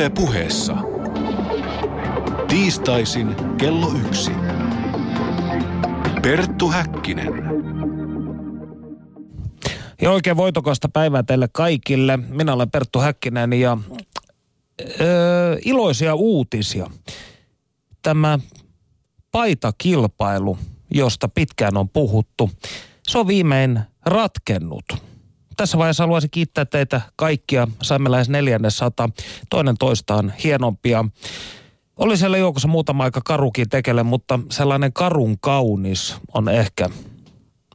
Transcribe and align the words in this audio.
Yle 0.00 0.10
puheessa. 0.10 0.76
Tiistaisin 2.48 3.36
kello 3.58 3.92
yksi. 4.06 4.30
Perttu 6.22 6.68
Häkkinen. 6.68 7.32
Ja 10.02 10.10
oikein 10.10 10.36
voitokasta 10.36 10.88
päivää 10.88 11.22
teille 11.22 11.48
kaikille. 11.52 12.16
Minä 12.16 12.52
olen 12.52 12.70
Perttu 12.70 12.98
Häkkinen 12.98 13.52
ja 13.52 13.78
öö, 15.00 15.58
iloisia 15.64 16.14
uutisia. 16.14 16.86
Tämä 18.02 18.38
paitakilpailu, 19.30 20.58
josta 20.90 21.28
pitkään 21.28 21.76
on 21.76 21.88
puhuttu, 21.88 22.50
se 23.08 23.18
on 23.18 23.26
viimein 23.26 23.80
ratkennut. 24.04 25.09
Tässä 25.60 25.78
vaiheessa 25.78 26.02
haluaisin 26.02 26.30
kiittää 26.30 26.64
teitä 26.64 27.00
kaikkia. 27.16 27.68
Saimme 27.82 28.10
lähes 28.10 28.28
neljännesata, 28.28 29.08
toinen 29.50 29.76
toistaan 29.78 30.32
hienompia. 30.44 31.04
Oli 31.96 32.16
siellä 32.16 32.38
joukossa 32.38 32.68
muutama 32.68 33.04
aika 33.04 33.20
karukin 33.24 33.68
tekele, 33.68 34.02
mutta 34.02 34.38
sellainen 34.50 34.92
karun 34.92 35.40
kaunis 35.40 36.16
on 36.34 36.48
ehkä 36.48 36.88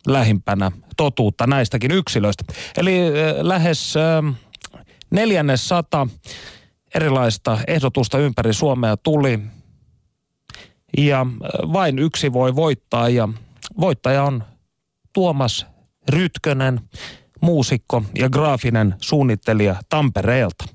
lähimpänä 0.08 0.72
totuutta 0.98 1.48
näistäkin 1.48 1.92
yksilöistä. 1.92 2.44
Eli 2.78 3.00
äh, 3.00 3.12
lähes 3.42 3.94
äh, 3.98 4.36
neljännes 5.12 5.68
sata 5.68 6.08
erilaista 6.96 7.58
ehdotusta 7.68 8.18
ympäri 8.18 8.54
Suomea 8.54 8.98
tuli. 8.98 9.40
Ja 10.98 11.22
äh, 11.22 11.74
vain 11.74 12.00
yksi 12.00 12.34
voi 12.34 12.56
voittaa 12.56 13.10
ja 13.10 13.30
voittaja 13.80 14.24
on 14.24 14.44
Tuomas 15.14 15.66
Rytkönen, 16.10 16.82
muusikko 17.46 18.04
ja 18.16 18.30
graafinen 18.30 18.96
suunnittelija 19.02 19.76
Tampereelta. 19.90 20.66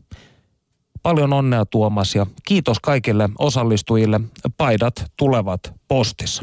Paljon 1.02 1.32
onnea 1.32 1.66
Tuomas 1.66 2.14
ja 2.14 2.26
kiitos 2.46 2.80
kaikille 2.80 3.28
osallistujille. 3.38 4.20
Paidat 4.56 5.12
tulevat 5.16 5.74
postissa. 5.88 6.42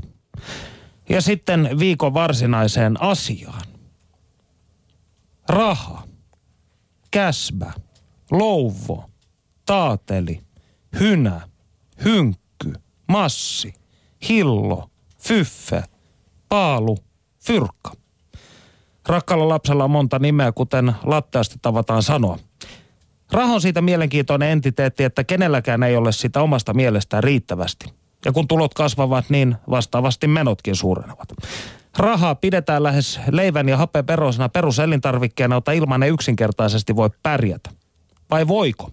Ja 1.09 1.21
sitten 1.21 1.69
viikon 1.79 2.13
varsinaiseen 2.13 3.01
asiaan. 3.01 3.61
Raha, 5.49 6.03
käsbä, 7.11 7.73
louvo, 8.31 9.09
taateli, 9.65 10.41
hynä, 10.99 11.41
hynkky, 12.05 12.73
massi, 13.07 13.73
hillo, 14.29 14.89
fyffe, 15.19 15.83
paalu, 16.49 16.97
fyrkka. 17.43 18.06
Rakkaalla 19.07 19.49
lapsella 19.49 19.83
on 19.83 19.91
monta 19.91 20.19
nimeä, 20.19 20.51
kuten 20.51 20.95
latteasti 21.03 21.55
tavataan 21.61 22.03
sanoa. 22.03 22.39
Raha 23.31 23.53
on 23.53 23.61
siitä 23.61 23.81
mielenkiintoinen 23.81 24.49
entiteetti, 24.49 25.03
että 25.03 25.23
kenelläkään 25.23 25.83
ei 25.83 25.97
ole 25.97 26.11
sitä 26.11 26.41
omasta 26.41 26.73
mielestään 26.73 27.23
riittävästi. 27.23 27.85
Ja 28.25 28.31
kun 28.31 28.47
tulot 28.47 28.73
kasvavat, 28.73 29.25
niin 29.29 29.55
vastaavasti 29.69 30.27
menotkin 30.27 30.75
suurenevat. 30.75 31.27
Rahaa 31.97 32.35
pidetään 32.35 32.83
lähes 32.83 33.19
leivän 33.31 33.69
ja 33.69 33.77
hapen 33.77 34.05
peruselintarvikkeena, 34.53 35.55
jota 35.55 35.71
ilman 35.71 36.03
ei 36.03 36.09
yksinkertaisesti 36.09 36.95
voi 36.95 37.09
pärjätä. 37.23 37.69
Vai 38.31 38.47
voiko? 38.47 38.91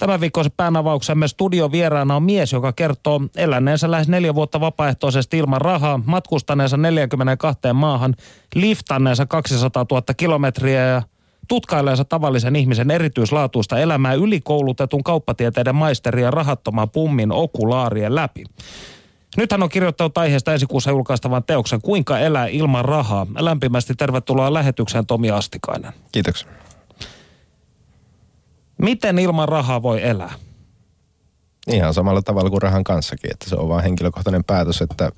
Tämän 0.00 0.20
viikkoisen 0.20 0.52
päänavauksemme 0.56 1.28
studio 1.28 1.72
vieraana 1.72 2.16
on 2.16 2.22
mies, 2.22 2.52
joka 2.52 2.72
kertoo 2.72 3.20
eläneensä 3.36 3.90
lähes 3.90 4.08
neljä 4.08 4.34
vuotta 4.34 4.60
vapaaehtoisesti 4.60 5.38
ilman 5.38 5.60
rahaa, 5.60 6.00
matkustaneensa 6.06 6.76
42 6.76 7.58
maahan, 7.74 8.14
liftanneensa 8.54 9.26
200 9.26 9.86
000 9.90 10.02
kilometriä 10.16 10.80
ja 10.80 11.02
tutkailleensa 11.48 12.04
tavallisen 12.04 12.56
ihmisen 12.56 12.90
erityislaatuista 12.90 13.78
elämää 13.78 14.14
ylikoulutetun 14.14 15.04
kauppatieteiden 15.04 15.74
maisteria 15.74 16.30
rahattoman 16.30 16.90
pummin 16.90 17.32
okulaarien 17.32 18.14
läpi. 18.14 18.44
Nyt 19.36 19.52
hän 19.52 19.62
on 19.62 19.68
kirjoittanut 19.68 20.18
aiheesta 20.18 20.52
ensi 20.52 20.66
kuussa 20.66 20.90
julkaistavan 20.90 21.44
teoksen 21.44 21.80
Kuinka 21.80 22.18
elää 22.18 22.46
ilman 22.46 22.84
rahaa. 22.84 23.26
Lämpimästi 23.38 23.94
tervetuloa 23.94 24.54
lähetykseen 24.54 25.06
Tomi 25.06 25.30
Astikainen. 25.30 25.92
Kiitoksia. 26.12 26.48
Miten 28.82 29.18
ilman 29.18 29.48
rahaa 29.48 29.82
voi 29.82 30.02
elää? 30.02 30.32
Ihan 31.66 31.94
samalla 31.94 32.22
tavalla 32.22 32.50
kuin 32.50 32.62
rahan 32.62 32.84
kanssakin, 32.84 33.30
että 33.32 33.50
se 33.50 33.56
on 33.56 33.68
vain 33.68 33.82
henkilökohtainen 33.82 34.44
päätös, 34.44 34.82
että 34.82 35.12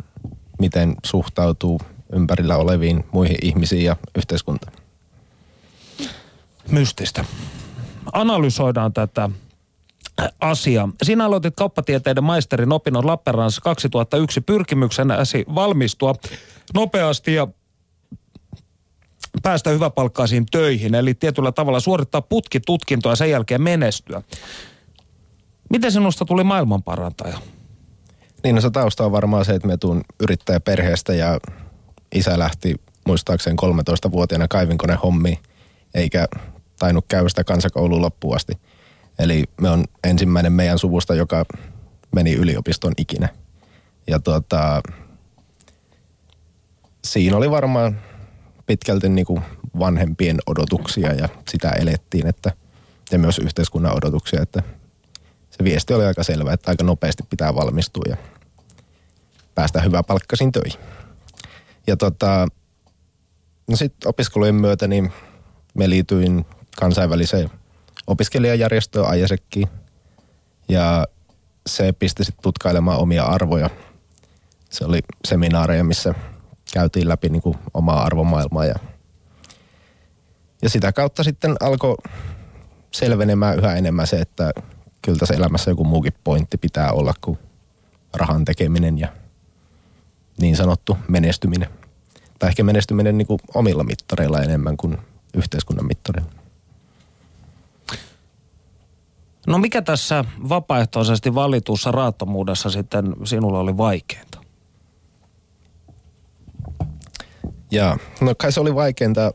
miten 0.61 0.95
suhtautuu 1.05 1.81
ympärillä 2.13 2.57
oleviin 2.57 3.05
muihin 3.13 3.37
ihmisiin 3.43 3.85
ja 3.85 3.97
yhteiskuntaan. 4.17 4.73
Mystistä. 6.71 7.25
Analysoidaan 8.13 8.93
tätä 8.93 9.31
asiaa. 10.41 10.89
Sinä 11.03 11.25
aloitit 11.25 11.57
kauppatieteiden 11.57 12.25
maisterin 12.25 12.73
opinnot 12.73 13.05
Lappeenrannassa 13.05 13.61
2001 13.61 14.41
pyrkimyksenäsi 14.41 15.45
valmistua 15.55 16.15
nopeasti 16.75 17.35
ja 17.35 17.49
päästä 19.43 19.71
hyväpalkkaisiin 19.71 20.47
töihin, 20.51 20.95
eli 20.95 21.15
tietyllä 21.15 21.53
tavalla 21.53 21.81
suorittaa 21.81 22.23
putkitutkintoa 22.23 23.13
ja 23.13 23.17
sen 23.17 23.31
jälkeen 23.31 23.63
menestyä. 23.63 24.23
Miten 25.71 25.93
sinusta 25.93 26.25
tuli 26.25 26.45
maailmanparantaja? 26.45 27.39
Niin 28.45 28.55
no 28.55 28.61
se 28.61 28.71
tausta 28.71 29.05
on 29.05 29.13
varmaan 29.13 29.45
se, 29.45 29.53
että 29.53 29.69
me 29.69 29.77
tuun 29.77 30.01
yrittäjäperheestä 30.21 31.15
ja 31.15 31.41
isä 32.15 32.39
lähti 32.39 32.75
muistaakseni 33.07 33.57
13-vuotiaana 33.63 34.49
kaivinkone 34.49 34.95
hommi, 34.95 35.39
eikä 35.95 36.29
tainnut 36.79 37.05
käydä 37.09 37.29
sitä 37.29 37.45
kansakouluun 37.45 38.03
loppuun 38.03 38.37
asti. 38.37 38.53
Eli 39.19 39.45
me 39.61 39.71
on 39.71 39.85
ensimmäinen 40.05 40.53
meidän 40.53 40.79
suvusta, 40.79 41.15
joka 41.15 41.45
meni 42.15 42.33
yliopiston 42.33 42.93
ikinä. 42.99 43.29
Ja 44.07 44.21
tuota, 44.21 44.83
siinä 47.05 47.37
oli 47.37 47.51
varmaan 47.51 48.01
pitkälti 48.67 49.09
niin 49.09 49.27
kuin 49.27 49.43
vanhempien 49.79 50.39
odotuksia 50.47 51.13
ja 51.13 51.29
sitä 51.49 51.71
elettiin, 51.71 52.27
että, 52.27 52.53
ja 53.13 53.19
myös 53.19 53.39
yhteiskunnan 53.39 53.97
odotuksia, 53.97 54.43
että 54.43 54.63
se 55.51 55.65
viesti 55.65 55.95
oli 55.95 56.05
aika 56.05 56.23
selvä, 56.23 56.53
että 56.53 56.71
aika 56.71 56.85
nopeasti 56.85 57.23
pitää 57.31 57.55
valmistua 57.55 58.05
ja 58.09 58.17
päästä 59.55 59.81
hyvä 59.81 60.03
palkkasin 60.03 60.53
töihin. 60.53 60.81
Ja 61.87 61.97
tota, 61.97 62.47
no 63.69 63.77
sitten 63.77 64.09
opiskelujen 64.09 64.55
myötä 64.55 64.89
niin 64.89 65.13
me 65.75 65.91
liityin 65.91 66.47
kansainväliseen 66.77 67.51
opiskelijajärjestöön 68.07 69.07
Ajasekkiin 69.07 69.69
ja 70.69 71.07
se 71.67 71.93
pisti 71.93 72.25
sitten 72.25 72.43
tutkailemaan 72.43 72.99
omia 72.99 73.25
arvoja. 73.25 73.71
Se 74.71 74.85
oli 74.85 75.01
seminaareja, 75.29 75.85
missä 75.85 76.15
käytiin 76.73 77.09
läpi 77.09 77.29
niin 77.29 77.43
kuin 77.43 77.59
omaa 77.75 78.03
arvomaailmaa 78.03 78.65
ja, 78.65 78.75
ja 80.63 80.69
sitä 80.69 80.93
kautta 80.93 81.23
sitten 81.23 81.57
alkoi 81.61 81.97
selvenemään 82.91 83.59
yhä 83.59 83.75
enemmän 83.75 84.07
se, 84.07 84.21
että 84.21 84.53
kyllä 85.03 85.19
tässä 85.19 85.35
elämässä 85.35 85.71
joku 85.71 85.85
muukin 85.85 86.13
pointti 86.25 86.57
pitää 86.57 86.93
olla 86.93 87.15
kuin 87.21 87.39
rahan 88.15 88.45
tekeminen 88.45 88.99
ja 88.99 89.09
niin 90.41 90.57
sanottu 90.57 90.99
menestyminen. 91.09 91.69
Tai 92.39 92.49
ehkä 92.49 92.63
menestyminen 92.63 93.19
niin 93.19 93.27
kuin 93.27 93.41
omilla 93.55 93.85
mittareilla 93.85 94.43
enemmän 94.43 94.77
kuin 94.77 94.99
yhteiskunnan 95.35 95.87
mittareilla. 95.87 96.33
No 99.47 99.59
mikä 99.59 99.83
tässä 99.83 100.25
vapaaehtoisesti 100.49 101.35
valitussa 101.35 101.93
raattomuudessa 101.93 102.71
sitten 102.71 103.17
sinulla 103.25 103.59
oli 103.59 103.77
vaikeinta? 103.77 104.32
Ja 107.73 107.97
no 108.21 108.35
kai 108.35 108.53
se 108.53 108.61
oli 108.61 108.75
vaikeinta 108.75 109.33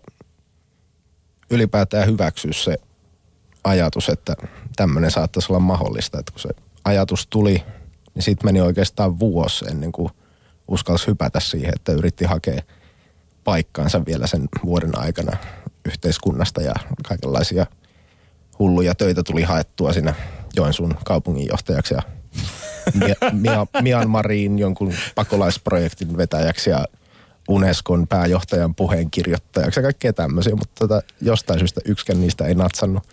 ylipäätään 1.49 2.07
hyväksyä 2.07 2.51
se 2.53 2.77
ajatus, 3.63 4.09
että 4.09 4.35
tämmöinen 4.75 5.11
saattaisi 5.11 5.51
olla 5.51 5.59
mahdollista. 5.59 6.19
Että 6.19 6.31
kun 6.31 6.41
se 6.41 6.49
ajatus 6.85 7.27
tuli, 7.27 7.63
niin 8.15 8.23
sitten 8.23 8.47
meni 8.47 8.61
oikeastaan 8.61 9.19
vuosi 9.19 9.65
ennen 9.71 9.91
kuin 9.91 10.09
uskalsi 10.67 11.07
hypätä 11.07 11.39
siihen, 11.39 11.73
että 11.75 11.91
yritti 11.91 12.25
hakea 12.25 12.61
paikkaansa 13.43 14.05
vielä 14.05 14.27
sen 14.27 14.47
vuoden 14.65 14.99
aikana 14.99 15.37
yhteiskunnasta 15.85 16.61
ja 16.61 16.73
kaikenlaisia 17.07 17.65
hulluja 18.59 18.95
töitä 18.95 19.23
tuli 19.23 19.43
haettua 19.43 19.93
sinne 19.93 20.15
Joensuun 20.55 20.95
kaupunginjohtajaksi 21.05 21.93
ja 21.93 22.01
Myanmariin 23.81 24.59
jonkun 24.59 24.93
pakolaisprojektin 25.15 26.17
vetäjäksi 26.17 26.69
ja 26.69 26.85
Unescon 27.47 28.07
pääjohtajan 28.07 28.75
puheenkirjoittajaksi 28.75 29.79
ja 29.79 29.83
kaikkea 29.83 30.13
tämmöisiä, 30.13 30.55
mutta 30.55 30.87
tota, 30.87 31.01
jostain 31.21 31.59
syystä 31.59 31.81
yksikään 31.85 32.21
niistä 32.21 32.45
ei 32.45 32.55
natsannut. 32.55 33.03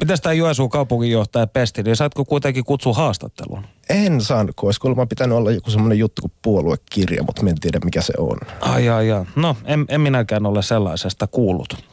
Miten 0.00 0.18
tämä 0.22 0.32
Joensuun 0.32 0.70
kaupunginjohtaja 0.70 1.46
pesti, 1.46 1.82
niin 1.82 1.96
saatko 1.96 2.24
kuitenkin 2.24 2.64
kutsua 2.64 2.92
haastatteluun? 2.92 3.66
En 3.88 4.20
saanut, 4.20 4.56
kun 4.56 4.68
olisi 4.68 4.80
kuulemma 4.80 5.06
pitänyt 5.06 5.38
olla 5.38 5.50
joku 5.50 5.70
semmoinen 5.70 5.98
juttu 5.98 6.22
kuin 6.22 6.32
puoluekirja, 6.42 7.22
mutta 7.22 7.42
en 7.46 7.60
tiedä 7.60 7.78
mikä 7.84 8.02
se 8.02 8.12
on. 8.18 8.38
Ai, 8.60 8.88
ai, 8.88 9.12
ai. 9.12 9.24
No, 9.36 9.56
en, 9.64 9.84
en 9.88 10.00
minäkään 10.00 10.46
ole 10.46 10.62
sellaisesta 10.62 11.26
kuullut. 11.26 11.84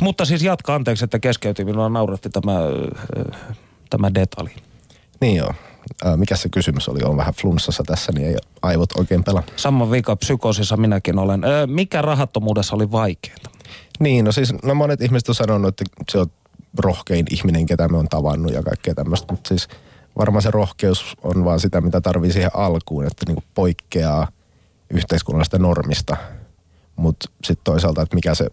Mutta 0.00 0.24
siis 0.24 0.42
jatka 0.42 0.74
anteeksi, 0.74 1.04
että 1.04 1.18
keskeytin, 1.18 1.66
minua 1.66 1.88
nauratti 1.88 2.30
tämä, 2.30 2.52
tämä 3.90 4.14
detalji. 4.14 4.56
Niin 5.20 5.36
joo. 5.36 5.54
Ää, 6.04 6.16
mikä 6.16 6.36
se 6.36 6.48
kysymys 6.48 6.88
oli? 6.88 7.02
On 7.04 7.16
vähän 7.16 7.34
flunssassa 7.34 7.82
tässä, 7.86 8.12
niin 8.12 8.26
ei 8.26 8.36
aivot 8.62 8.92
oikein 8.98 9.24
pelaa. 9.24 9.42
Sama 9.56 9.90
vika 9.90 10.16
psykoosissa 10.16 10.76
minäkin 10.76 11.18
olen. 11.18 11.40
Mikä 11.66 12.02
rahattomuudessa 12.02 12.76
oli 12.76 12.92
vaikeaa? 12.92 13.36
Niin, 14.00 14.24
no 14.24 14.32
siis 14.32 14.54
no 14.62 14.74
monet 14.74 15.00
ihmiset 15.02 15.28
on 15.28 15.34
sanonut, 15.34 15.68
että 15.68 15.84
se 16.12 16.18
on 16.18 16.26
rohkein 16.78 17.26
ihminen, 17.30 17.66
ketä 17.66 17.88
me 17.88 17.96
on 17.96 18.08
tavannut 18.08 18.52
ja 18.52 18.62
kaikkea 18.62 18.94
tämmöistä. 18.94 19.32
Mutta 19.32 19.48
siis 19.48 19.68
varmaan 20.18 20.42
se 20.42 20.50
rohkeus 20.50 21.16
on 21.22 21.44
vaan 21.44 21.60
sitä, 21.60 21.80
mitä 21.80 22.00
tarvii 22.00 22.32
siihen 22.32 22.50
alkuun, 22.54 23.06
että 23.06 23.24
niinku 23.26 23.42
poikkeaa 23.54 24.28
yhteiskunnallisesta 24.90 25.58
normista. 25.58 26.16
Mutta 26.96 27.28
sitten 27.44 27.64
toisaalta, 27.64 28.02
että 28.02 28.14
mikä 28.14 28.34
se 28.34 28.46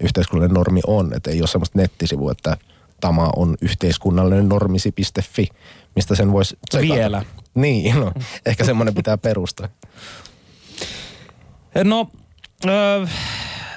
yhteiskunnallinen 0.00 0.54
normi 0.54 0.80
on, 0.86 1.12
että 1.14 1.30
ei 1.30 1.40
ole 1.40 1.48
semmoista 1.48 1.78
nettisivua, 1.78 2.32
että 2.32 2.56
Tama 3.00 3.30
on 3.36 3.56
yhteiskunnallinen 3.60 4.48
normisi.fi, 4.48 5.48
mistä 5.96 6.14
sen 6.14 6.32
voisi 6.32 6.58
tsekata. 6.70 6.94
Vielä. 6.94 7.22
Niin, 7.54 8.00
no 8.00 8.12
ehkä 8.46 8.64
semmoinen 8.64 8.94
pitää 8.94 9.18
perustaa. 9.18 9.68
No, 11.84 12.08
ö, 12.64 13.06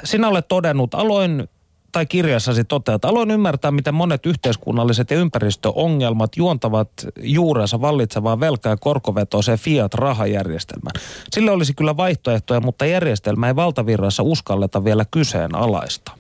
sinä 0.03 0.27
olet 0.27 0.47
todennut, 0.47 0.93
aloin 0.93 1.47
tai 1.91 2.05
kirjassasi 2.05 2.63
toteat, 2.63 3.05
aloin 3.05 3.31
ymmärtää, 3.31 3.71
miten 3.71 3.93
monet 3.93 4.25
yhteiskunnalliset 4.25 5.11
ja 5.11 5.17
ympäristöongelmat 5.17 6.37
juontavat 6.37 6.89
juurensa 7.21 7.81
vallitsevaan 7.81 8.39
velka- 8.39 8.69
ja 8.69 8.77
korkovetoiseen 8.77 9.59
fiat-rahajärjestelmään. 9.59 11.01
Sille 11.31 11.51
olisi 11.51 11.73
kyllä 11.73 11.97
vaihtoehtoja, 11.97 12.61
mutta 12.61 12.85
järjestelmä 12.85 13.47
ei 13.47 13.55
valtavirrassa 13.55 14.23
uskalleta 14.23 14.83
vielä 14.83 15.05
kyseenalaista. 15.11 16.11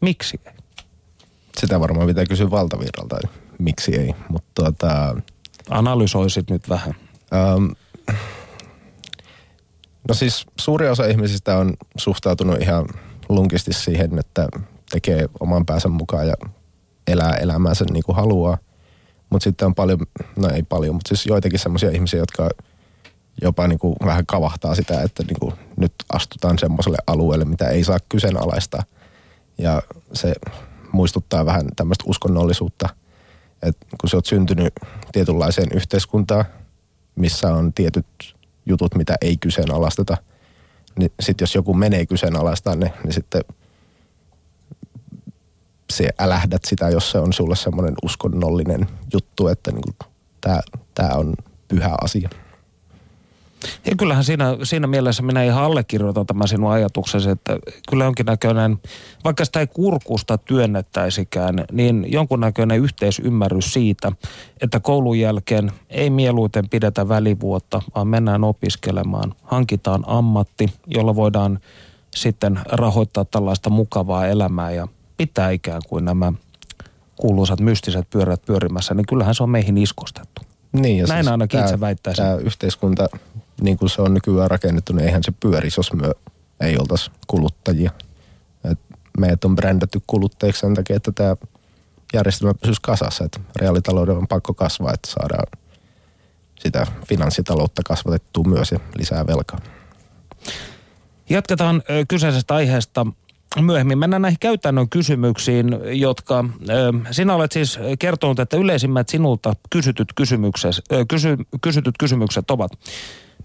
Miksi 0.00 0.40
ei? 0.46 0.52
Sitä 1.58 1.80
varmaan 1.80 2.06
pitää 2.06 2.26
kysyä 2.26 2.50
valtavirralta, 2.50 3.18
miksi 3.58 3.96
ei. 3.96 4.14
Mutta 4.28 4.48
tuota, 4.54 5.16
Analysoisit 5.70 6.50
nyt 6.50 6.68
vähän. 6.68 6.94
ähm, 7.34 7.66
no 10.08 10.14
siis 10.14 10.46
suuri 10.60 10.88
osa 10.88 11.06
ihmisistä 11.06 11.58
on 11.58 11.74
suhtautunut 11.96 12.60
ihan 12.60 12.86
lunkisti 13.28 13.72
siihen, 13.72 14.18
että 14.18 14.48
tekee 14.90 15.28
oman 15.40 15.66
päänsä 15.66 15.88
mukaan 15.88 16.28
ja 16.28 16.34
elää 17.06 17.34
elämäänsä 17.34 17.84
niin 17.92 18.04
kuin 18.04 18.16
haluaa. 18.16 18.58
Mutta 19.30 19.44
sitten 19.44 19.66
on 19.66 19.74
paljon, 19.74 19.98
no 20.36 20.48
ei 20.48 20.62
paljon, 20.62 20.94
mutta 20.94 21.08
siis 21.08 21.26
joitakin 21.26 21.58
semmoisia 21.58 21.90
ihmisiä, 21.90 22.20
jotka 22.20 22.50
jopa 23.42 23.68
niin 23.68 23.78
kuin 23.78 23.96
vähän 24.04 24.26
kavahtaa 24.26 24.74
sitä, 24.74 25.02
että 25.02 25.22
niin 25.22 25.40
kuin 25.40 25.52
nyt 25.76 25.92
astutaan 26.12 26.58
semmoiselle 26.58 26.98
alueelle, 27.06 27.44
mitä 27.44 27.68
ei 27.68 27.84
saa 27.84 27.98
kyseenalaistaa. 28.08 28.82
Ja 29.58 29.82
se 30.12 30.32
muistuttaa 30.92 31.46
vähän 31.46 31.62
tämmöistä 31.76 32.04
uskonnollisuutta, 32.06 32.88
että 33.62 33.86
kun 34.00 34.10
sä 34.10 34.16
oot 34.16 34.26
syntynyt 34.26 34.72
tietynlaiseen 35.12 35.68
yhteiskuntaan, 35.74 36.44
missä 37.16 37.54
on 37.54 37.72
tietyt 37.72 38.06
jutut, 38.66 38.94
mitä 38.94 39.14
ei 39.20 39.36
kyseenalaisteta, 39.36 40.16
niin 40.98 41.12
sitten 41.20 41.42
jos 41.42 41.54
joku 41.54 41.74
menee 41.74 42.06
kyseenalaistaan 42.06 42.80
ne, 42.80 42.92
niin 43.04 43.12
sitten 43.12 43.42
se 45.92 46.08
älähdät 46.18 46.64
sitä, 46.64 46.88
jos 46.88 47.10
se 47.10 47.18
on 47.18 47.32
sulle 47.32 47.56
semmoinen 47.56 47.94
uskonnollinen 48.02 48.86
juttu, 49.12 49.48
että 49.48 49.72
niin 49.72 49.94
tämä 50.94 51.10
on 51.14 51.34
pyhä 51.68 51.94
asia. 52.00 52.28
Ja 53.90 53.96
kyllähän 53.96 54.24
siinä, 54.24 54.56
siinä 54.62 54.86
mielessä 54.86 55.22
minä 55.22 55.44
ihan 55.44 55.64
allekirjoitan 55.64 56.26
tämän 56.26 56.48
sinun 56.48 56.70
ajatuksesi, 56.70 57.30
että 57.30 57.58
kyllä 57.88 58.04
jonkinnäköinen, 58.04 58.78
vaikka 59.24 59.44
sitä 59.44 59.60
ei 59.60 59.66
kurkusta 59.66 60.38
työnnettäisikään, 60.38 61.64
niin 61.72 62.06
jonkunnäköinen 62.08 62.78
yhteisymmärrys 62.78 63.72
siitä, 63.72 64.12
että 64.60 64.80
koulun 64.80 65.18
jälkeen 65.18 65.72
ei 65.90 66.10
mieluiten 66.10 66.68
pidetä 66.68 67.08
välivuotta, 67.08 67.82
vaan 67.94 68.08
mennään 68.08 68.44
opiskelemaan, 68.44 69.34
hankitaan 69.42 70.04
ammatti, 70.06 70.72
jolla 70.86 71.16
voidaan 71.16 71.58
sitten 72.14 72.60
rahoittaa 72.66 73.24
tällaista 73.24 73.70
mukavaa 73.70 74.26
elämää 74.26 74.70
ja 74.70 74.88
pitää 75.16 75.50
ikään 75.50 75.82
kuin 75.88 76.04
nämä 76.04 76.32
kuuluisat 77.16 77.60
mystiset 77.60 78.10
pyörät 78.10 78.42
pyörimässä, 78.46 78.94
niin 78.94 79.06
kyllähän 79.06 79.34
se 79.34 79.42
on 79.42 79.50
meihin 79.50 79.78
iskostettu. 79.78 80.42
Niin, 80.72 80.98
ja 80.98 81.06
Näin 81.06 81.28
ainakin 81.28 81.58
tää, 81.58 81.66
itse 81.66 81.80
väittäisin. 81.80 82.24
Tämä 82.24 82.36
yhteiskunta, 82.36 83.08
niin 83.62 83.78
kuin 83.78 83.90
se 83.90 84.02
on 84.02 84.14
nykyään 84.14 84.50
rakennettu, 84.50 84.92
niin 84.92 85.06
eihän 85.06 85.22
se 85.22 85.32
pyörisi, 85.40 85.80
jos 85.80 85.92
me 85.92 86.10
ei 86.60 86.76
oltaisi 86.78 87.10
kuluttajia. 87.26 87.90
Et 88.64 88.78
meidät 89.18 89.44
on 89.44 89.56
brändätty 89.56 90.00
kuluttajiksi 90.06 90.60
sen 90.60 90.74
takia, 90.74 90.96
että 90.96 91.12
tämä 91.12 91.36
järjestelmä 92.14 92.54
pysyisi 92.54 92.80
kasassa. 92.82 93.24
Että 93.24 93.40
reaalitalouden 93.56 94.16
on 94.16 94.28
pakko 94.28 94.54
kasvaa, 94.54 94.92
että 94.94 95.10
saadaan 95.10 95.46
sitä 96.60 96.86
finanssitaloutta 97.08 97.82
kasvatettua 97.86 98.44
myös 98.44 98.72
ja 98.72 98.80
lisää 98.96 99.26
velkaa. 99.26 99.58
Jatketaan 101.28 101.82
kyseisestä 102.08 102.54
aiheesta 102.54 103.06
myöhemmin. 103.60 103.98
Mennään 103.98 104.22
näihin 104.22 104.38
käytännön 104.40 104.88
kysymyksiin, 104.88 105.66
jotka 105.92 106.44
sinä 107.10 107.34
olet 107.34 107.52
siis 107.52 107.78
kertonut, 107.98 108.38
että 108.38 108.56
yleisimmät 108.56 109.08
sinulta 109.08 109.54
kysytyt, 109.70 110.08
kysymykset, 110.16 110.74
kysy, 111.08 111.36
kysytyt 111.62 111.94
kysymykset 111.98 112.50
ovat, 112.50 112.72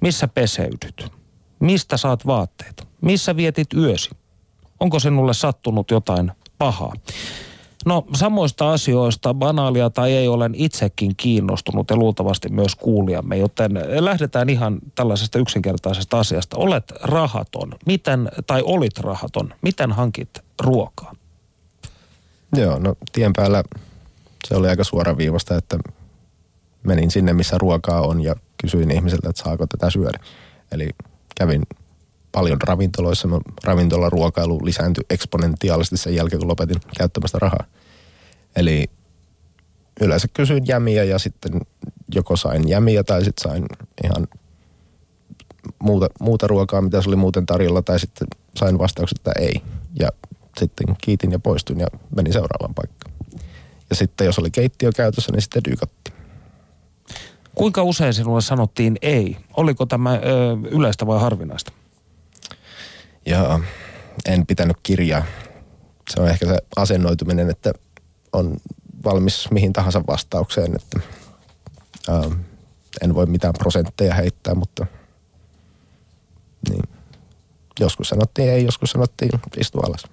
missä 0.02 0.28
peseydyt? 0.28 1.12
Mistä 1.60 1.98
saat 1.98 2.28
vaatteet? 2.28 2.88
Missä 3.02 3.36
vietit 3.36 3.74
yösi? 3.74 4.10
Onko 4.80 5.00
sinulle 5.00 5.34
sattunut 5.34 5.92
jotain 5.92 6.32
pahaa? 6.58 6.94
No 7.86 8.06
samoista 8.16 8.72
asioista, 8.72 9.34
banaalia 9.34 9.90
tai 9.90 10.14
ei, 10.14 10.28
olen 10.28 10.56
itsekin 10.56 11.16
kiinnostunut 11.18 11.90
ja 11.90 11.96
luultavasti 11.96 12.50
myös 12.50 12.76
kuulijamme, 12.76 13.38
joten 13.38 13.72
lähdetään 14.00 14.50
ihan 14.50 14.80
tällaisesta 14.96 15.40
yksinkertaisesta 15.40 16.20
asiasta. 16.20 16.58
Olet 16.58 16.94
rahaton, 17.04 17.74
miten, 17.86 18.30
tai 18.48 18.62
olit 18.66 18.98
rahaton, 18.98 19.54
miten 19.62 19.92
hankit 19.92 20.30
ruokaa? 20.64 21.16
Joo, 22.56 22.80
no 22.80 22.96
tien 23.12 23.34
päällä 23.36 23.64
se 24.48 24.56
oli 24.56 24.68
aika 24.68 24.84
suoraviivasta, 24.84 25.56
että 25.56 25.78
menin 26.84 27.12
sinne, 27.12 27.34
missä 27.34 27.58
ruokaa 27.58 28.02
on 28.02 28.22
ja 28.22 28.36
kysyin 28.62 28.92
ihmiseltä, 28.92 29.30
että 29.30 29.44
saako 29.44 29.68
tätä 29.68 29.90
syödä. 29.90 30.20
Eli 30.72 30.90
kävin 31.36 31.64
paljon 32.32 32.62
ravintoloissa. 32.62 33.28
Ravintolaruokailu 33.64 34.66
lisääntyi 34.66 35.04
eksponentiaalisesti 35.10 35.98
sen 35.98 36.16
jälkeen, 36.16 36.40
kun 36.40 36.48
lopetin 36.48 36.82
käyttämästä 36.98 37.40
rahaa. 37.40 37.66
Eli 38.56 38.86
yleensä 40.02 40.28
kysyin 40.34 40.68
jämiä 40.68 41.04
ja 41.04 41.20
sitten 41.20 41.62
joko 42.16 42.36
sain 42.36 42.70
jämiä 42.70 43.04
tai 43.04 43.24
sitten 43.24 43.52
sain 43.52 43.66
ihan 44.04 44.28
muuta, 45.80 46.08
muuta 46.20 46.48
ruokaa, 46.48 46.82
mitä 46.82 47.02
se 47.02 47.10
oli 47.10 47.16
muuten 47.16 47.46
tarjolla, 47.46 47.82
tai 47.82 48.00
sitten 48.00 48.28
sain 48.56 48.78
vastaukset, 48.78 49.18
että 49.18 49.32
ei. 49.40 49.62
Ja 50.00 50.10
sitten 50.60 50.96
kiitin 51.04 51.32
ja 51.32 51.40
poistuin 51.40 51.80
ja 51.80 51.88
menin 52.16 52.34
seuraavaan 52.34 52.74
paikkaan. 52.74 53.14
Ja 53.90 53.96
sitten 53.96 54.26
jos 54.26 54.40
oli 54.40 54.52
keittiö 54.52 54.92
käytössä, 54.96 55.32
niin 55.32 55.42
sitten 55.42 55.64
dykattiin. 55.64 56.17
Kuinka 57.58 57.84
usein 57.84 58.14
sinulle 58.14 58.42
sanottiin 58.42 58.98
ei? 59.02 59.38
Oliko 59.58 59.86
tämä 59.86 60.14
ö, 60.14 60.20
yleistä 60.72 61.08
vai 61.08 61.20
harvinaista? 61.20 61.72
Ja 63.26 63.60
en 64.26 64.46
pitänyt 64.46 64.78
kirjaa. 64.84 65.24
Se 66.10 66.22
on 66.22 66.28
ehkä 66.28 66.46
se 66.46 66.58
asennoituminen, 66.76 67.50
että 67.50 67.74
on 68.34 68.58
valmis 69.04 69.52
mihin 69.52 69.74
tahansa 69.74 70.04
vastaukseen, 70.08 70.76
että 70.76 71.00
ää, 72.10 72.24
en 73.02 73.16
voi 73.16 73.26
mitään 73.26 73.54
prosentteja 73.54 74.14
heittää, 74.14 74.56
mutta 74.56 74.86
niin. 76.70 76.84
joskus 77.80 78.10
sanottiin 78.10 78.50
ei, 78.50 78.66
joskus 78.66 78.92
sanottiin 78.92 79.32
istu 79.58 79.80
alas. 79.80 80.04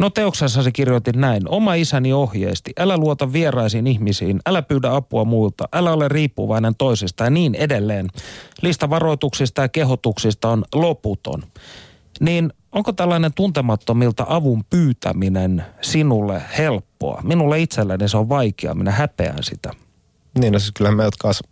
No 0.00 0.10
teoksessasi 0.10 0.72
kirjoitin 0.72 1.20
näin. 1.20 1.42
Oma 1.48 1.74
isäni 1.74 2.12
ohjeisti. 2.12 2.72
Älä 2.78 2.96
luota 2.96 3.32
vieraisiin 3.32 3.86
ihmisiin. 3.86 4.40
Älä 4.46 4.62
pyydä 4.62 4.94
apua 4.94 5.24
muilta. 5.24 5.68
Älä 5.72 5.92
ole 5.92 6.08
riippuvainen 6.08 6.74
toisista 6.78 7.24
ja 7.24 7.30
niin 7.30 7.54
edelleen. 7.54 8.08
Lista 8.62 8.90
varoituksista 8.90 9.62
ja 9.62 9.68
kehotuksista 9.68 10.48
on 10.48 10.64
loputon. 10.74 11.42
Niin 12.20 12.52
onko 12.72 12.92
tällainen 12.92 13.34
tuntemattomilta 13.34 14.26
avun 14.28 14.64
pyytäminen 14.70 15.64
sinulle 15.80 16.42
helppoa? 16.58 17.20
Minulle 17.24 17.60
itselleni 17.60 18.08
se 18.08 18.16
on 18.16 18.28
vaikeaa. 18.28 18.74
Minä 18.74 18.90
häpeän 18.90 19.42
sitä. 19.42 19.70
Niin, 20.38 20.52
no 20.52 20.58
siis 20.58 20.72
kyllähän 20.72 20.96
me 20.96 21.04
kas, 21.18 21.42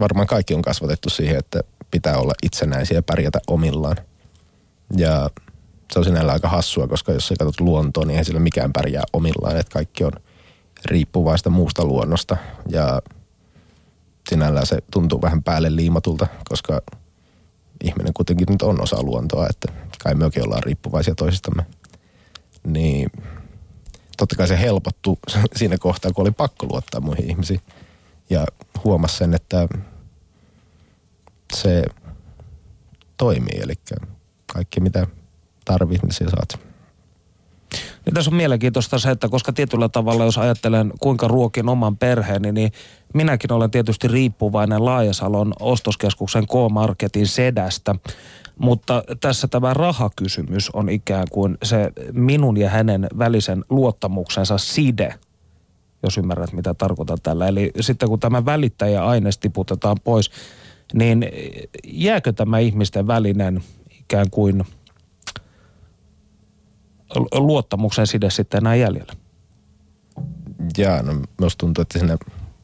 varmaan 0.00 0.26
kaikki 0.26 0.54
on 0.54 0.62
kasvatettu 0.62 1.10
siihen, 1.10 1.38
että 1.38 1.60
pitää 1.90 2.16
olla 2.18 2.32
itsenäisiä 2.42 2.98
ja 2.98 3.02
pärjätä 3.02 3.38
omillaan. 3.46 3.96
Ja 4.96 5.30
se 5.92 5.98
on 5.98 6.04
sinällä 6.04 6.32
aika 6.32 6.48
hassua, 6.48 6.88
koska 6.88 7.12
jos 7.12 7.28
sä 7.28 7.34
katsot 7.38 7.60
luontoa, 7.60 8.04
niin 8.04 8.18
ei 8.18 8.24
sillä 8.24 8.40
mikään 8.40 8.72
pärjää 8.72 9.04
omillaan, 9.12 9.56
että 9.56 9.72
kaikki 9.72 10.04
on 10.04 10.12
riippuvaista 10.84 11.50
muusta 11.50 11.84
luonnosta. 11.84 12.36
Ja 12.68 13.02
sinällään 14.28 14.66
se 14.66 14.78
tuntuu 14.90 15.22
vähän 15.22 15.42
päälle 15.42 15.76
liimatulta, 15.76 16.26
koska 16.48 16.82
ihminen 17.84 18.14
kuitenkin 18.14 18.46
nyt 18.50 18.62
on 18.62 18.82
osa 18.82 19.02
luontoa, 19.02 19.46
että 19.50 19.72
kai 20.02 20.14
mekin 20.14 20.44
ollaan 20.44 20.62
riippuvaisia 20.62 21.14
toisistamme. 21.14 21.66
Niin 22.66 23.10
totta 24.16 24.36
kai 24.36 24.48
se 24.48 24.60
helpottu 24.60 25.18
siinä 25.56 25.78
kohtaa, 25.78 26.12
kun 26.12 26.22
oli 26.22 26.30
pakko 26.30 26.66
luottaa 26.66 27.00
muihin 27.00 27.30
ihmisiin. 27.30 27.60
Ja 28.30 28.46
huomasi 28.84 29.16
sen, 29.16 29.34
että 29.34 29.68
se 31.54 31.84
toimii. 33.16 33.60
Eli 33.60 33.74
kaikki 34.52 34.80
mitä 34.80 35.06
tarvit, 35.66 36.02
niin 36.02 36.12
sä 36.12 36.24
saat. 36.30 36.66
Niin 38.04 38.14
tässä 38.14 38.30
on 38.30 38.36
mielenkiintoista 38.36 38.98
se, 38.98 39.10
että 39.10 39.28
koska 39.28 39.52
tietyllä 39.52 39.88
tavalla, 39.88 40.24
jos 40.24 40.38
ajattelen 40.38 40.92
kuinka 41.00 41.28
ruokin 41.28 41.68
oman 41.68 41.96
perheeni, 41.96 42.52
niin 42.52 42.72
minäkin 43.14 43.52
olen 43.52 43.70
tietysti 43.70 44.08
riippuvainen 44.08 44.84
Laajasalon 44.84 45.52
ostoskeskuksen 45.60 46.46
K-Marketin 46.46 47.26
sedästä. 47.26 47.94
Mutta 48.58 49.04
tässä 49.20 49.48
tämä 49.48 49.74
rahakysymys 49.74 50.70
on 50.70 50.88
ikään 50.88 51.26
kuin 51.30 51.58
se 51.62 51.92
minun 52.12 52.56
ja 52.56 52.70
hänen 52.70 53.06
välisen 53.18 53.64
luottamuksensa 53.70 54.58
side, 54.58 55.14
jos 56.02 56.18
ymmärrät 56.18 56.52
mitä 56.52 56.74
tarkoitan 56.74 57.18
tällä. 57.22 57.48
Eli 57.48 57.70
sitten 57.80 58.08
kun 58.08 58.20
tämä 58.20 58.44
välittäjäaines 58.44 59.38
tiputetaan 59.38 59.96
pois, 60.04 60.30
niin 60.94 61.26
jääkö 61.84 62.32
tämä 62.32 62.58
ihmisten 62.58 63.06
välinen 63.06 63.62
ikään 64.00 64.30
kuin 64.30 64.64
luottamuksen 67.34 68.06
side 68.06 68.30
sitten 68.30 68.58
enää 68.58 68.74
jäljellä? 68.74 69.12
Jaa, 70.78 71.02
no 71.02 71.12
minusta 71.38 71.58
tuntuu, 71.58 71.82
että 71.82 71.98
siinä 71.98 72.16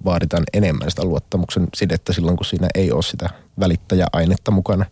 vaaditaan 0.04 0.44
enemmän 0.52 0.90
sitä 0.90 1.04
luottamuksen 1.04 1.68
sidettä 1.74 2.12
silloin, 2.12 2.36
kun 2.36 2.46
siinä 2.46 2.68
ei 2.74 2.92
ole 2.92 3.02
sitä 3.02 3.30
välittäjäainetta 3.60 4.50
mukana. 4.50 4.84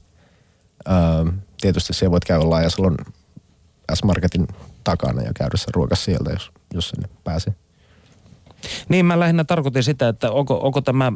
Öö, 0.88 1.33
tietysti 1.61 1.92
siellä 1.92 2.12
voit 2.12 2.25
käydä 2.25 2.50
Laajasalon 2.50 2.97
S-Marketin 3.95 4.49
takana 4.85 5.23
ja 5.23 5.33
käydä 5.35 5.57
se 5.57 5.66
ruokas 5.75 6.04
sieltä, 6.04 6.30
jos, 6.30 6.50
jos 6.75 6.88
sinne 6.88 7.09
pääsee. 7.25 7.54
Niin, 8.88 9.07
mä 9.07 9.21
lähinnä 9.21 9.45
tarkoitin 9.45 9.83
sitä, 9.83 10.09
että 10.09 10.30
onko, 10.30 10.61
onko 10.62 10.80
tämä 10.80 11.12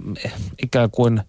ikään 0.63 0.91
kuin 0.91 1.21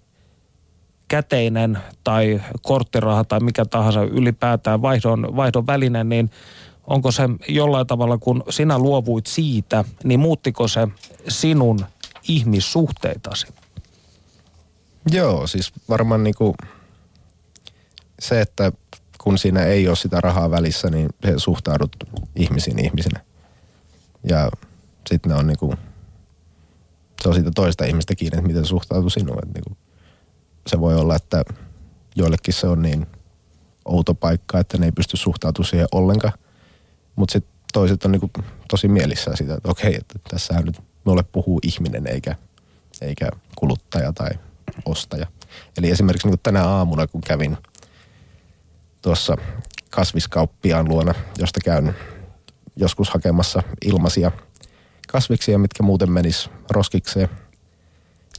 käteinen 1.08 1.78
tai 2.04 2.42
korttiraha 2.62 3.24
tai 3.24 3.40
mikä 3.40 3.66
tahansa 3.66 4.04
ylipäätään 4.04 4.82
vaihdon, 4.82 5.36
vaihdon 5.36 5.68
väline, 5.68 6.04
niin 6.04 6.30
onko 6.88 7.12
se 7.12 7.24
jollain 7.48 7.88
tavalla, 7.88 8.18
kun 8.18 8.44
sinä 8.50 8.80
luovuit 8.80 9.28
siitä, 9.28 9.84
niin 10.04 10.20
muuttiko 10.20 10.68
se 10.68 10.88
sinun 11.28 11.86
ihmissuhteitasi? 12.28 13.48
Joo, 15.12 15.48
siis 15.48 15.74
varmaan 15.90 16.24
niinku 16.24 16.56
se, 18.20 18.42
että 18.42 18.72
kun 19.18 19.38
siinä 19.38 19.64
ei 19.64 19.88
ole 19.88 19.96
sitä 19.96 20.22
rahaa 20.22 20.52
välissä, 20.52 20.90
niin 20.90 21.10
se 21.26 21.34
suhtaudut 21.38 21.96
ihmisiin 22.36 22.86
ihmisinä. 22.86 23.20
Ja 24.30 24.50
sitten 25.10 25.30
ne 25.30 25.36
on 25.36 25.48
niinku, 25.48 25.74
se 27.22 27.30
on 27.30 27.36
siitä 27.36 27.52
toista 27.56 27.86
ihmistä 27.86 28.16
kiinni, 28.16 28.38
että 28.38 28.48
miten 28.48 28.66
suhtautuu 28.66 29.10
sinuun. 29.10 29.40
Et 29.44 29.54
niinku, 29.54 29.78
se 30.68 30.80
voi 30.80 30.96
olla, 30.96 31.16
että 31.16 31.44
joillekin 32.16 32.54
se 32.54 32.68
on 32.68 32.82
niin 32.82 33.08
outo 33.86 34.14
paikka, 34.14 34.60
että 34.60 34.78
ne 34.78 34.86
ei 34.86 34.92
pysty 34.92 35.18
suhtautumaan 35.18 35.70
siihen 35.70 35.88
ollenkaan. 35.92 36.34
Mutta 37.16 37.34
sitten 37.34 37.56
toiset 37.74 38.06
on 38.06 38.12
niinku 38.12 38.32
tosi 38.70 38.88
mielissään 38.88 39.38
siitä, 39.38 39.54
että 39.54 39.72
okei, 39.72 39.96
että 39.96 40.20
tässähän 40.30 40.66
nyt 40.66 40.82
mulle 41.04 41.24
puhuu 41.24 41.60
ihminen 41.64 42.08
eikä, 42.08 42.36
eikä 43.02 43.30
kuluttaja 43.56 44.14
tai 44.14 44.30
ostaja. 44.86 45.28
Eli 45.78 45.90
esimerkiksi 45.92 46.28
niin 46.28 46.40
tänä 46.44 46.64
aamuna, 46.64 47.08
kun 47.08 47.22
kävin 47.22 47.58
tuossa 49.02 49.38
kasviskauppiaan 49.90 50.90
luona, 50.90 51.14
josta 51.38 51.60
käyn 51.66 51.96
joskus 52.76 53.10
hakemassa 53.10 53.64
ilmaisia 53.86 54.32
kasviksia, 55.08 55.60
mitkä 55.60 55.84
muuten 55.84 56.12
menis 56.12 56.50
roskikseen, 56.70 57.30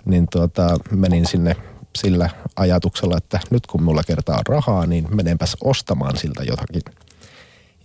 niin 0.04 0.26
tuota, 0.32 0.78
menin 0.90 1.26
sinne 1.26 1.56
sillä 1.96 2.30
ajatuksella, 2.56 3.16
että 3.16 3.40
nyt 3.50 3.66
kun 3.66 3.82
mulla 3.82 4.02
kertaa 4.06 4.40
rahaa, 4.48 4.86
niin 4.86 5.16
menenpäs 5.16 5.56
ostamaan 5.64 6.16
siltä 6.16 6.42
jotakin. 6.42 6.82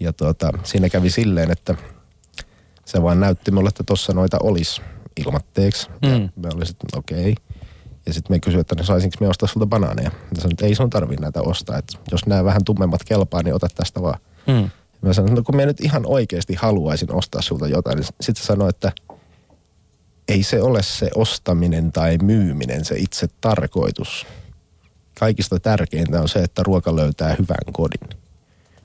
Ja 0.01 0.13
tuota, 0.13 0.51
siinä 0.63 0.89
kävi 0.89 1.09
silleen, 1.09 1.51
että 1.51 1.75
se 2.85 3.01
vaan 3.01 3.19
näytti 3.19 3.51
mulle, 3.51 3.67
että 3.67 3.83
tuossa 3.83 4.13
noita 4.13 4.37
olisi 4.43 4.81
ilmatteeksi. 5.17 5.89
Mm. 5.89 6.23
Ja 6.23 6.55
me 6.55 6.65
sitten, 6.65 6.99
okei. 6.99 7.31
Okay. 7.31 7.35
Ja 8.05 8.13
sitten 8.13 8.35
me 8.35 8.39
kysyi, 8.39 8.59
että 8.59 8.75
ne 8.75 8.83
saisinko 8.83 9.17
me 9.19 9.27
ostaa 9.27 9.49
sulta 9.49 9.65
banaaneja. 9.65 10.11
Ja 10.35 10.41
sanoin, 10.41 10.53
että 10.53 10.65
ei 10.65 10.75
sun 10.75 10.89
tarvii 10.89 11.17
näitä 11.17 11.41
ostaa. 11.41 11.77
Että 11.77 11.97
jos 12.11 12.25
nämä 12.25 12.43
vähän 12.43 12.63
tummemmat 12.65 13.03
kelpaa, 13.03 13.43
niin 13.43 13.55
ota 13.55 13.67
tästä 13.75 14.01
vaan. 14.01 14.19
Mm. 14.47 14.69
Mä 15.01 15.13
sanoin, 15.13 15.31
että 15.31 15.41
no 15.41 15.43
kun 15.43 15.55
mä 15.55 15.65
nyt 15.65 15.81
ihan 15.81 16.03
oikeasti 16.05 16.55
haluaisin 16.55 17.15
ostaa 17.15 17.41
sulta 17.41 17.67
jotain, 17.67 17.97
niin 17.97 18.07
sitten 18.21 18.43
se 18.43 18.47
sanoi, 18.47 18.69
että 18.69 18.91
ei 20.27 20.43
se 20.43 20.61
ole 20.61 20.83
se 20.83 21.09
ostaminen 21.15 21.91
tai 21.91 22.17
myyminen 22.17 22.85
se 22.85 22.95
itse 22.97 23.27
tarkoitus. 23.41 24.25
Kaikista 25.19 25.59
tärkeintä 25.59 26.21
on 26.21 26.29
se, 26.29 26.39
että 26.39 26.63
ruoka 26.63 26.95
löytää 26.95 27.35
hyvän 27.39 27.73
kodin. 27.73 28.21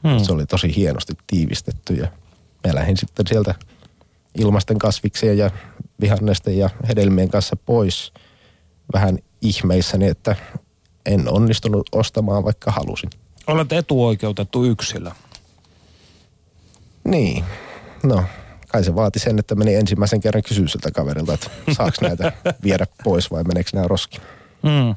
Hmm. 0.06 0.18
Se 0.18 0.32
oli 0.32 0.46
tosi 0.46 0.76
hienosti 0.76 1.12
tiivistetty 1.26 1.94
ja 1.94 2.08
mä 2.66 2.74
lähdin 2.74 2.96
sitten 2.96 3.26
sieltä 3.26 3.54
ilmasten 4.34 4.78
kasviksien 4.78 5.38
ja 5.38 5.50
vihannesten 6.00 6.58
ja 6.58 6.70
hedelmien 6.88 7.28
kanssa 7.28 7.56
pois 7.56 8.12
vähän 8.92 9.18
ihmeissäni, 9.42 10.08
että 10.08 10.36
en 11.06 11.28
onnistunut 11.28 11.88
ostamaan, 11.92 12.44
vaikka 12.44 12.70
halusin. 12.70 13.10
Olet 13.46 13.72
etuoikeutettu 13.72 14.64
yksilö. 14.64 15.10
Niin, 17.04 17.44
no 18.02 18.24
kai 18.68 18.84
se 18.84 18.94
vaati 18.94 19.18
sen, 19.18 19.38
että 19.38 19.54
meni 19.54 19.74
ensimmäisen 19.74 20.20
kerran 20.20 20.42
kysyä 20.42 20.68
siltä 20.68 20.90
kaverilta, 20.90 21.34
että 21.34 21.50
saaks 21.72 22.00
näitä 22.00 22.32
viedä 22.62 22.86
pois 23.04 23.30
vai 23.30 23.44
meneekö 23.44 23.70
nämä 23.72 23.88
roskiin. 23.88 24.22
Mm. 24.62 24.94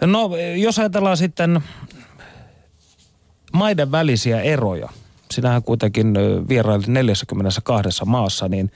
No, 0.00 0.30
jos 0.56 0.78
ajatellaan 0.78 1.16
sitten 1.16 1.60
maiden 3.56 3.92
välisiä 3.92 4.40
eroja, 4.40 4.88
sinähän 5.30 5.62
kuitenkin 5.62 6.14
vierailit 6.48 6.86
42 6.86 8.04
maassa, 8.04 8.48
niin 8.48 8.72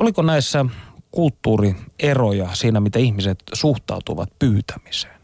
oliko 0.00 0.22
näissä 0.22 0.64
kulttuurieroja 1.10 2.48
siinä, 2.52 2.80
miten 2.80 3.02
ihmiset 3.02 3.38
suhtautuvat 3.52 4.30
pyytämiseen? 4.38 5.18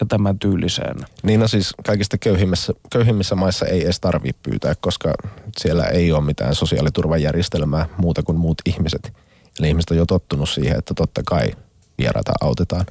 ja 0.00 0.06
tämän 0.06 0.38
tyyliseen. 0.38 0.96
Niin 1.22 1.40
no 1.40 1.48
siis 1.48 1.74
kaikista 1.86 2.18
köyhimmissä, 2.18 2.72
köyhimmissä 2.92 3.34
maissa 3.34 3.66
ei 3.66 3.84
edes 3.84 4.00
tarvitse 4.00 4.40
pyytää, 4.42 4.74
koska 4.80 5.14
siellä 5.58 5.84
ei 5.84 6.12
ole 6.12 6.24
mitään 6.24 6.54
sosiaaliturvajärjestelmää 6.54 7.88
muuta 7.96 8.22
kuin 8.22 8.38
muut 8.38 8.58
ihmiset. 8.66 9.12
Eli 9.58 9.68
ihmiset 9.68 9.90
on 9.90 9.96
jo 9.96 10.06
tottunut 10.06 10.48
siihen, 10.48 10.78
että 10.78 10.94
totta 10.94 11.22
kai 11.26 11.50
vieraita 11.98 12.32
autetaan. 12.40 12.86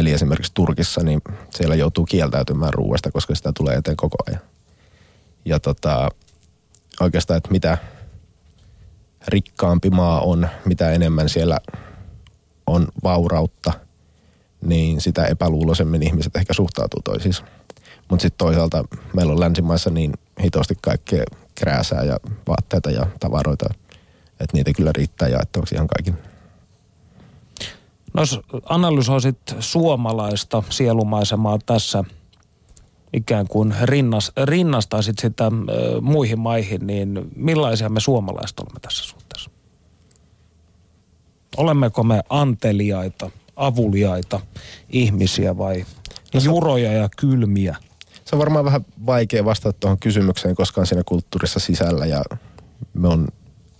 Eli 0.00 0.12
esimerkiksi 0.12 0.52
Turkissa, 0.54 1.02
niin 1.02 1.20
siellä 1.50 1.74
joutuu 1.74 2.04
kieltäytymään 2.04 2.74
ruuasta, 2.74 3.10
koska 3.10 3.34
sitä 3.34 3.52
tulee 3.56 3.76
eteen 3.76 3.96
koko 3.96 4.16
ajan. 4.26 4.40
Ja 5.44 5.60
tota, 5.60 6.08
oikeastaan, 7.00 7.38
että 7.38 7.50
mitä 7.50 7.78
rikkaampi 9.28 9.90
maa 9.90 10.20
on, 10.20 10.48
mitä 10.64 10.90
enemmän 10.90 11.28
siellä 11.28 11.58
on 12.66 12.88
vaurautta– 13.02 13.72
niin 14.60 15.00
sitä 15.00 15.24
epäluuloisemmin 15.24 16.02
ihmiset 16.02 16.36
ehkä 16.36 16.52
suhtautuu 16.52 17.00
toisiinsa. 17.04 17.44
Mutta 18.10 18.22
sitten 18.22 18.38
toisaalta 18.38 18.84
meillä 19.14 19.32
on 19.32 19.40
länsimaissa 19.40 19.90
niin 19.90 20.12
hitosti 20.42 20.74
kaikkea 20.82 21.24
krääsää 21.54 22.04
ja 22.04 22.16
vaatteita 22.48 22.90
ja 22.90 23.06
tavaroita, 23.20 23.74
että 24.30 24.56
niitä 24.56 24.72
kyllä 24.76 24.92
riittää 24.96 25.28
jaettavaksi 25.28 25.74
ihan 25.74 25.86
kaikin. 25.86 26.29
No 28.14 28.22
jos 28.22 28.40
analysoisit 28.68 29.38
suomalaista 29.60 30.62
sielumaisemaa 30.70 31.58
tässä 31.66 32.04
ikään 33.12 33.48
kuin 33.48 33.74
rinnas, 33.82 34.32
rinnastaisit 34.44 35.18
sitä 35.18 35.46
äh, 35.46 35.52
muihin 36.00 36.38
maihin, 36.38 36.86
niin 36.86 37.30
millaisia 37.36 37.88
me 37.88 38.00
suomalaiset 38.00 38.60
olemme 38.60 38.80
tässä 38.80 39.04
suhteessa? 39.04 39.50
Olemmeko 41.56 42.02
me 42.02 42.22
anteliaita, 42.28 43.30
avuliaita 43.56 44.40
ihmisiä 44.90 45.58
vai 45.58 45.84
no 46.34 46.40
juroja 46.40 46.92
ja 46.92 47.08
kylmiä? 47.16 47.76
Se 48.24 48.36
on 48.36 48.38
varmaan 48.38 48.64
vähän 48.64 48.84
vaikea 49.06 49.44
vastata 49.44 49.78
tuohon 49.80 49.98
kysymykseen, 49.98 50.54
koska 50.54 50.80
on 50.80 50.86
siinä 50.86 51.02
kulttuurissa 51.06 51.60
sisällä 51.60 52.06
ja 52.06 52.22
me 52.94 53.08
on 53.08 53.28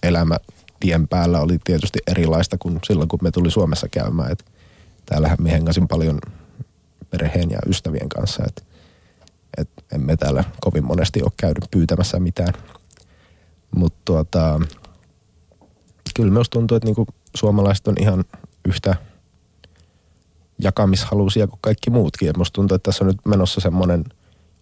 elämä 0.02 0.36
tien 0.80 1.08
päällä 1.08 1.40
oli 1.40 1.58
tietysti 1.64 1.98
erilaista 2.06 2.58
kuin 2.58 2.78
silloin, 2.86 3.08
kun 3.08 3.18
me 3.22 3.30
tuli 3.30 3.50
Suomessa 3.50 3.88
käymään. 3.88 4.32
Et 4.32 4.44
täällähän 5.06 5.38
me 5.40 5.52
hengasin 5.52 5.88
paljon 5.88 6.18
perheen 7.10 7.50
ja 7.50 7.58
ystävien 7.66 8.08
kanssa, 8.08 8.44
että 8.48 8.62
et 9.58 9.68
emme 9.94 10.16
täällä 10.16 10.44
kovin 10.60 10.84
monesti 10.84 11.22
ole 11.22 11.32
käynyt 11.36 11.64
pyytämässä 11.70 12.20
mitään. 12.20 12.54
Mutta 13.76 13.98
tuota, 14.04 14.60
kyllä 16.14 16.32
myös 16.32 16.50
tuntuu, 16.50 16.76
että 16.76 16.86
niinku 16.86 17.06
suomalaiset 17.36 17.88
on 17.88 17.94
ihan 17.98 18.24
yhtä– 18.64 18.94
jakamishaluisia 20.62 21.46
kuin 21.46 21.58
kaikki 21.62 21.90
muutkin. 21.90 22.30
Et 22.30 22.36
musta 22.36 22.54
tuntuu, 22.54 22.74
että 22.74 22.88
tässä 22.88 23.04
on 23.04 23.08
nyt 23.08 23.26
menossa 23.26 23.60
semmoinen 23.60 24.04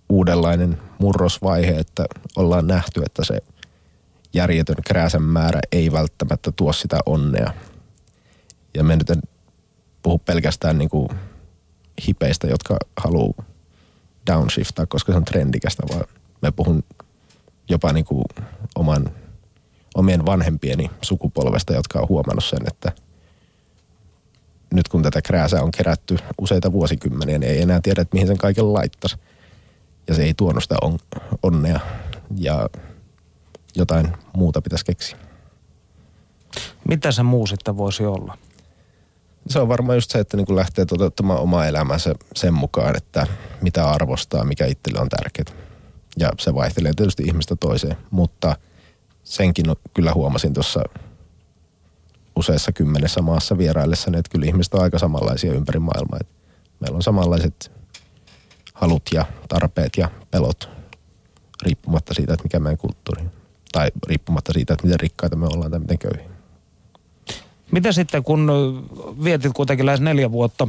uudenlainen 0.09 0.79
murrosvaihe, 0.99 1.79
että 1.79 2.07
ollaan 2.37 2.67
nähty, 2.67 3.03
että 3.07 3.25
se 3.25 3.39
järjetön 4.33 4.77
krääsän 4.87 5.23
määrä 5.23 5.61
ei 5.73 5.93
välttämättä 5.93 6.53
tuo 6.53 6.73
sitä 6.73 6.99
onnea. 7.07 7.53
Ja 8.75 8.85
me 8.85 8.97
nyt 8.97 9.11
en 9.11 9.23
puhu 10.03 10.19
pelkästään 10.19 10.79
niin 10.79 10.91
kuin 10.91 11.09
hipeistä, 12.07 12.47
jotka 12.47 12.77
haluaa 12.97 13.45
downshiftaa, 14.31 14.87
koska 14.87 15.13
se 15.13 15.17
on 15.17 15.25
trendikästä, 15.25 15.83
vaan 15.91 16.05
me 16.43 16.51
puhun 16.51 16.85
jopa 17.69 17.93
niin 17.93 18.05
kuin 18.05 18.25
oman, 18.75 19.11
omien 19.95 20.27
vanhempieni 20.27 20.91
sukupolvesta, 21.03 21.73
jotka 21.73 22.01
on 22.01 22.09
huomannut 22.09 22.45
sen, 22.45 22.61
että 22.67 22.93
nyt 24.75 24.89
kun 24.89 25.03
tätä 25.03 25.23
krääsää 25.23 25.63
on 25.63 25.71
kerätty 25.71 26.17
useita 26.41 26.73
vuosikymmeniä, 26.73 27.39
niin 27.39 27.53
ei 27.53 27.63
enää 27.63 27.81
tiedä, 27.83 28.03
että 28.03 28.15
mihin 28.15 28.27
sen 28.27 28.39
kaiken 28.39 28.73
laittaisi. 28.73 29.17
Ja 30.09 30.15
se 30.15 30.23
ei 30.23 30.35
tuonut 30.35 30.63
sitä 30.63 30.77
on, 30.83 30.99
onnea 31.43 31.81
ja 32.37 32.69
jotain 33.77 34.13
muuta 34.37 34.63
pitäisi 34.63 34.85
keksiä. 34.85 35.19
Mitä 36.89 37.13
se 37.13 37.23
muu 37.23 37.47
sitten 37.47 37.77
voisi 37.77 38.05
olla? 38.05 38.39
Se 39.49 39.59
on 39.59 39.69
varmaan 39.69 39.97
just 39.97 40.11
se, 40.11 40.19
että 40.19 40.37
niin 40.37 40.47
kun 40.47 40.57
lähtee 40.57 40.85
toteuttamaan 40.85 41.41
omaa 41.41 41.67
elämänsä 41.67 42.15
sen 42.35 42.55
mukaan, 42.55 42.97
että 42.97 43.27
mitä 43.61 43.91
arvostaa, 43.91 44.45
mikä 44.45 44.67
itselle 44.67 45.01
on 45.01 45.09
tärkeää. 45.09 45.69
Ja 46.19 46.31
se 46.39 46.55
vaihtelee 46.55 46.93
tietysti 46.97 47.23
ihmistä 47.23 47.57
toiseen, 47.57 47.97
mutta 48.11 48.57
senkin 49.25 49.67
kyllä 49.95 50.15
huomasin 50.15 50.55
tuossa 50.55 50.83
useassa 52.37 52.73
kymmenessä 52.73 53.23
maassa 53.23 53.59
vieraillessa, 53.59 54.11
että 54.17 54.31
kyllä 54.31 54.47
ihmiset 54.47 54.75
on 54.75 54.83
aika 54.83 54.99
samanlaisia 54.99 55.53
ympäri 55.53 55.79
maailmaa. 55.79 56.19
Että 56.21 56.33
meillä 56.81 56.97
on 56.97 57.03
samanlaiset 57.03 57.73
halut 58.75 59.03
ja 59.13 59.25
tarpeet 59.49 59.93
ja 59.97 60.11
pelot 60.31 60.71
riippumatta 61.63 62.15
siitä, 62.15 62.33
että 62.33 62.45
mikä 62.45 62.61
meidän 62.61 62.79
kulttuuri 62.79 63.25
Tai 63.73 63.91
riippumatta 64.07 64.53
siitä, 64.53 64.73
että 64.73 64.85
miten 64.87 65.01
rikkaita 65.01 65.37
me 65.37 65.47
ollaan 65.47 65.71
tai 65.71 65.81
miten 65.81 65.99
köyhiä. 65.99 66.31
Mitä 67.71 67.93
sitten, 67.93 68.23
kun 68.23 68.49
vietit 69.25 69.53
kuitenkin 69.53 69.87
lähes 69.87 70.01
neljä 70.01 70.33
vuotta 70.33 70.69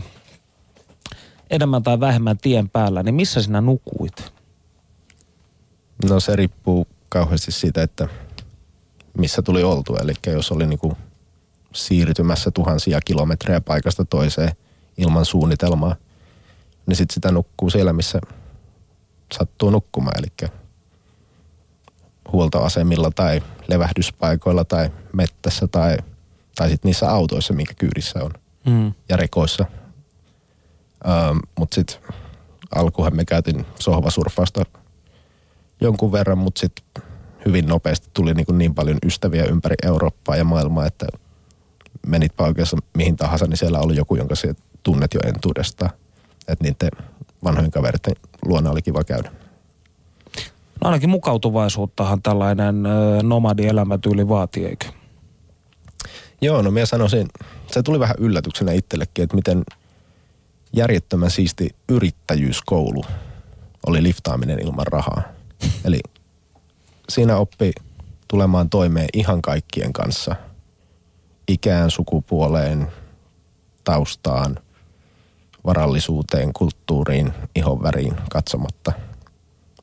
enemmän 1.49 1.83
tai 1.83 1.99
vähemmän 1.99 2.37
tien 2.37 2.69
päällä, 2.69 3.03
niin 3.03 3.15
missä 3.15 3.41
sinä 3.41 3.61
nukuit? 3.61 4.33
No 6.09 6.19
se 6.19 6.35
riippuu 6.35 6.87
kauheasti 7.09 7.51
siitä, 7.51 7.83
että 7.83 8.07
missä 9.17 9.41
tuli 9.41 9.63
oltu. 9.63 9.95
Eli 9.95 10.13
jos 10.27 10.51
oli 10.51 10.67
niinku 10.67 10.97
siirtymässä 11.73 12.51
tuhansia 12.51 12.99
kilometrejä 13.05 13.61
paikasta 13.61 14.05
toiseen 14.05 14.51
ilman 14.97 15.25
suunnitelmaa, 15.25 15.95
niin 16.85 16.95
sitten 16.95 17.13
sitä 17.13 17.31
nukkuu 17.31 17.69
siellä, 17.69 17.93
missä 17.93 18.19
sattuu 19.33 19.69
nukkumaan. 19.69 20.19
Eli 20.19 20.49
huoltoasemilla 22.31 23.11
tai 23.15 23.43
levähdyspaikoilla 23.67 24.65
tai 24.65 24.89
mettässä 25.13 25.67
tai, 25.67 25.97
tai 26.55 26.69
sitten 26.69 26.89
niissä 26.89 27.11
autoissa, 27.11 27.53
mikä 27.53 27.73
kyydissä 27.73 28.23
on. 28.23 28.31
Mm. 28.65 28.93
Ja 29.09 29.17
rekoissa. 29.17 29.65
Ähm, 31.07 31.37
mutta 31.59 31.75
sitten 31.75 31.97
alkuhan 32.75 33.15
me 33.15 33.25
käytin 33.25 33.65
sohvasurfausta 33.79 34.63
jonkun 35.81 36.11
verran, 36.11 36.37
mutta 36.37 36.59
sitten 36.59 37.03
hyvin 37.45 37.67
nopeasti 37.67 38.09
tuli 38.13 38.33
niin, 38.33 38.57
niin 38.57 38.75
paljon 38.75 38.97
ystäviä 39.05 39.43
ympäri 39.43 39.75
Eurooppaa 39.83 40.35
ja 40.35 40.43
maailmaa, 40.43 40.85
että 40.85 41.07
menit 42.07 42.41
oikeassa 42.41 42.77
mihin 42.97 43.15
tahansa, 43.15 43.45
niin 43.47 43.57
siellä 43.57 43.79
oli 43.79 43.95
joku, 43.95 44.15
jonka 44.15 44.35
sä 44.35 44.53
tunnet 44.83 45.13
jo 45.13 45.19
entuudestaan. 45.25 45.91
Että 46.47 46.63
niiden 46.63 46.91
vanhojen 47.43 47.71
kaveritten 47.71 48.15
luona 48.45 48.71
oli 48.71 48.81
kiva 48.81 49.03
käydä. 49.03 49.31
No 50.81 50.87
ainakin 50.87 51.09
mukautuvaisuuttahan 51.09 52.21
tällainen 52.21 52.83
nomadi-elämätyyli 53.23 54.29
vaatii, 54.29 54.65
eikö? 54.65 54.85
Joo, 56.41 56.61
no 56.61 56.71
minä 56.71 56.85
sanoisin, 56.85 57.27
se 57.71 57.83
tuli 57.83 57.99
vähän 57.99 58.15
yllätyksenä 58.19 58.71
itsellekin, 58.71 59.23
että 59.23 59.35
miten 59.35 59.63
järjettömän 60.73 61.31
siisti 61.31 61.69
yrittäjyyskoulu 61.89 63.03
oli 63.87 64.03
liftaaminen 64.03 64.59
ilman 64.59 64.87
rahaa. 64.87 65.21
Eli 65.85 65.99
siinä 67.09 67.37
oppi 67.37 67.71
tulemaan 68.27 68.69
toimeen 68.69 69.09
ihan 69.13 69.41
kaikkien 69.41 69.93
kanssa. 69.93 70.35
Ikään, 71.47 71.91
sukupuoleen, 71.91 72.87
taustaan, 73.83 74.59
varallisuuteen, 75.65 76.53
kulttuuriin, 76.53 77.33
ihonväriin 77.55 78.15
katsomatta, 78.29 78.91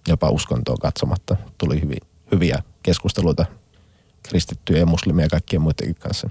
jopa 0.06 0.30
uskontoon 0.30 0.78
katsomatta. 0.78 1.36
Tuli 1.58 1.80
hyvin, 1.80 2.00
hyviä 2.32 2.62
keskusteluita 2.82 3.46
kristittyjä 4.28 4.78
ja 4.78 4.86
muslimia 4.86 5.24
ja 5.24 5.28
kaikkien 5.28 5.62
muidenkin 5.62 5.94
kanssa. 5.94 6.30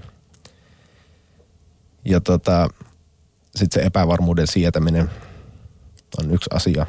Ja 2.04 2.20
tota, 2.20 2.68
sitten 3.56 3.82
se 3.82 3.86
epävarmuuden 3.86 4.46
sietäminen 4.46 5.10
on 6.18 6.30
yksi 6.30 6.50
asia. 6.54 6.86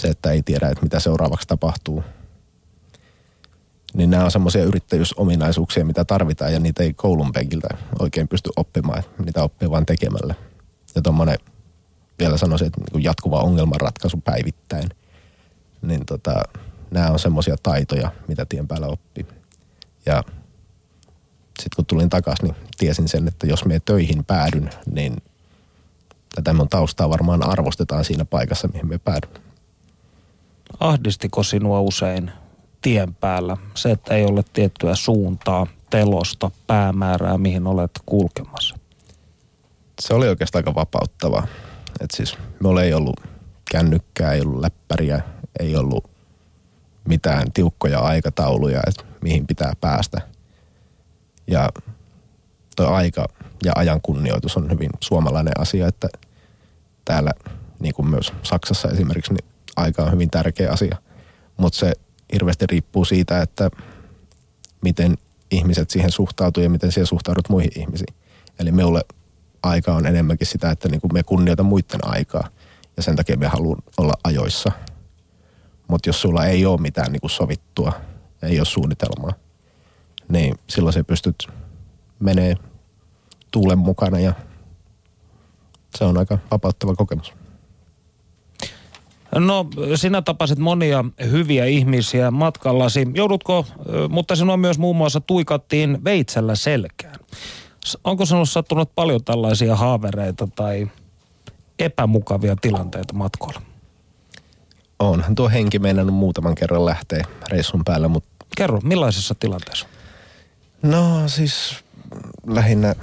Se, 0.00 0.08
että 0.08 0.30
ei 0.30 0.42
tiedä, 0.42 0.68
että 0.68 0.82
mitä 0.82 1.00
seuraavaksi 1.00 1.48
tapahtuu. 1.48 2.04
Niin 3.94 4.10
nämä 4.10 4.24
on 4.24 4.30
semmoisia 4.30 4.64
yrittäjyysominaisuuksia, 4.64 5.84
mitä 5.84 6.04
tarvitaan 6.04 6.52
ja 6.52 6.60
niitä 6.60 6.82
ei 6.82 6.94
koulun 6.94 7.32
penkiltä 7.32 7.68
oikein 7.98 8.28
pysty 8.28 8.50
oppimaan. 8.56 9.02
Niitä 9.24 9.42
oppii 9.42 9.70
vain 9.70 9.86
tekemällä. 9.86 10.34
Ja 10.94 11.02
tuommoinen, 11.02 11.38
vielä 12.18 12.36
sanoisin, 12.36 12.66
että 12.66 12.80
niin 12.92 13.04
jatkuva 13.04 13.40
ongelmanratkaisu 13.40 14.16
päivittäin. 14.24 14.88
Niin 15.82 16.06
tota, 16.06 16.42
nämä 16.90 17.10
on 17.10 17.18
semmoisia 17.18 17.56
taitoja, 17.62 18.12
mitä 18.28 18.46
tien 18.46 18.68
päällä 18.68 18.86
oppii. 18.86 19.26
Ja 20.06 20.24
sitten 21.46 21.76
kun 21.76 21.86
tulin 21.86 22.10
takaisin, 22.10 22.44
niin 22.44 22.56
tiesin 22.78 23.08
sen, 23.08 23.28
että 23.28 23.46
jos 23.46 23.64
me 23.64 23.80
töihin 23.84 24.24
päädyn, 24.24 24.70
niin 24.92 25.16
tätä 26.34 26.52
mun 26.52 26.68
taustaa 26.68 27.10
varmaan 27.10 27.50
arvostetaan 27.50 28.04
siinä 28.04 28.24
paikassa, 28.24 28.68
mihin 28.68 28.88
me 28.88 28.98
päädyn. 28.98 29.42
Ahdistiko 30.80 31.42
sinua 31.42 31.80
usein 31.80 32.30
tien 32.82 33.14
päällä 33.14 33.56
se, 33.74 33.90
että 33.90 34.14
ei 34.14 34.24
ole 34.24 34.44
tiettyä 34.52 34.94
suuntaa, 34.94 35.66
telosta, 35.90 36.50
päämäärää, 36.66 37.38
mihin 37.38 37.66
olet 37.66 37.90
kulkemassa? 38.06 38.78
Se 40.00 40.14
oli 40.14 40.28
oikeastaan 40.28 40.60
aika 40.60 40.74
vapauttavaa. 40.74 41.46
että 42.00 42.16
siis 42.16 42.38
me 42.60 42.82
ei 42.82 42.94
ollut 42.94 43.31
kännykkää, 43.72 44.32
ei 44.32 44.40
ollut 44.40 44.60
läppäriä, 44.60 45.20
ei 45.60 45.76
ollut 45.76 46.10
mitään 47.08 47.52
tiukkoja 47.52 47.98
aikatauluja, 47.98 48.82
että 48.86 49.04
mihin 49.20 49.46
pitää 49.46 49.72
päästä. 49.80 50.20
Ja 51.46 51.68
tuo 52.76 52.86
aika 52.86 53.26
ja 53.64 53.72
ajan 53.74 54.00
kunnioitus 54.00 54.56
on 54.56 54.70
hyvin 54.70 54.90
suomalainen 55.00 55.60
asia, 55.60 55.88
että 55.88 56.08
täällä 57.04 57.30
niin 57.80 57.94
kuin 57.94 58.08
myös 58.08 58.32
Saksassa 58.42 58.88
esimerkiksi 58.88 59.32
niin 59.32 59.50
aika 59.76 60.02
on 60.02 60.12
hyvin 60.12 60.30
tärkeä 60.30 60.70
asia. 60.72 60.96
Mutta 61.56 61.78
se 61.78 61.92
hirveästi 62.32 62.66
riippuu 62.66 63.04
siitä, 63.04 63.42
että 63.42 63.70
miten 64.82 65.18
ihmiset 65.50 65.90
siihen 65.90 66.10
suhtautuu 66.10 66.62
ja 66.62 66.70
miten 66.70 66.92
siihen 66.92 67.06
suhtaudut 67.06 67.48
muihin 67.48 67.72
ihmisiin. 67.76 68.14
Eli 68.58 68.72
minulle 68.72 69.02
aika 69.62 69.94
on 69.94 70.06
enemmänkin 70.06 70.46
sitä, 70.46 70.70
että 70.70 70.88
niin 70.88 71.00
kuin 71.00 71.12
me 71.14 71.22
kunnioita 71.22 71.62
muiden 71.62 72.00
aikaa 72.02 72.48
ja 72.96 73.02
sen 73.02 73.16
takia 73.16 73.36
me 73.36 73.46
haluan 73.46 73.78
olla 73.98 74.12
ajoissa. 74.24 74.72
Mutta 75.88 76.08
jos 76.08 76.20
sulla 76.20 76.46
ei 76.46 76.66
ole 76.66 76.80
mitään 76.80 77.12
niin 77.12 77.20
kuin 77.20 77.30
sovittua, 77.30 77.92
ei 78.42 78.60
ole 78.60 78.64
suunnitelmaa, 78.64 79.32
niin 80.28 80.54
silloin 80.68 80.92
se 80.92 81.02
pystyt 81.02 81.48
menee 82.20 82.54
tuulen 83.50 83.78
mukana 83.78 84.20
ja 84.20 84.34
se 85.98 86.04
on 86.04 86.18
aika 86.18 86.38
vapauttava 86.50 86.94
kokemus. 86.94 87.32
No, 89.34 89.66
sinä 89.94 90.22
tapasit 90.22 90.58
monia 90.58 91.04
hyviä 91.30 91.64
ihmisiä 91.64 92.30
matkallasi. 92.30 93.06
Joudutko, 93.14 93.66
mutta 94.08 94.36
sinua 94.36 94.56
myös 94.56 94.78
muun 94.78 94.96
muassa 94.96 95.20
tuikattiin 95.20 96.04
veitsellä 96.04 96.54
selkään. 96.54 97.14
Onko 98.04 98.26
sinulla 98.26 98.44
sattunut 98.44 98.94
paljon 98.94 99.24
tällaisia 99.24 99.76
haavereita 99.76 100.48
tai 100.56 100.90
epämukavia 101.78 102.56
tilanteita 102.60 103.14
matkoilla? 103.14 103.62
Onhan 104.98 105.34
tuo 105.34 105.48
henki 105.48 105.78
meinannut 105.78 106.14
muutaman 106.16 106.54
kerran 106.54 106.84
lähteä 106.84 107.24
reissun 107.50 107.84
päällä, 107.84 108.08
mutta... 108.08 108.46
Kerro, 108.56 108.80
millaisessa 108.80 109.34
tilanteessa? 109.40 109.86
No 110.82 111.28
siis 111.28 111.84
lähinnä, 112.46 112.94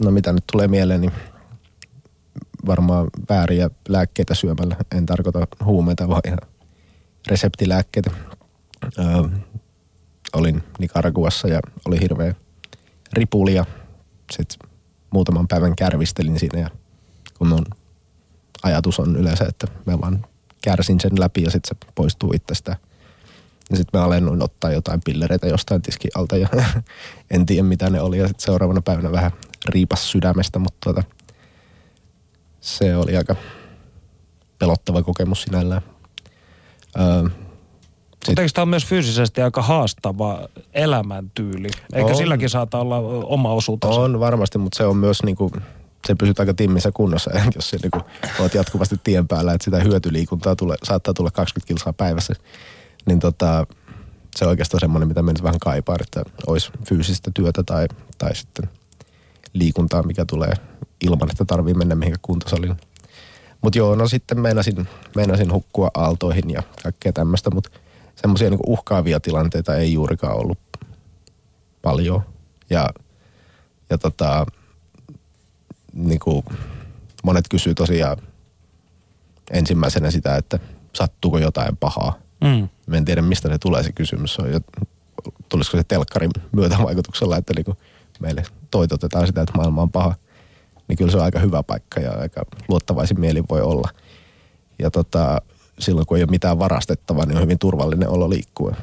no 0.00 0.10
mitä 0.10 0.32
nyt 0.32 0.44
tulee 0.52 0.68
mieleen, 0.68 1.00
niin 1.00 1.12
varmaan 2.66 3.06
vääriä 3.28 3.70
lääkkeitä 3.88 4.34
syömällä. 4.34 4.76
En 4.96 5.06
tarkoita 5.06 5.46
huumeita, 5.64 6.08
vaan 6.08 6.22
ihan 6.26 6.38
reseptilääkkeitä. 7.28 8.10
Öö, 8.98 9.04
olin 10.32 10.62
Nicaraguassa 10.78 11.48
ja 11.48 11.60
oli 11.84 12.00
hirveä 12.00 12.34
ripuli 13.12 13.54
ja 13.54 13.64
sitten 14.32 14.69
muutaman 15.12 15.48
päivän 15.48 15.76
kärvistelin 15.76 16.38
siinä 16.38 16.58
ja 16.58 16.70
kun 17.38 17.48
mun 17.48 17.66
ajatus 18.62 19.00
on 19.00 19.16
yleensä, 19.16 19.44
että 19.44 19.66
mä 19.86 20.00
vaan 20.00 20.26
kärsin 20.62 21.00
sen 21.00 21.20
läpi 21.20 21.42
ja 21.42 21.50
sitten 21.50 21.78
se 21.80 21.92
poistuu 21.94 22.32
itsestä. 22.32 22.76
Ja 23.70 23.76
sitten 23.76 24.00
mä 24.00 24.06
alennuin 24.06 24.42
ottaa 24.42 24.72
jotain 24.72 25.00
pillereitä 25.04 25.46
jostain 25.46 25.82
tiskin 25.82 26.10
alta 26.14 26.36
ja 26.36 26.48
en 27.30 27.46
tiedä 27.46 27.62
mitä 27.62 27.90
ne 27.90 28.00
oli. 28.00 28.18
Ja 28.18 28.28
sitten 28.28 28.44
seuraavana 28.44 28.82
päivänä 28.82 29.12
vähän 29.12 29.30
riipas 29.68 30.10
sydämestä, 30.10 30.58
mutta 30.58 30.78
tuota, 30.84 31.02
se 32.60 32.96
oli 32.96 33.16
aika 33.16 33.36
pelottava 34.58 35.02
kokemus 35.02 35.42
sinällään. 35.42 35.82
Öö, 36.98 37.30
Mutta 38.26 38.42
eikö 38.42 38.52
tämä 38.54 38.62
on 38.62 38.68
myös 38.68 38.86
fyysisesti 38.86 39.42
aika 39.42 39.62
haastava 39.62 40.48
elämäntyyli? 40.72 41.68
Eikö 41.92 42.10
On. 42.10 42.16
silläkin 42.16 42.50
saata 42.50 42.78
olla 42.78 42.96
oma 43.24 43.52
osuutensa? 43.52 44.00
On 44.00 44.20
varmasti, 44.20 44.58
mutta 44.58 44.76
se 44.76 44.84
on 44.84 44.96
myös 44.96 45.22
niinku, 45.22 45.50
se 46.06 46.14
pysyt 46.14 46.40
aika 46.40 46.54
timmissä 46.54 46.90
kunnossa, 46.94 47.30
jos 47.56 47.70
sä 47.70 47.76
niinku 47.82 48.00
oot 48.40 48.54
jatkuvasti 48.54 48.96
tien 49.04 49.28
päällä, 49.28 49.52
että 49.52 49.64
sitä 49.64 49.78
hyötyliikuntaa 49.78 50.56
tulee, 50.56 50.76
saattaa 50.82 51.14
tulla 51.14 51.30
20 51.30 51.68
kilsaa 51.68 51.92
päivässä. 51.92 52.34
Niin 53.06 53.20
tota, 53.20 53.66
se 54.36 54.44
on 54.44 54.48
oikeastaan 54.48 54.80
semmoinen, 54.80 55.08
mitä 55.08 55.22
mä 55.22 55.32
nyt 55.32 55.42
vähän 55.42 55.60
kaipaan, 55.60 56.02
että 56.02 56.22
olisi 56.46 56.70
fyysistä 56.88 57.30
työtä 57.34 57.62
tai, 57.62 57.86
tai 58.18 58.34
sitten 58.34 58.70
liikuntaa, 59.52 60.02
mikä 60.02 60.24
tulee 60.24 60.52
ilman, 61.00 61.30
että 61.30 61.44
tarvii 61.44 61.74
mennä 61.74 61.94
mihinkään 61.94 62.20
kuntosalille. 62.22 62.76
Mutta 63.62 63.78
joo, 63.78 63.94
no 63.94 64.08
sitten 64.08 64.40
meinasin, 64.40 64.88
meinasin 65.16 65.52
hukkua 65.52 65.90
aaltoihin 65.94 66.50
ja 66.50 66.62
kaikkea 66.82 67.12
tämmöistä, 67.12 67.50
mutta 67.50 67.70
semmoisia 68.20 68.50
niinku 68.50 68.72
uhkaavia 68.72 69.20
tilanteita 69.20 69.76
ei 69.76 69.92
juurikaan 69.92 70.36
ollut 70.36 70.58
paljon. 71.82 72.22
Ja, 72.70 72.90
ja 73.90 73.98
tota, 73.98 74.46
niinku, 75.92 76.44
monet 77.22 77.44
kysyy 77.48 77.74
tosiaan 77.74 78.16
ensimmäisenä 79.50 80.10
sitä, 80.10 80.36
että 80.36 80.58
sattuuko 80.92 81.38
jotain 81.38 81.76
pahaa. 81.76 82.14
Mm. 82.40 82.68
Mä 82.86 82.96
en 82.96 83.04
tiedä, 83.04 83.22
mistä 83.22 83.48
se 83.48 83.58
tulee 83.58 83.82
se 83.82 83.92
kysymys. 83.92 84.38
On 84.38 84.46
tulisiko 85.48 85.76
se 85.76 85.84
telkkarin 85.84 86.30
myötävaikutuksella, 86.52 87.36
että 87.36 87.52
niinku 87.56 87.76
meille 88.20 88.42
toitotetaan 88.70 89.26
sitä, 89.26 89.42
että 89.42 89.56
maailma 89.56 89.82
on 89.82 89.90
paha. 89.90 90.14
Niin 90.88 90.96
kyllä 90.96 91.10
se 91.10 91.16
on 91.16 91.24
aika 91.24 91.38
hyvä 91.38 91.62
paikka 91.62 92.00
ja 92.00 92.12
aika 92.12 92.44
luottavaisin 92.68 93.20
mieli 93.20 93.42
voi 93.50 93.60
olla. 93.60 93.88
Ja 94.78 94.90
tota, 94.90 95.42
silloin 95.80 96.06
kun 96.06 96.16
ei 96.16 96.22
ole 96.22 96.30
mitään 96.30 96.58
varastettavaa, 96.58 97.26
niin 97.26 97.36
on 97.36 97.42
hyvin 97.42 97.58
turvallinen 97.58 98.08
olo 98.08 98.30
liikkua. 98.30 98.74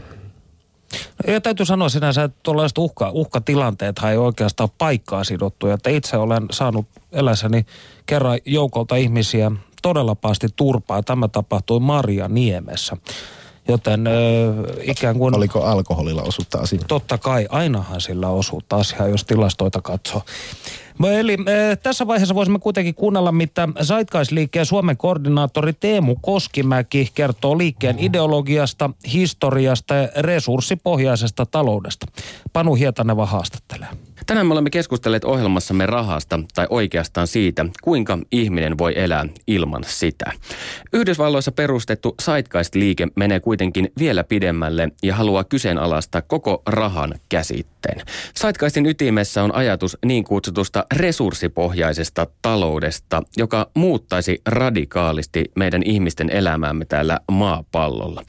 Ja 1.27 1.41
täytyy 1.41 1.65
sanoa 1.65 1.89
sinänsä, 1.89 2.23
että 2.23 2.39
tuollaiset 2.43 2.77
uhka, 2.77 3.11
uhkatilanteethan 3.13 4.11
ei 4.11 4.17
oikeastaan 4.17 4.69
paikkaa 4.77 5.23
sidottuja. 5.23 5.73
Että 5.73 5.89
itse 5.89 6.17
olen 6.17 6.45
saanut 6.51 6.85
elässäni 7.11 7.65
kerran 8.05 8.39
joukolta 8.45 8.95
ihmisiä 8.95 9.51
todella 9.81 10.15
pahasti 10.15 10.47
turpaa. 10.55 11.03
Tämä 11.03 11.27
tapahtui 11.27 11.79
Maria 11.79 12.27
Niemessä. 12.27 12.97
Joten 13.67 14.07
ö, 14.07 14.11
ikään 14.81 15.17
kuin... 15.17 15.35
Oliko 15.35 15.63
alkoholilla 15.63 16.21
osuutta 16.21 16.57
asiaan? 16.57 16.87
Totta 16.87 17.17
kai, 17.17 17.47
ainahan 17.49 18.01
sillä 18.01 18.29
osuutta 18.29 18.75
asiaa, 18.75 19.07
jos 19.07 19.23
tilastoita 19.23 19.81
katsoo. 19.81 20.21
Eli 21.05 21.37
äh, 21.39 21.77
tässä 21.83 22.07
vaiheessa 22.07 22.35
voisimme 22.35 22.59
kuitenkin 22.59 22.95
kuunnella, 22.95 23.31
mitä 23.31 23.69
Zeitgeist-liikkeen 23.83 24.65
Suomen 24.65 24.97
koordinaattori 24.97 25.73
Teemu 25.73 26.15
Koskimäki 26.21 27.11
kertoo 27.13 27.57
liikkeen 27.57 27.99
ideologiasta, 27.99 28.89
historiasta 29.13 29.95
ja 29.95 30.09
resurssipohjaisesta 30.17 31.45
taloudesta. 31.45 32.05
Panu 32.53 32.75
Hietaneva 32.75 33.25
haastattelee. 33.25 33.87
Tänään 34.25 34.47
me 34.47 34.53
olemme 34.53 34.69
keskustelleet 34.69 35.25
ohjelmassamme 35.25 35.85
rahasta 35.85 36.39
tai 36.55 36.67
oikeastaan 36.69 37.27
siitä, 37.27 37.65
kuinka 37.81 38.17
ihminen 38.31 38.77
voi 38.77 38.93
elää 38.95 39.25
ilman 39.47 39.83
sitä. 39.87 40.31
Yhdysvalloissa 40.93 41.51
perustettu 41.51 42.15
Zeitgeist-liike 42.21 43.07
menee 43.15 43.39
kuitenkin 43.39 43.91
vielä 43.99 44.23
pidemmälle 44.23 44.89
ja 45.03 45.15
haluaa 45.15 45.43
kyseenalaistaa 45.43 46.21
koko 46.21 46.61
rahan 46.65 47.15
käsitteen. 47.29 48.01
Zeitgeistin 48.39 48.85
ytimessä 48.85 49.43
on 49.43 49.55
ajatus 49.55 49.97
niin 50.05 50.23
kutsutusta 50.23 50.85
resurssipohjaisesta 50.95 52.27
taloudesta, 52.41 53.23
joka 53.37 53.69
muuttaisi 53.73 54.41
radikaalisti 54.45 55.45
meidän 55.55 55.83
ihmisten 55.83 56.29
elämäämme 56.29 56.85
täällä 56.85 57.19
maapallolla. 57.31 58.23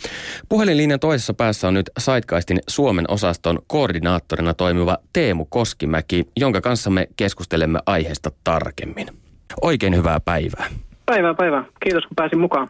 Puhelinlinjan 0.48 1.00
toisessa 1.00 1.34
päässä 1.34 1.68
on 1.68 1.74
nyt 1.74 1.90
Zeitgeistin 2.00 2.58
Suomen 2.68 3.04
osaston 3.10 3.58
koordinaattorina 3.66 4.54
toimiva 4.54 4.98
Teemu 5.12 5.44
Koskimäki, 5.44 6.24
jonka 6.36 6.60
kanssa 6.60 6.90
me 6.90 7.08
keskustelemme 7.16 7.78
aiheesta 7.86 8.30
tarkemmin. 8.44 9.06
Oikein 9.62 9.96
hyvää 9.96 10.20
päivää. 10.20 10.66
Päivää, 11.06 11.34
päivää. 11.34 11.64
Kiitos 11.82 12.06
kun 12.06 12.16
pääsin 12.16 12.38
mukaan. 12.38 12.68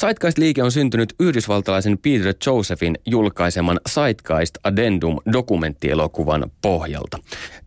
Zeitgeist-liike 0.00 0.62
on 0.62 0.70
syntynyt 0.70 1.14
yhdysvaltalaisen 1.20 1.98
Peter 1.98 2.34
Josephin 2.46 2.94
julkaiseman 3.06 3.80
Zeitgeist 3.88 4.58
Addendum 4.64 5.18
dokumenttielokuvan 5.32 6.44
pohjalta. 6.62 7.18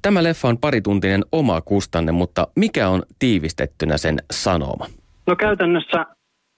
Tämä 0.01 0.23
leffa 0.23 0.47
on 0.47 0.57
parituntinen 0.57 1.23
oma 1.31 1.61
kustanne, 1.61 2.11
mutta 2.11 2.47
mikä 2.55 2.89
on 2.89 3.03
tiivistettynä 3.19 3.97
sen 3.97 4.17
sanoma? 4.31 4.85
No 5.27 5.35
käytännössä 5.35 6.05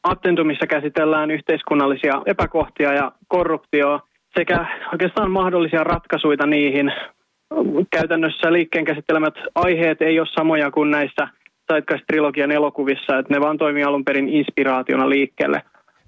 Attendumissa 0.03 0.67
käsitellään 0.67 1.31
yhteiskunnallisia 1.31 2.21
epäkohtia 2.25 2.93
ja 2.93 3.11
korruptioa 3.27 4.01
sekä 4.37 4.65
oikeastaan 4.91 5.31
mahdollisia 5.31 5.83
ratkaisuja 5.83 6.45
niihin. 6.45 6.91
Käytännössä 7.91 8.53
liikkeen 8.53 8.85
käsittelemät 8.85 9.33
aiheet 9.55 10.01
ei 10.01 10.19
ole 10.19 10.27
samoja 10.31 10.71
kuin 10.71 10.91
näissä 10.91 11.27
Zeitgeist-trilogian 11.73 12.51
elokuvissa, 12.51 13.17
että 13.17 13.33
ne 13.33 13.41
vaan 13.41 13.57
toimii 13.57 13.83
alun 13.83 14.05
perin 14.05 14.29
inspiraationa 14.29 15.09
liikkeelle. 15.09 15.61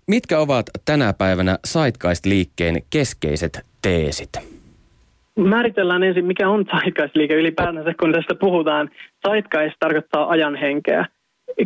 Mitkä 0.07 0.39
ovat 0.39 0.65
tänä 0.85 1.13
päivänä 1.17 1.57
Zeitgeist-liikkeen 1.67 2.75
keskeiset 2.89 3.65
teesit? 3.81 4.29
Määritellään 5.35 6.03
ensin, 6.03 6.25
mikä 6.25 6.49
on 6.49 6.65
Zeitgeist-liike 6.65 7.35
ylipäätänsä, 7.35 7.93
kun 7.99 8.11
tästä 8.11 8.35
puhutaan. 8.35 8.89
Zeitgeist 9.27 9.75
tarkoittaa 9.79 10.29
ajanhenkeä. 10.29 11.05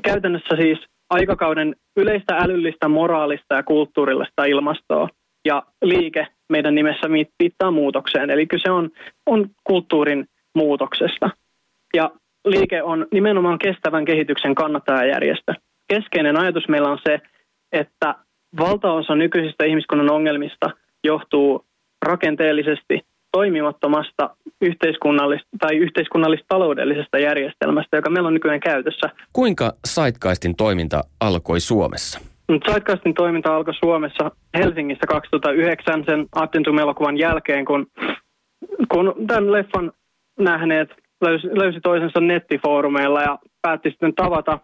Käytännössä 0.04 0.56
siis 0.56 0.80
aikakauden 1.10 1.76
yleistä 1.96 2.38
älyllistä, 2.38 2.88
moraalista 2.88 3.56
ja 3.56 3.64
kulttuurillista 3.64 4.46
ilmastoa. 4.46 5.10
Ja 5.46 5.64
liike 5.82 6.28
meidän 6.50 6.76
nimessä 6.76 7.08
viittaa 7.40 7.72
muutokseen, 7.72 8.30
eli 8.30 8.48
kyse 8.48 8.72
on, 8.72 8.90
on 9.26 9.50
kulttuurin 9.64 10.28
muutoksesta. 10.56 11.30
Ja 11.94 12.12
liike 12.46 12.84
on 12.84 13.08
nimenomaan 13.12 13.60
kestävän 13.60 14.06
kehityksen 14.06 14.56
kannattajajärjestö. 14.56 15.54
Keskeinen 15.88 16.40
ajatus 16.40 16.68
meillä 16.68 16.90
on 16.90 17.00
se, 17.08 17.22
että 17.72 18.16
valtaosa 18.60 19.16
nykyisistä 19.16 19.66
ihmiskunnan 19.66 20.12
ongelmista 20.12 20.70
johtuu 21.04 21.66
rakenteellisesti 22.06 23.00
toimimattomasta 23.32 24.36
yhteiskunnallista 24.62 25.48
tai 25.60 25.78
yhteiskunnallis-taloudellisesta 25.78 27.20
järjestelmästä, 27.20 27.98
joka 27.98 28.10
meillä 28.10 28.28
on 28.28 28.34
nykyään 28.34 28.60
käytössä. 28.60 29.10
Kuinka 29.34 29.74
Zeitgeistin 29.88 30.56
toiminta 30.56 31.02
alkoi 31.20 31.60
Suomessa? 31.60 32.20
Zeitgeistin 32.72 33.14
toiminta 33.14 33.56
alkoi 33.56 33.74
Suomessa 33.74 34.32
Helsingissä 34.58 35.08
2009 35.08 36.04
sen 36.06 36.26
Attentum-elokuvan 36.36 37.18
jälkeen, 37.18 37.66
kun, 37.66 37.88
kun 38.92 39.16
tämän 39.28 39.52
leffan 39.52 39.92
nähneet 40.40 41.03
löysi, 41.24 41.48
löysi 41.48 41.80
toisensa 41.82 42.20
nettifoorumeilla 42.20 43.22
ja 43.22 43.40
päätti 43.62 43.90
sitten 43.90 44.16
tavata, 44.16 44.60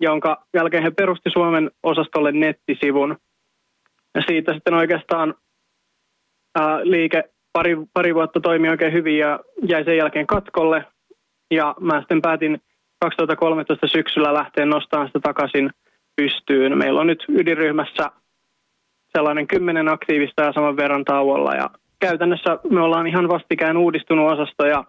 jonka 0.00 0.44
jälkeen 0.54 0.82
he 0.82 0.90
perusti 0.90 1.30
Suomen 1.30 1.70
osastolle 1.82 2.32
nettisivun. 2.32 3.16
Ja 4.14 4.22
siitä 4.28 4.52
sitten 4.52 4.74
oikeastaan 4.74 5.34
ää, 6.58 6.80
liike 6.82 7.24
pari, 7.52 7.76
pari 7.92 8.14
vuotta 8.14 8.40
toimi 8.40 8.68
oikein 8.68 8.92
hyvin 8.92 9.18
ja 9.18 9.40
jäi 9.62 9.84
sen 9.84 9.96
jälkeen 9.96 10.26
katkolle. 10.26 10.84
Ja 11.50 11.74
mä 11.80 12.00
sitten 12.00 12.22
päätin 12.22 12.60
2013 13.00 13.86
syksyllä 13.86 14.34
lähteä 14.34 14.66
nostamaan 14.66 15.08
sitä 15.08 15.20
takaisin 15.20 15.70
pystyyn. 16.16 16.78
Meillä 16.78 17.00
on 17.00 17.06
nyt 17.06 17.24
ydinryhmässä 17.28 18.10
sellainen 19.12 19.46
kymmenen 19.46 19.88
aktiivista 19.88 20.42
ja 20.42 20.52
saman 20.52 20.76
verran 20.76 21.04
tauolla. 21.04 21.54
Ja 21.54 21.70
käytännössä 22.00 22.58
me 22.70 22.80
ollaan 22.80 23.06
ihan 23.06 23.28
vastikään 23.28 23.76
uudistunut 23.76 24.32
osasto 24.32 24.66
ja 24.66 24.84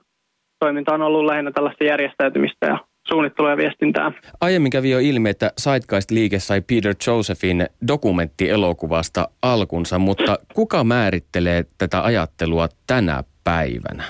toiminta 0.64 0.94
on 0.94 1.02
ollut 1.02 1.26
lähinnä 1.26 1.52
tällaista 1.52 1.84
järjestäytymistä 1.84 2.66
ja 2.66 2.78
suunnittelua 3.08 3.50
ja 3.50 3.58
viestintää. 3.58 4.12
Aiemmin 4.42 4.72
kävi 4.72 4.90
jo 4.90 5.00
ilmi, 5.00 5.30
että 5.30 5.52
Zeitgeist-liike 5.62 6.40
sai 6.40 6.62
Peter 6.62 6.96
Josephin 7.08 7.66
dokumenttielokuvasta 7.88 9.28
alkunsa, 9.42 10.00
mutta 10.00 10.40
kuka 10.54 10.84
määrittelee 10.84 11.64
tätä 11.78 12.04
ajattelua 12.04 12.68
tänä 12.88 13.24
päivänä? 13.44 14.04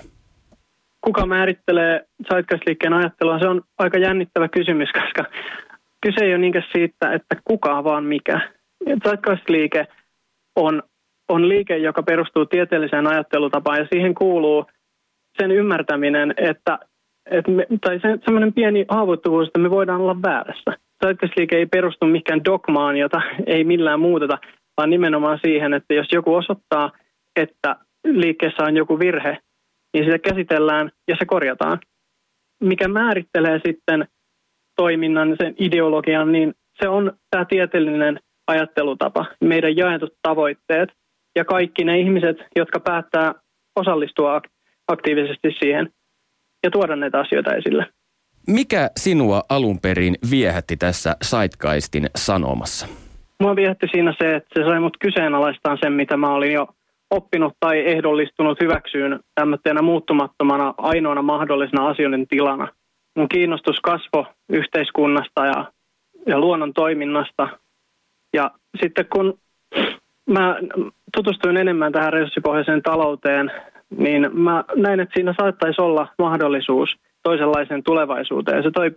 Kuka 1.02 1.26
määrittelee 1.26 2.06
Zeitgeist-liikkeen 2.34 2.94
ajattelua? 2.94 3.40
Se 3.40 3.48
on 3.48 3.62
aika 3.78 3.98
jännittävä 3.98 4.48
kysymys, 4.48 4.90
koska 4.92 5.24
kyse 6.02 6.26
ei 6.26 6.32
ole 6.32 6.38
niinkään 6.38 6.66
siitä, 6.72 7.14
että 7.14 7.36
kuka 7.46 7.84
vaan 7.84 8.04
mikä. 8.04 8.42
Zeitgeist-liike 9.04 9.88
on, 10.56 10.84
on 11.30 11.50
liike, 11.50 11.78
joka 11.78 12.04
perustuu 12.04 12.46
tieteelliseen 12.46 13.08
ajattelutapaan 13.08 13.80
ja 13.80 13.88
siihen 13.94 14.16
kuuluu 14.16 14.66
sen 15.40 15.52
ymmärtäminen, 15.52 16.34
että, 16.38 16.80
että 17.32 17.52
me, 17.52 17.66
tai 17.82 18.00
se, 18.00 18.18
semmoinen 18.26 18.54
pieni 18.54 18.86
haavoittuvuus, 18.90 19.48
että 19.48 19.60
me 19.60 19.70
voidaan 19.70 20.02
olla 20.02 20.22
väärässä. 20.22 20.72
Zeitgeist-liike 21.06 21.58
ei 21.58 21.66
perustu 21.66 22.06
mikään 22.06 22.46
dogmaan, 22.46 22.98
jota 22.98 23.22
ei 23.46 23.64
millään 23.64 24.00
muuteta. 24.00 24.38
vaan 24.78 24.90
nimenomaan 24.90 25.40
siihen, 25.46 25.74
että 25.74 25.94
jos 25.94 26.08
joku 26.12 26.36
osoittaa, 26.36 26.92
että 27.36 27.76
liikkeessä 28.06 28.64
on 28.64 28.78
joku 28.78 29.00
virhe, 29.00 29.38
niin 29.94 30.06
sitä 30.06 30.20
käsitellään 30.20 30.92
ja 31.08 31.16
se 31.20 31.26
korjataan. 31.26 31.80
Mikä 32.64 32.88
määrittelee 32.88 33.60
sitten 33.66 34.08
toiminnan, 34.76 35.36
sen 35.42 35.56
ideologian, 35.60 36.32
niin 36.32 36.54
se 36.82 36.90
on 36.90 37.12
tämä 37.30 37.46
tieteellinen 37.46 38.20
ajattelutapa, 38.48 39.26
meidän 39.44 39.78
jaetut 39.78 40.14
tavoitteet 40.22 40.90
ja 41.36 41.46
kaikki 41.46 41.84
ne 41.84 42.00
ihmiset, 42.00 42.38
jotka 42.56 42.80
päättää 42.80 43.34
osallistua 43.76 44.42
aktiivisesti 44.88 45.56
siihen 45.60 45.90
ja 46.64 46.72
tuoda 46.72 46.96
näitä 46.96 47.20
asioita 47.20 47.56
esille. 47.56 47.86
Mikä 48.48 48.90
sinua 48.98 49.42
alun 49.50 49.80
perin 49.82 50.16
viehätti 50.32 50.78
tässä 50.78 51.16
Saitkaistin 51.22 52.10
sanomassa? 52.16 52.88
Mua 53.40 53.56
viehätti 53.56 53.88
siinä 53.92 54.16
se, 54.22 54.36
että 54.36 54.50
se 54.60 54.66
sai 54.66 54.80
mut 54.80 54.98
kyseenalaistaan 55.00 55.78
sen, 55.82 55.94
mitä 55.94 56.18
mä 56.18 56.34
olin 56.34 56.54
jo 56.54 56.68
oppinut 57.10 57.54
tai 57.60 57.88
ehdollistunut 57.88 58.62
hyväksyyn 58.62 59.20
tämmöisenä 59.36 59.82
muuttumattomana 59.82 60.74
ainoana 60.78 61.22
mahdollisena 61.22 61.88
asioiden 61.88 62.28
tilana. 62.28 62.68
Mun 63.16 63.30
kiinnostus 63.30 63.80
kasvo 63.80 64.26
yhteiskunnasta 64.50 65.46
ja, 65.46 65.72
ja 66.28 66.40
luonnon 66.40 66.74
toiminnasta. 66.74 67.48
Ja 68.34 68.52
sitten 68.82 69.06
kun 69.06 69.40
mä 70.30 70.56
tutustuin 71.16 71.58
enemmän 71.58 71.92
tähän 71.92 72.14
resurssipohjaiseen 72.14 72.82
talouteen, 72.82 73.52
niin 73.98 74.30
mä 74.34 74.64
näin, 74.76 75.00
että 75.00 75.14
siinä 75.14 75.34
saattaisi 75.42 75.82
olla 75.82 76.08
mahdollisuus 76.20 76.90
toisenlaiseen 77.24 77.84
tulevaisuuteen. 77.84 78.58
Ja 78.58 78.64
se 78.64 78.72
toi 78.72 78.92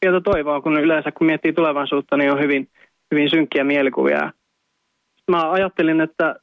pientä 0.00 0.20
toivoa, 0.20 0.60
kun 0.60 0.80
yleensä 0.80 1.12
kun 1.12 1.26
miettii 1.26 1.52
tulevaisuutta, 1.52 2.16
niin 2.16 2.32
on 2.32 2.40
hyvin, 2.40 2.68
hyvin 3.14 3.30
synkkiä 3.30 3.64
mielikuvia. 3.64 4.32
Mä 5.30 5.50
ajattelin, 5.50 6.00
että, 6.00 6.36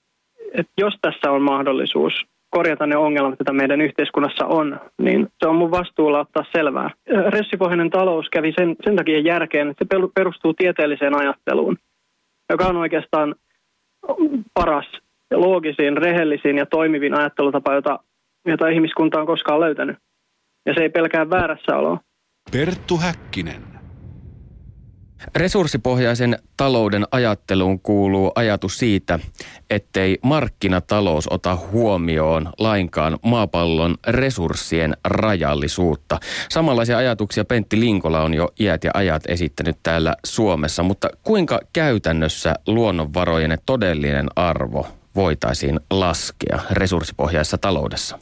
että 0.54 0.74
jos 0.78 0.94
tässä 1.02 1.32
on 1.32 1.42
mahdollisuus 1.42 2.14
korjata 2.50 2.88
ne 2.88 2.98
ongelmat, 2.98 3.40
joita 3.40 3.54
meidän 3.54 3.82
yhteiskunnassa 3.82 4.46
on, 4.46 4.80
niin 5.02 5.28
se 5.40 5.48
on 5.48 5.56
mun 5.56 5.72
vastuulla 5.72 6.20
ottaa 6.20 6.46
selvää. 6.52 6.90
Ressipohjainen 7.30 7.90
talous 7.90 8.30
kävi 8.30 8.54
sen, 8.58 8.76
sen 8.84 8.96
takia 8.96 9.20
järkeen, 9.20 9.70
että 9.70 9.86
se 9.86 10.08
perustuu 10.16 10.54
tieteelliseen 10.54 11.16
ajatteluun, 11.16 11.78
joka 12.50 12.66
on 12.66 12.78
oikeastaan 12.78 13.36
paras 14.54 14.86
ja 15.34 15.42
loogisiin, 15.42 15.98
rehellisiin 15.98 16.58
ja 16.58 16.66
toimiviin 16.66 17.14
ajattelutapa, 17.14 17.74
jota, 17.74 18.00
jota 18.46 18.68
ihmiskunta 18.68 19.20
on 19.20 19.26
koskaan 19.26 19.60
löytänyt. 19.60 19.98
Ja 20.66 20.74
se 20.74 20.82
ei 20.82 20.90
pelkää 20.90 21.30
väärässä 21.30 21.78
oloa. 21.78 22.00
Perttu 22.52 22.98
Häkkinen. 22.98 23.64
Resurssipohjaisen 25.36 26.38
talouden 26.58 27.04
ajatteluun 27.12 27.80
kuuluu 27.80 28.32
ajatus 28.36 28.80
siitä, 28.80 29.20
ettei 29.70 30.18
markkinatalous 30.24 31.28
ota 31.28 31.58
huomioon 31.72 32.50
lainkaan 32.60 33.18
maapallon 33.26 33.96
resurssien 34.08 34.94
rajallisuutta. 35.06 36.20
Samanlaisia 36.50 36.98
ajatuksia 36.98 37.46
Pentti 37.46 37.80
Linkola 37.80 38.22
on 38.22 38.34
jo 38.34 38.50
iät 38.60 38.84
ja 38.84 38.92
ajat 38.94 39.24
esittänyt 39.28 39.78
täällä 39.84 40.16
Suomessa, 40.26 40.84
mutta 40.84 41.10
kuinka 41.24 41.60
käytännössä 41.74 42.54
luonnonvarojen 42.68 43.58
todellinen 43.66 44.28
arvo 44.36 44.88
voitaisiin 45.16 45.80
laskea 45.92 46.60
resurssipohjaisessa 46.72 47.58
taloudessa? 47.58 48.20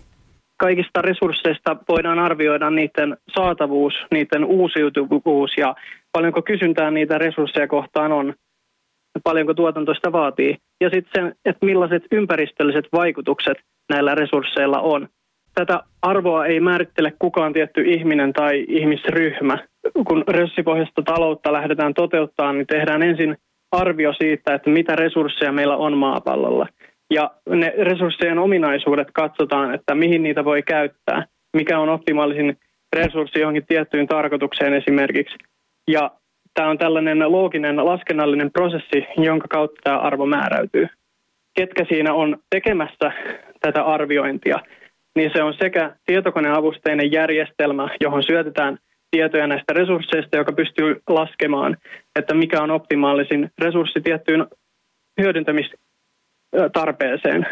Kaikista 0.58 1.02
resursseista 1.02 1.78
voidaan 1.90 2.20
arvioida 2.20 2.70
niiden 2.70 3.18
saatavuus, 3.36 3.94
niiden 4.12 4.46
uusiutuvuus 4.46 5.52
ja 5.58 5.76
paljonko 6.12 6.42
kysyntää 6.42 6.92
niitä 6.92 7.18
resursseja 7.18 7.68
kohtaan 7.68 8.12
on, 8.12 8.34
paljonko 9.24 9.54
tuotantoista 9.54 10.12
vaatii. 10.12 10.58
Ja 10.82 10.90
sitten 10.90 11.26
se, 11.26 11.36
että 11.46 11.66
millaiset 11.66 12.04
ympäristölliset 12.12 12.86
vaikutukset 12.94 13.58
näillä 13.90 14.16
resursseilla 14.16 14.80
on. 14.80 15.08
Tätä 15.56 15.84
arvoa 16.02 16.46
ei 16.46 16.60
määrittele 16.60 17.14
kukaan 17.20 17.54
tietty 17.54 17.82
ihminen 17.82 18.34
tai 18.34 18.66
ihmisryhmä. 18.68 19.58
Kun 20.08 20.24
resurssipohjaista 20.28 21.02
taloutta 21.02 21.54
lähdetään 21.54 21.94
toteuttamaan, 21.94 22.58
niin 22.58 22.68
tehdään 22.68 23.04
ensin 23.04 23.38
arvio 23.72 24.14
siitä, 24.14 24.54
että 24.54 24.70
mitä 24.70 24.96
resursseja 24.96 25.52
meillä 25.52 25.78
on 25.78 25.98
maapallolla. 25.98 26.68
Ja 27.12 27.32
ne 27.50 27.74
resurssien 27.78 28.40
ominaisuudet 28.40 29.08
katsotaan, 29.14 29.74
että 29.74 29.96
mihin 29.96 30.24
niitä 30.24 30.46
voi 30.46 30.64
käyttää, 30.64 31.26
mikä 31.58 31.80
on 31.80 31.90
optimaalisin 31.90 32.58
resurssi 32.96 33.40
johonkin 33.40 33.66
tiettyyn 33.68 34.08
tarkoitukseen 34.08 34.74
esimerkiksi. 34.74 35.36
Ja 35.88 36.12
tämä 36.54 36.70
on 36.70 36.78
tällainen 36.78 37.32
looginen 37.32 37.86
laskennallinen 37.86 38.52
prosessi, 38.52 39.06
jonka 39.18 39.48
kautta 39.48 39.82
tämä 39.84 39.98
arvo 39.98 40.26
määräytyy. 40.26 40.88
Ketkä 41.54 41.86
siinä 41.90 42.14
on 42.14 42.38
tekemässä 42.50 43.12
tätä 43.60 43.84
arviointia, 43.84 44.60
niin 45.16 45.32
se 45.36 45.44
on 45.44 45.54
sekä 45.54 45.96
tietokoneavusteinen 46.06 47.12
järjestelmä, 47.12 47.90
johon 48.02 48.24
syötetään 48.24 48.78
tietoja 49.12 49.48
näistä 49.48 49.74
resursseista, 49.74 50.38
joka 50.38 50.52
pystyy 50.52 51.02
laskemaan, 51.10 51.78
että 52.20 52.34
mikä 52.34 52.62
on 52.62 52.72
optimaalisin 52.72 53.52
resurssi 53.58 54.02
tiettyyn 54.02 54.48
hyödyntämistarpeeseen. 56.54 57.46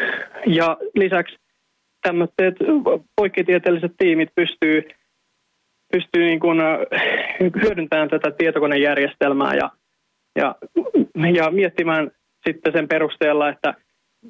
Ja 0.46 0.76
lisäksi 0.94 1.36
tämmöiset 2.02 2.54
poikkitieteelliset 3.16 3.92
tiimit 3.98 4.28
pystyy 4.34 4.82
pystyy 5.92 6.24
niin 6.24 6.40
kuin 6.40 6.58
hyödyntämään 7.62 8.08
tätä 8.08 8.30
tietokonejärjestelmää 8.30 9.54
ja, 9.54 9.70
ja, 10.36 10.54
ja 11.34 11.50
miettimään 11.50 12.10
sitten 12.46 12.72
sen 12.72 12.88
perusteella, 12.88 13.48
että 13.48 13.74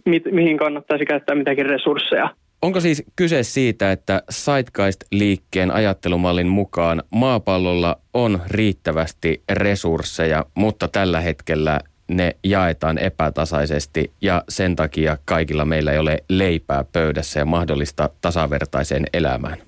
mi, 0.06 0.22
mihin 0.32 0.58
kannattaisi 0.58 1.04
käyttää 1.04 1.36
mitäkin 1.36 1.66
resursseja. 1.66 2.34
Onko 2.62 2.80
siis 2.80 3.04
kyse 3.16 3.42
siitä, 3.42 3.92
että 3.92 4.22
Zeitgeist-liikkeen 4.32 5.70
ajattelumallin 5.70 6.48
mukaan 6.48 7.02
maapallolla 7.10 7.96
on 8.14 8.40
riittävästi 8.50 9.42
resursseja, 9.52 10.44
mutta 10.54 10.88
tällä 10.88 11.20
hetkellä 11.20 11.80
ne 12.10 12.32
jaetaan 12.44 12.98
epätasaisesti 12.98 14.10
ja 14.22 14.42
sen 14.48 14.76
takia 14.76 15.16
kaikilla 15.24 15.64
meillä 15.64 15.92
ei 15.92 15.98
ole 15.98 16.18
leipää 16.28 16.84
pöydässä 16.92 17.40
ja 17.40 17.44
mahdollista 17.44 18.10
tasavertaiseen 18.20 19.04
elämään? 19.12 19.58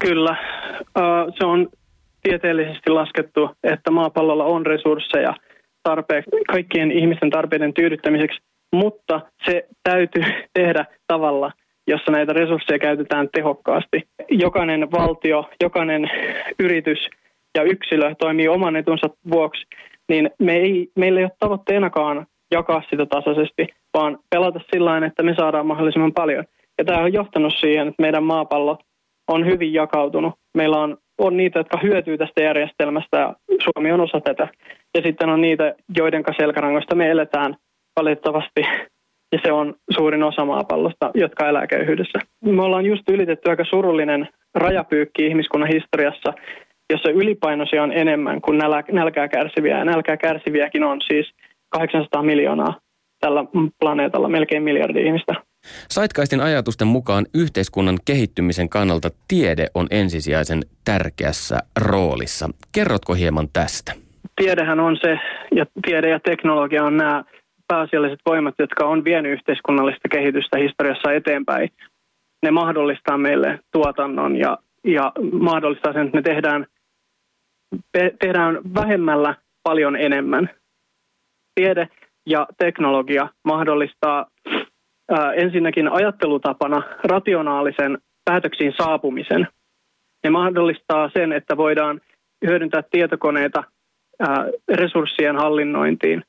Kyllä, 0.00 0.36
se 1.38 1.46
on 1.46 1.68
tieteellisesti 2.22 2.90
laskettu, 2.90 3.50
että 3.62 3.90
maapallolla 3.90 4.44
on 4.44 4.66
resursseja 4.66 5.34
tarpeeksi 5.82 6.30
kaikkien 6.48 6.90
ihmisten 6.90 7.30
tarpeiden 7.30 7.74
tyydyttämiseksi, 7.74 8.38
mutta 8.72 9.20
se 9.44 9.66
täytyy 9.82 10.22
tehdä 10.58 10.84
tavalla, 11.06 11.52
jossa 11.86 12.12
näitä 12.12 12.32
resursseja 12.32 12.78
käytetään 12.78 13.28
tehokkaasti. 13.34 14.08
Jokainen 14.30 14.90
valtio, 14.90 15.50
jokainen 15.62 16.10
yritys 16.58 16.98
ja 17.56 17.62
yksilö 17.62 18.14
toimii 18.14 18.48
oman 18.48 18.76
etunsa 18.76 19.10
vuoksi, 19.30 19.66
niin 20.08 20.30
me 20.38 20.56
ei, 20.56 20.88
meillä 20.96 21.20
ei 21.20 21.24
ole 21.24 21.32
tavoitteenakaan 21.38 22.26
jakaa 22.50 22.82
sitä 22.90 23.06
tasaisesti, 23.06 23.66
vaan 23.94 24.18
pelata 24.30 24.60
sillä 24.74 25.06
että 25.06 25.22
me 25.22 25.34
saadaan 25.34 25.66
mahdollisimman 25.66 26.12
paljon. 26.12 26.44
Ja 26.78 26.84
tämä 26.84 27.02
on 27.02 27.12
johtanut 27.12 27.54
siihen, 27.60 27.88
että 27.88 28.02
meidän 28.02 28.24
maapallo 28.24 28.78
on 29.28 29.46
hyvin 29.46 29.74
jakautunut. 29.74 30.34
Meillä 30.54 30.78
on, 30.78 30.96
on 31.18 31.36
niitä, 31.36 31.58
jotka 31.58 31.78
hyötyy 31.82 32.18
tästä 32.18 32.42
järjestelmästä 32.42 33.18
ja 33.18 33.34
Suomi 33.64 33.92
on 33.92 34.00
osa 34.00 34.20
tätä. 34.20 34.48
Ja 34.94 35.02
sitten 35.02 35.28
on 35.28 35.40
niitä, 35.40 35.74
joiden 35.96 36.24
selkärangoista 36.36 36.94
me 36.94 37.10
eletään 37.10 37.56
valitettavasti 38.00 38.60
ja 39.32 39.38
se 39.44 39.52
on 39.52 39.74
suurin 39.90 40.22
osa 40.22 40.44
maapallosta, 40.44 41.10
jotka 41.14 41.48
elää 41.48 41.66
köyhyydessä. 41.66 42.18
Me 42.44 42.62
ollaan 42.62 42.86
just 42.86 43.08
ylitetty 43.08 43.50
aika 43.50 43.64
surullinen 43.64 44.28
rajapyykki 44.54 45.26
ihmiskunnan 45.26 45.70
historiassa, 45.72 46.32
jossa 46.90 47.10
ylipainoisia 47.10 47.82
on 47.82 47.92
enemmän 47.92 48.40
kuin 48.40 48.58
nälkää 48.92 49.28
kärsiviä. 49.28 49.78
Ja 49.78 49.84
nälkää 49.84 50.16
kärsiviäkin 50.16 50.84
on 50.84 51.00
siis 51.08 51.26
800 51.68 52.22
miljoonaa 52.22 52.80
tällä 53.20 53.44
planeetalla, 53.80 54.28
melkein 54.28 54.62
miljardi 54.62 55.06
ihmistä. 55.06 55.34
Saitkaistin 55.88 56.40
ajatusten 56.40 56.88
mukaan 56.88 57.26
yhteiskunnan 57.34 57.98
kehittymisen 58.04 58.68
kannalta 58.68 59.08
tiede 59.28 59.66
on 59.74 59.86
ensisijaisen 59.90 60.62
tärkeässä 60.84 61.58
roolissa. 61.80 62.48
Kerrotko 62.74 63.14
hieman 63.14 63.48
tästä? 63.52 63.92
Tiedehän 64.36 64.80
on 64.80 64.96
se, 64.96 65.18
ja 65.54 65.66
tiede 65.86 66.08
ja 66.08 66.20
teknologia 66.20 66.84
on 66.84 66.96
nämä 66.96 67.24
pääasialliset 67.68 68.20
voimat, 68.26 68.54
jotka 68.58 68.86
on 68.86 69.04
vienyt 69.04 69.32
yhteiskunnallista 69.32 70.08
kehitystä 70.08 70.58
historiassa 70.58 71.12
eteenpäin. 71.12 71.68
Ne 72.42 72.50
mahdollistaa 72.50 73.18
meille 73.18 73.58
tuotannon 73.72 74.36
ja, 74.36 74.58
ja 74.84 75.12
mahdollistaa 75.32 75.92
sen, 75.92 76.06
että 76.06 76.16
me 76.16 76.22
tehdään, 76.22 76.66
tehdään 77.92 78.58
vähemmällä 78.74 79.34
paljon 79.62 79.96
enemmän. 79.96 80.50
Tiede 81.54 81.88
ja 82.26 82.46
teknologia 82.58 83.28
mahdollistaa 83.44 84.26
ää, 85.10 85.32
ensinnäkin 85.32 85.88
ajattelutapana 85.88 86.82
rationaalisen 87.04 87.98
päätöksiin 88.24 88.72
saapumisen. 88.76 89.48
Ne 90.24 90.30
mahdollistaa 90.30 91.10
sen, 91.16 91.32
että 91.32 91.56
voidaan 91.56 92.00
hyödyntää 92.46 92.82
tietokoneita 92.90 93.64
ää, 94.20 94.46
resurssien 94.74 95.36
hallinnointiin 95.36 96.24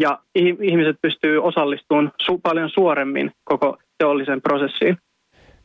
ja 0.00 0.18
ihmiset 0.62 0.96
pystyy 1.02 1.38
osallistumaan 1.42 2.12
su- 2.22 2.40
paljon 2.42 2.70
suoremmin 2.70 3.32
koko 3.44 3.78
teollisen 3.98 4.42
prosessiin. 4.42 4.98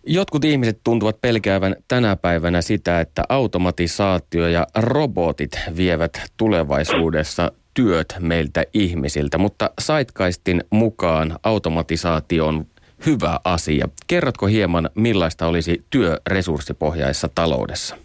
Jotkut 0.07 0.45
ihmiset 0.45 0.79
tuntuvat 0.83 1.21
pelkäävän 1.21 1.75
tänä 1.87 2.15
päivänä 2.15 2.61
sitä, 2.61 2.99
että 2.99 3.23
automatisaatio 3.29 4.47
ja 4.47 4.67
robotit 4.75 5.51
vievät 5.77 6.11
tulevaisuudessa 6.37 7.51
työt 7.73 8.15
meiltä 8.19 8.63
ihmisiltä, 8.73 9.37
mutta 9.37 9.69
Saitkaistin 9.79 10.61
mukaan 10.69 11.31
automatisaatio 11.43 12.47
on 12.47 12.65
hyvä 13.05 13.39
asia. 13.43 13.87
Kerrotko 14.07 14.45
hieman, 14.45 14.89
millaista 14.95 15.47
olisi 15.47 15.85
työ 15.89 16.17
resurssipohjaisessa 16.29 17.29
taloudessa? 17.35 17.95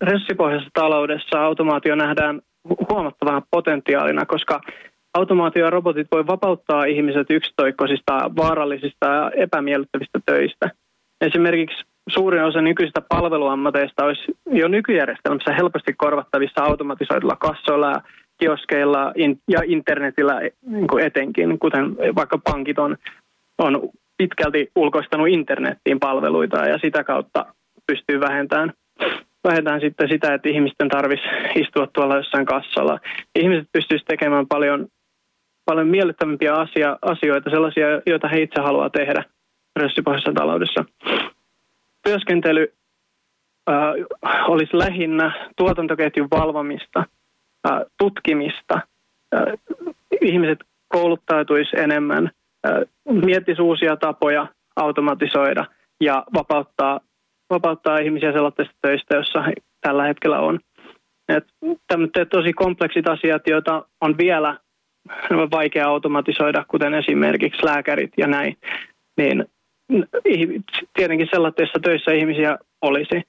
Resurssipohjaisessa 0.00 0.70
taloudessa 0.74 1.44
automaatio 1.44 1.94
nähdään 1.94 2.40
huomattavana 2.88 3.42
potentiaalina, 3.50 4.26
koska 4.26 4.60
automaatio 5.14 5.64
ja 5.64 5.70
robotit 5.70 6.06
voi 6.12 6.26
vapauttaa 6.26 6.84
ihmiset 6.84 7.26
yksitoikkoisista, 7.30 8.30
vaarallisista 8.36 9.06
ja 9.06 9.30
epämiellyttävistä 9.36 10.20
töistä. 10.26 10.70
Esimerkiksi 11.22 11.84
suurin 12.08 12.44
osa 12.44 12.60
nykyisistä 12.60 13.02
palveluammateista 13.08 14.04
olisi 14.04 14.24
jo 14.50 14.68
nykyjärjestelmässä 14.68 15.52
helposti 15.52 15.92
korvattavissa 15.92 16.64
automatisoidulla 16.64 17.36
kassoilla 17.36 18.02
kioskeilla 18.38 19.12
ja 19.48 19.60
internetillä 19.64 20.40
niin 20.66 21.00
etenkin, 21.00 21.58
kuten 21.58 21.96
vaikka 22.14 22.38
pankit 22.38 22.78
on, 22.78 22.96
on 23.58 23.88
pitkälti 24.16 24.70
ulkoistanut 24.76 25.28
internettiin 25.28 26.00
palveluita 26.00 26.66
ja 26.66 26.78
sitä 26.78 27.04
kautta 27.04 27.46
pystyy 27.86 28.20
vähentämään, 28.20 28.72
vähentämään 29.44 29.80
sitten 29.80 30.08
sitä, 30.08 30.34
että 30.34 30.48
ihmisten 30.48 30.88
tarvitsisi 30.88 31.34
istua 31.54 31.86
tuolla 31.86 32.16
jossain 32.16 32.46
kassalla. 32.46 33.00
Ihmiset 33.34 33.68
pystyisivät 33.72 34.08
tekemään 34.08 34.46
paljon, 34.46 34.88
paljon 35.64 35.88
miellyttävämpiä 35.88 36.54
asia, 36.54 36.98
asioita, 37.02 37.50
sellaisia, 37.50 37.86
joita 38.06 38.28
he 38.28 38.42
itse 38.42 38.60
haluaa 38.60 38.90
tehdä 38.90 39.24
resurssipohjaisessa 39.76 40.32
taloudessa. 40.32 40.84
Työskentely 42.02 42.72
äh, 43.70 44.50
olisi 44.50 44.78
lähinnä 44.78 45.50
tuotantoketjun 45.56 46.28
valvomista, 46.30 47.04
äh, 47.70 47.80
tutkimista. 47.98 48.80
Äh, 49.34 49.42
ihmiset 50.20 50.58
kouluttautuisi 50.88 51.76
enemmän– 51.80 52.30
miettisi 53.04 53.62
uusia 53.62 53.96
tapoja 53.96 54.46
automatisoida 54.76 55.64
ja 56.00 56.24
vapauttaa, 56.34 57.00
vapauttaa 57.50 57.98
ihmisiä 57.98 58.32
sellaisista 58.32 58.74
töistä, 58.82 59.14
joissa 59.14 59.44
tällä 59.80 60.04
hetkellä 60.04 60.40
on. 60.40 60.60
Et 61.28 61.44
tämmöiset 61.86 62.28
tosi 62.30 62.52
kompleksit 62.52 63.08
asiat, 63.08 63.46
joita 63.46 63.86
on 64.00 64.18
vielä 64.18 64.58
vaikea 65.50 65.88
automatisoida, 65.88 66.64
kuten 66.68 66.94
esimerkiksi 66.94 67.66
lääkärit 67.66 68.12
ja 68.16 68.26
näin, 68.26 68.56
niin 69.16 69.44
tietenkin 70.94 71.28
sellaisissa 71.30 71.80
töissä 71.82 72.12
ihmisiä 72.12 72.58
olisi. 72.82 73.22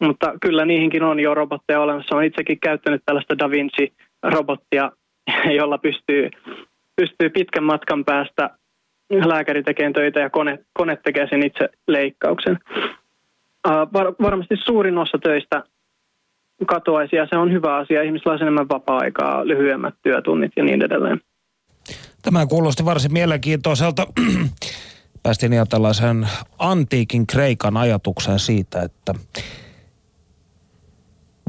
Mutta 0.00 0.34
kyllä 0.40 0.64
niihinkin 0.64 1.02
on 1.02 1.20
jo 1.20 1.34
robotteja 1.34 1.80
olemassa. 1.80 2.14
Olen 2.14 2.26
itsekin 2.26 2.60
käyttänyt 2.60 3.02
tällaista 3.06 3.38
Da 3.38 3.50
Vinci-robottia, 3.50 4.90
jolla 5.58 5.78
pystyy, 5.78 6.30
pystyy 6.96 7.30
pitkän 7.30 7.64
matkan 7.64 8.04
päästä 8.04 8.50
lääkäri 9.24 9.62
tekee 9.62 9.90
töitä 9.92 10.20
ja 10.20 10.30
kone, 10.30 10.58
kone 10.72 10.98
tekee 11.04 11.26
sen 11.30 11.46
itse 11.46 11.68
leikkauksen. 11.88 12.58
Var, 13.92 14.14
varmasti 14.22 14.54
suurin 14.64 14.98
osa 14.98 15.18
töistä 15.18 15.62
katoaisi 16.66 17.16
ja 17.16 17.26
se 17.30 17.36
on 17.36 17.52
hyvä 17.52 17.76
asia. 17.76 18.02
Ihmisillä 18.02 18.32
on 18.32 18.42
enemmän 18.42 18.68
vapaa-aikaa, 18.68 19.46
lyhyemmät 19.46 19.94
työtunnit 20.02 20.52
ja 20.56 20.64
niin 20.64 20.82
edelleen. 20.82 21.20
Tämä 22.22 22.46
kuulosti 22.46 22.84
varsin 22.84 23.12
mielenkiintoiselta. 23.12 24.06
Päästiin 25.26 25.52
ihan 25.52 25.68
tällaisen 25.68 26.28
antiikin 26.58 27.26
Kreikan 27.26 27.76
ajatuksen 27.76 28.38
siitä, 28.38 28.82
että 28.82 29.14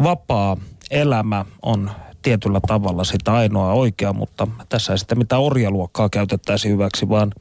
vapaa 0.04 0.58
elämä 0.92 1.46
on 1.62 1.92
tietyllä 2.22 2.60
tavalla 2.68 3.04
sitä 3.04 3.34
ainoa 3.34 3.74
oikea, 3.74 4.14
mutta 4.14 4.48
tässä 4.70 4.94
ei 4.94 5.00
sitten 5.00 5.18
mitään 5.18 5.42
orjaluokkaa 5.42 6.10
käytettäisi 6.10 6.70
hyväksi, 6.70 7.10
vaan 7.10 7.32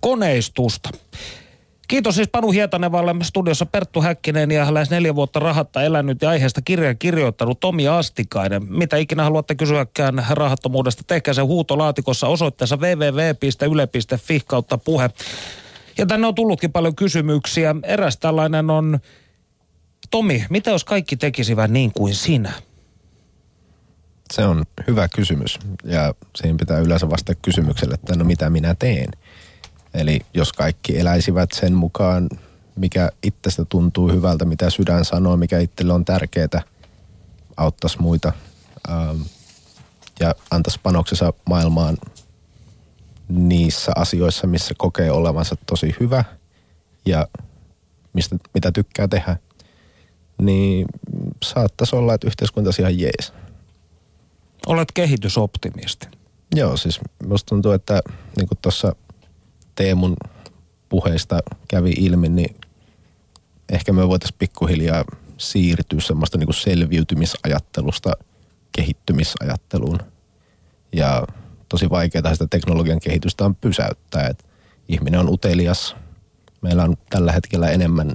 koneistusta. 0.00 0.90
Kiitos 1.88 2.14
siis 2.14 2.28
Panu 2.28 2.50
Hietanevalle 2.50 3.14
studiossa 3.22 3.66
Perttu 3.66 4.02
Häkkinen 4.02 4.50
ja 4.50 4.74
lähes 4.74 4.90
neljä 4.90 5.14
vuotta 5.14 5.40
rahatta 5.40 5.82
elänyt 5.82 6.22
ja 6.22 6.30
aiheesta 6.30 6.62
kirjan 6.62 6.98
kirjoittanut 6.98 7.60
Tomi 7.60 7.88
Astikainen. 7.88 8.62
Mitä 8.68 8.96
ikinä 8.96 9.24
haluatte 9.24 9.54
kysyäkään 9.54 10.26
rahattomuudesta, 10.30 11.02
tehkää 11.06 11.34
se 11.34 11.42
huutolaatikossa 11.42 12.26
osoitteessa 12.26 12.76
www.yle.fi 12.76 14.40
kautta 14.46 14.78
puhe. 14.78 15.10
Ja 15.98 16.06
tänne 16.06 16.26
on 16.26 16.34
tullutkin 16.34 16.72
paljon 16.72 16.94
kysymyksiä. 16.96 17.76
Eräs 17.82 18.16
tällainen 18.16 18.70
on, 18.70 19.00
Tomi, 20.10 20.46
mitä 20.50 20.70
jos 20.70 20.84
kaikki 20.84 21.16
tekisivät 21.16 21.70
niin 21.70 21.92
kuin 21.92 22.14
sinä? 22.14 22.52
Se 24.32 24.44
on 24.44 24.64
hyvä 24.86 25.08
kysymys 25.08 25.58
ja 25.84 26.14
siihen 26.36 26.56
pitää 26.56 26.78
yleensä 26.78 27.10
vastata 27.10 27.40
kysymykselle, 27.42 27.94
että 27.94 28.16
no 28.16 28.24
mitä 28.24 28.50
minä 28.50 28.74
teen. 28.78 29.10
Eli 29.94 30.20
jos 30.34 30.52
kaikki 30.52 30.98
eläisivät 30.98 31.50
sen 31.52 31.74
mukaan, 31.74 32.28
mikä 32.76 33.10
itsestä 33.22 33.64
tuntuu 33.64 34.08
hyvältä, 34.12 34.44
mitä 34.44 34.70
sydän 34.70 35.04
sanoo, 35.04 35.36
mikä 35.36 35.58
itselle 35.58 35.92
on 35.92 36.04
tärkeää, 36.04 36.62
auttaisi 37.56 38.00
muita 38.00 38.32
ähm, 38.90 39.20
ja 40.20 40.34
antaisi 40.50 40.80
panoksensa 40.82 41.32
maailmaan 41.48 41.98
niissä 43.30 43.92
asioissa, 43.96 44.46
missä 44.46 44.74
kokee 44.78 45.10
olevansa 45.10 45.56
tosi 45.66 45.94
hyvä 46.00 46.24
ja 47.06 47.26
mistä, 48.12 48.36
mitä 48.54 48.72
tykkää 48.72 49.08
tehdä, 49.08 49.36
niin 50.42 50.86
saattaisi 51.44 51.96
olla, 51.96 52.14
että 52.14 52.26
yhteiskunta 52.26 52.70
ihan 52.78 52.98
jees. 52.98 53.32
Olet 54.66 54.92
kehitysoptimisti. 54.92 56.08
Joo, 56.54 56.76
siis 56.76 57.00
musta 57.26 57.48
tuntuu, 57.48 57.72
että 57.72 58.02
niin 58.36 58.48
kuin 58.48 58.58
tuossa 58.62 58.96
Teemun 59.74 60.16
puheista 60.88 61.38
kävi 61.68 61.90
ilmi, 61.90 62.28
niin 62.28 62.56
ehkä 63.72 63.92
me 63.92 64.08
voitaisiin 64.08 64.38
pikkuhiljaa 64.38 65.04
siirtyä 65.36 66.00
semmoista 66.00 66.38
niin 66.38 66.46
kuin 66.46 66.54
selviytymisajattelusta 66.54 68.12
kehittymisajatteluun. 68.72 69.98
Ja 70.92 71.26
tosi 71.70 71.90
vaikeaa 71.90 72.32
sitä 72.32 72.46
teknologian 72.50 73.00
kehitystä 73.00 73.44
on 73.44 73.54
pysäyttää, 73.54 74.26
että 74.26 74.44
ihminen 74.88 75.20
on 75.20 75.28
utelias. 75.28 75.96
Meillä 76.60 76.84
on 76.84 76.96
tällä 77.10 77.32
hetkellä 77.32 77.70
enemmän 77.70 78.12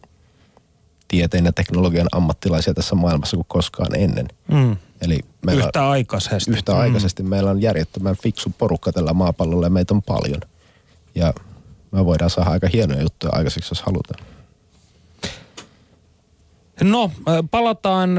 tieteen 1.07 1.45
ja 1.45 1.53
teknologian 1.53 2.07
ammattilaisia 2.11 2.73
tässä 2.73 2.95
maailmassa 2.95 3.37
kuin 3.37 3.45
koskaan 3.47 3.95
ennen. 3.95 4.27
Mm. 4.51 4.77
Eli 5.01 5.19
meillä 5.45 5.63
yhtä 5.63 5.89
aikaisesti. 5.89 6.51
Yhtä 6.51 6.71
mm. 6.71 6.79
aikaisesti. 6.79 7.23
Meillä 7.23 7.51
on 7.51 7.61
järjettömän 7.61 8.15
fiksu 8.23 8.53
porukka 8.57 8.91
tällä 8.91 9.13
maapallolla 9.13 9.65
ja 9.65 9.69
meitä 9.69 9.93
on 9.93 10.01
paljon. 10.01 10.41
Ja 11.15 11.33
me 11.91 12.05
voidaan 12.05 12.29
saada 12.29 12.49
aika 12.49 12.69
hienoja 12.73 13.01
juttuja 13.01 13.33
aikaiseksi, 13.35 13.71
jos 13.71 13.81
halutaan. 13.81 14.25
No, 16.83 17.11
palataan 17.51 18.09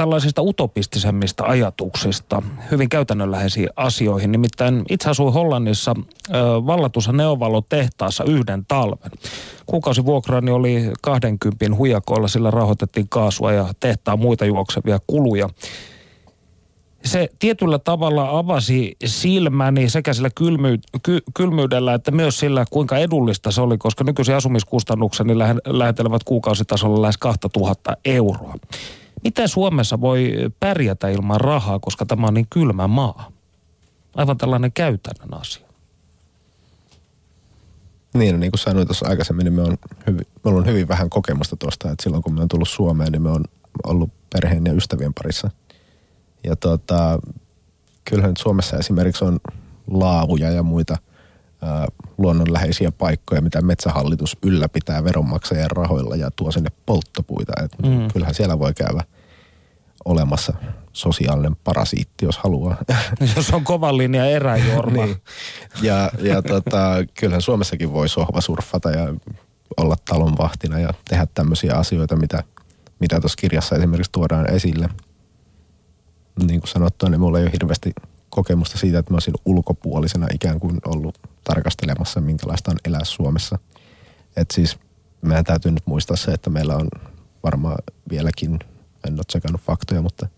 tällaisista 0.00 0.42
utopistisemmista 0.42 1.44
ajatuksista 1.44 2.42
hyvin 2.70 2.88
käytännönläheisiin 2.88 3.68
asioihin. 3.76 4.32
Nimittäin 4.32 4.82
itse 4.90 5.10
asuin 5.10 5.32
Hollannissa 5.32 5.94
ö, 6.28 6.32
vallatussa 6.66 7.12
neovalotehtaassa 7.12 8.24
yhden 8.24 8.64
talven. 8.68 9.10
Kuukausivuokrani 9.66 10.50
oli 10.50 10.92
20 11.02 11.66
hujakoilla, 11.76 12.28
sillä 12.28 12.50
rahoitettiin 12.50 13.08
kaasua 13.08 13.52
ja 13.52 13.68
tehtaan 13.80 14.18
muita 14.18 14.44
juoksevia 14.44 14.98
kuluja 15.06 15.48
se 17.04 17.28
tietyllä 17.38 17.78
tavalla 17.78 18.38
avasi 18.38 18.96
silmäni 19.04 19.88
sekä 19.88 20.12
sillä 20.12 20.30
kylmy, 20.34 20.78
ky, 21.02 21.18
kylmyydellä 21.34 21.94
että 21.94 22.10
myös 22.10 22.38
sillä, 22.38 22.64
kuinka 22.70 22.98
edullista 22.98 23.50
se 23.50 23.60
oli, 23.60 23.78
koska 23.78 24.04
nykyisin 24.04 24.34
asumiskustannukseni 24.34 25.38
lähetelevät 25.66 26.24
kuukausitasolla 26.24 27.02
lähes 27.02 27.18
2000 27.18 27.96
euroa. 28.04 28.54
Miten 29.24 29.48
Suomessa 29.48 30.00
voi 30.00 30.34
pärjätä 30.60 31.08
ilman 31.08 31.40
rahaa, 31.40 31.78
koska 31.78 32.06
tämä 32.06 32.26
on 32.26 32.34
niin 32.34 32.46
kylmä 32.50 32.88
maa? 32.88 33.30
Aivan 34.14 34.38
tällainen 34.38 34.72
käytännön 34.72 35.40
asia. 35.40 35.66
Niin, 38.14 38.34
no 38.34 38.40
niin 38.40 38.52
kuin 38.52 38.58
sanoin 38.60 38.86
tuossa 38.86 39.08
aikaisemmin, 39.08 39.44
niin 39.44 39.54
me 39.54 39.62
on 39.62 39.78
hyvin, 40.06 40.26
me 40.44 40.50
on 40.50 40.66
hyvin 40.66 40.88
vähän 40.88 41.10
kokemusta 41.10 41.56
tuosta, 41.56 41.90
että 41.90 42.02
silloin 42.02 42.22
kun 42.22 42.34
me 42.34 42.42
on 42.42 42.48
tullut 42.48 42.68
Suomeen, 42.68 43.12
niin 43.12 43.22
me 43.22 43.30
on 43.30 43.44
ollut 43.86 44.10
perheen 44.32 44.66
ja 44.66 44.72
ystävien 44.72 45.14
parissa. 45.14 45.50
Ja 46.44 46.56
tota, 46.56 47.20
kyllähän 48.04 48.30
nyt 48.30 48.36
Suomessa 48.36 48.76
esimerkiksi 48.76 49.24
on 49.24 49.40
laavuja 49.90 50.50
ja 50.50 50.62
muita 50.62 50.96
luonnonläheisiä 52.18 52.92
paikkoja, 52.92 53.40
mitä 53.40 53.62
metsähallitus 53.62 54.36
ylläpitää 54.42 55.04
veronmaksajien 55.04 55.70
rahoilla 55.70 56.16
ja 56.16 56.30
tuo 56.30 56.50
sinne 56.50 56.70
polttopuita. 56.86 57.52
Et 57.64 57.72
mm. 57.82 58.08
Kyllähän 58.12 58.34
siellä 58.34 58.58
voi 58.58 58.74
käydä 58.74 59.04
olemassa 60.04 60.52
sosiaalinen 60.92 61.56
parasiitti, 61.56 62.24
jos 62.24 62.38
haluaa. 62.38 62.76
Jos 63.36 63.50
on 63.50 63.64
kovan 63.64 63.96
linja 63.96 64.26
eräjorma. 64.26 65.04
niin. 65.04 65.16
Ja, 65.82 66.10
ja 66.22 66.42
tota, 66.42 66.94
kyllähän 67.20 67.42
Suomessakin 67.42 67.92
voi 67.92 68.08
sohvasurfata 68.08 68.90
ja 68.90 69.14
olla 69.76 69.96
talonvahtina 70.04 70.78
ja 70.78 70.94
tehdä 71.08 71.26
tämmöisiä 71.34 71.74
asioita, 71.74 72.16
mitä, 72.16 72.44
mitä 73.00 73.20
tuossa 73.20 73.36
kirjassa 73.40 73.76
esimerkiksi 73.76 74.12
tuodaan 74.12 74.50
esille. 74.50 74.88
Niin 76.46 76.60
kuin 76.60 76.68
sanottua, 76.68 77.08
niin 77.08 77.20
mulla 77.20 77.38
ei 77.38 77.44
ole 77.44 77.52
hirveästi 77.52 77.92
kokemusta 78.30 78.78
siitä, 78.78 78.98
että 78.98 79.12
mä 79.12 79.16
olisin 79.16 79.34
ulkopuolisena 79.44 80.26
ikään 80.34 80.60
kuin 80.60 80.78
ollut 80.86 81.18
tarkastelemassa, 81.44 82.20
minkälaista 82.20 82.70
on 82.70 82.78
elää 82.84 83.04
Suomessa. 83.04 83.58
Et 84.36 84.50
siis 84.50 84.78
meidän 85.22 85.44
täytyy 85.44 85.72
nyt 85.72 85.86
muistaa 85.86 86.16
se, 86.16 86.30
että 86.30 86.50
meillä 86.50 86.76
on 86.76 86.88
varmaan 87.42 87.78
vieläkin, 88.10 88.58
en 89.08 89.14
ole 89.14 89.24
tsekannut 89.26 89.60
faktoja, 89.60 90.02
mutta 90.02 90.28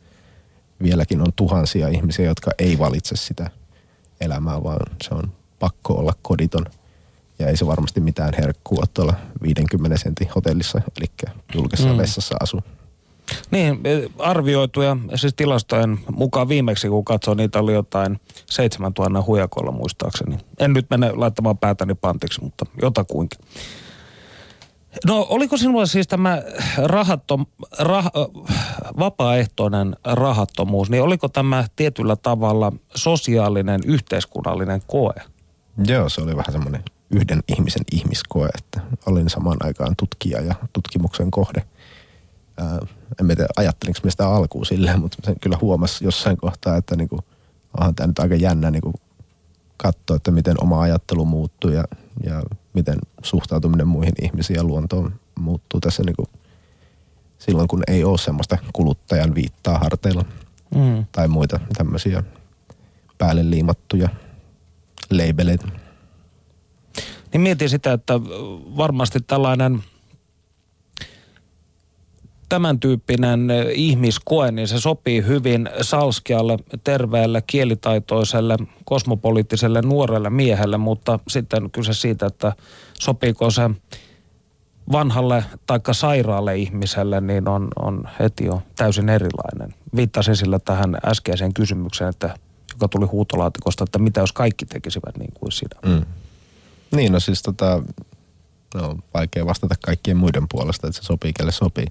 vieläkin 0.82 1.20
on 1.20 1.32
tuhansia 1.36 1.88
ihmisiä, 1.88 2.24
jotka 2.24 2.50
ei 2.58 2.78
valitse 2.78 3.16
sitä 3.16 3.50
elämää, 4.20 4.62
vaan 4.62 4.96
se 5.02 5.14
on 5.14 5.32
pakko 5.58 5.94
olla 5.94 6.12
koditon. 6.22 6.66
Ja 7.38 7.48
ei 7.48 7.56
se 7.56 7.66
varmasti 7.66 8.00
mitään 8.00 8.34
herkkua 8.38 8.84
tuolla 8.94 9.14
50 9.42 9.98
sentin 9.98 10.30
hotellissa, 10.34 10.80
eli 10.96 11.30
julkisessa 11.54 11.92
mm. 11.92 11.98
vessassa 11.98 12.34
asu. 12.40 12.60
Niin, 13.50 13.80
arvioituja, 14.18 14.96
siis 15.14 15.34
tilastojen 15.34 15.98
mukaan 16.16 16.48
viimeksi 16.48 16.88
kun 16.88 17.04
katsoin, 17.04 17.36
niitä 17.36 17.58
oli 17.58 17.72
jotain 17.72 18.20
7000 18.50 19.22
hujakolla 19.26 19.72
muistaakseni. 19.72 20.38
En 20.58 20.72
nyt 20.72 20.86
mene 20.90 21.12
laittamaan 21.12 21.58
päätäni 21.58 21.94
pantiksi, 21.94 22.42
mutta 22.42 22.66
jotakuinkin. 22.82 23.40
No 25.06 25.26
oliko 25.30 25.56
sinulla 25.56 25.86
siis 25.86 26.08
tämä 26.08 26.42
rahattom, 26.76 27.46
rah, 27.78 28.10
vapaaehtoinen 28.98 29.96
rahattomuus, 30.04 30.90
niin 30.90 31.02
oliko 31.02 31.28
tämä 31.28 31.64
tietyllä 31.76 32.16
tavalla 32.16 32.72
sosiaalinen, 32.94 33.80
yhteiskunnallinen 33.86 34.82
koe? 34.86 35.14
Joo, 35.86 36.08
se 36.08 36.20
oli 36.20 36.36
vähän 36.36 36.52
semmoinen 36.52 36.82
yhden 37.10 37.42
ihmisen 37.48 37.84
ihmiskoe, 37.92 38.48
että 38.58 38.80
olin 39.06 39.30
samaan 39.30 39.56
aikaan 39.60 39.96
tutkija 39.96 40.40
ja 40.40 40.54
tutkimuksen 40.72 41.30
kohde. 41.30 41.62
Ää, 42.56 42.78
en 43.20 43.26
tiedä, 43.26 43.46
ajattelinko 43.56 44.10
sitä 44.10 44.28
alkuun 44.28 44.66
silleen, 44.66 45.00
mutta 45.00 45.18
sen 45.24 45.40
kyllä 45.40 45.58
huomasi 45.60 46.04
jossain 46.04 46.36
kohtaa, 46.36 46.76
että 46.76 46.96
niinku, 46.96 47.18
onhan 47.78 47.94
tämä 47.94 48.06
nyt 48.06 48.18
aika 48.18 48.34
jännä 48.34 48.70
niinku 48.70 48.92
katsoa, 49.76 50.16
että 50.16 50.30
miten 50.30 50.62
oma 50.62 50.80
ajattelu 50.80 51.24
muuttuu 51.24 51.70
ja, 51.70 51.84
ja 52.24 52.42
miten 52.74 52.98
suhtautuminen 53.22 53.88
muihin 53.88 54.14
ihmisiin 54.22 54.56
ja 54.56 54.64
luontoon 54.64 55.14
muuttuu 55.38 55.80
tässä 55.80 56.02
niin 56.06 56.16
kuin 56.16 56.28
silloin, 57.38 57.68
kun 57.68 57.82
ei 57.86 58.04
ole 58.04 58.18
semmoista 58.18 58.58
kuluttajan 58.72 59.34
viittaa 59.34 59.78
harteilla 59.78 60.24
mm. 60.74 61.04
tai 61.12 61.28
muita 61.28 61.60
tämmöisiä 61.76 62.22
päälle 63.18 63.50
liimattuja 63.50 64.08
labeleita. 65.10 65.68
Niin 67.32 67.40
mietin 67.40 67.68
sitä, 67.68 67.92
että 67.92 68.14
varmasti 68.76 69.20
tällainen 69.20 69.84
tämän 72.52 72.80
tyyppinen 72.80 73.48
ihmiskoe, 73.74 74.52
niin 74.52 74.68
se 74.68 74.80
sopii 74.80 75.26
hyvin 75.26 75.68
salskialle, 75.80 76.56
terveelle, 76.84 77.42
kielitaitoiselle, 77.46 78.56
kosmopoliittiselle 78.84 79.82
nuorelle 79.82 80.30
miehelle, 80.30 80.78
mutta 80.78 81.18
sitten 81.28 81.70
kyse 81.70 81.94
siitä, 81.94 82.26
että 82.26 82.52
sopiiko 83.00 83.50
se 83.50 83.70
vanhalle 84.92 85.44
tai 85.66 85.80
sairaalle 85.92 86.56
ihmiselle, 86.56 87.20
niin 87.20 87.48
on, 87.48 87.68
on 87.82 88.08
heti 88.20 88.44
jo 88.44 88.62
täysin 88.76 89.08
erilainen. 89.08 89.74
Viittasin 89.96 90.36
sillä 90.36 90.58
tähän 90.58 90.98
äskeiseen 91.04 91.54
kysymykseen, 91.54 92.10
että, 92.10 92.34
joka 92.72 92.88
tuli 92.88 93.06
huutolaatikosta, 93.06 93.84
että 93.84 93.98
mitä 93.98 94.20
jos 94.20 94.32
kaikki 94.32 94.66
tekisivät 94.66 95.18
niin 95.18 95.32
kuin 95.40 95.52
sinä. 95.52 95.80
Mm. 95.86 96.04
Niin, 96.96 97.12
no 97.12 97.20
siis 97.20 97.42
tota, 97.42 97.82
no, 98.74 98.96
vaikea 99.14 99.46
vastata 99.46 99.74
kaikkien 99.84 100.16
muiden 100.16 100.46
puolesta, 100.48 100.86
että 100.86 101.00
se 101.00 101.06
sopii, 101.06 101.32
kelle 101.32 101.52
sopii. 101.52 101.86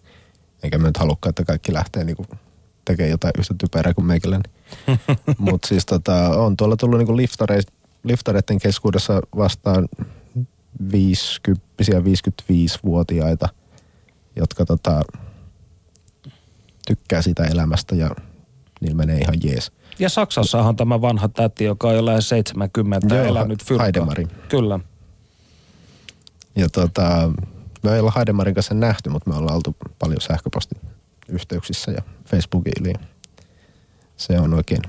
Eikä 0.63 0.77
mä 0.77 0.87
nyt 0.87 0.97
halukkaan, 0.97 1.29
että 1.29 1.45
kaikki 1.45 1.73
lähtee 1.73 2.03
niinku 2.03 2.25
tekemään 2.85 3.11
jotain 3.11 3.33
yhtä 3.37 3.55
typerää 3.57 3.93
kuin 3.93 4.05
meikäläinen. 4.05 4.51
Mutta 5.37 5.67
siis 5.67 5.85
tota, 5.85 6.29
on 6.29 6.57
tuolla 6.57 6.77
tullut 6.77 6.97
niinku 6.97 7.17
liftare, 7.17 7.61
liftareiden 8.03 8.59
keskuudessa 8.59 9.21
vastaan 9.37 9.89
50 10.91 11.71
55-vuotiaita, 11.81 13.49
jotka 14.35 14.65
tota, 14.65 15.01
tykkää 16.87 17.21
siitä 17.21 17.43
elämästä 17.43 17.95
ja 17.95 18.09
niin 18.81 18.97
menee 18.97 19.17
ihan 19.17 19.35
jees. 19.43 19.71
Ja 19.99 20.09
Saksassahan 20.09 20.69
on 20.69 20.75
tämä 20.75 21.01
vanha 21.01 21.27
täti, 21.27 21.63
joka 21.63 21.87
on 21.87 21.95
jo 21.95 22.05
lähes 22.05 22.29
70 22.29 23.15
Joo, 23.15 23.25
elänyt 23.25 23.63
fyrkkaa. 23.63 23.85
Haidemari. 23.85 24.27
Kyllä. 24.49 24.79
Ja 26.55 26.69
tota, 26.69 27.31
me 27.83 27.93
ei 27.93 27.99
olla 27.99 28.11
Haidemarin 28.11 28.55
kanssa 28.55 28.73
nähty, 28.73 29.09
mutta 29.09 29.29
me 29.29 29.35
ollaan 29.35 29.55
oltu 29.55 29.75
paljon 29.99 30.21
sähköpostiyhteyksissä 30.21 31.91
ja 31.91 32.01
Facebookin 32.25 32.73
yli. 32.81 32.93
Se 34.17 34.39
on 34.39 34.53
oikein 34.53 34.81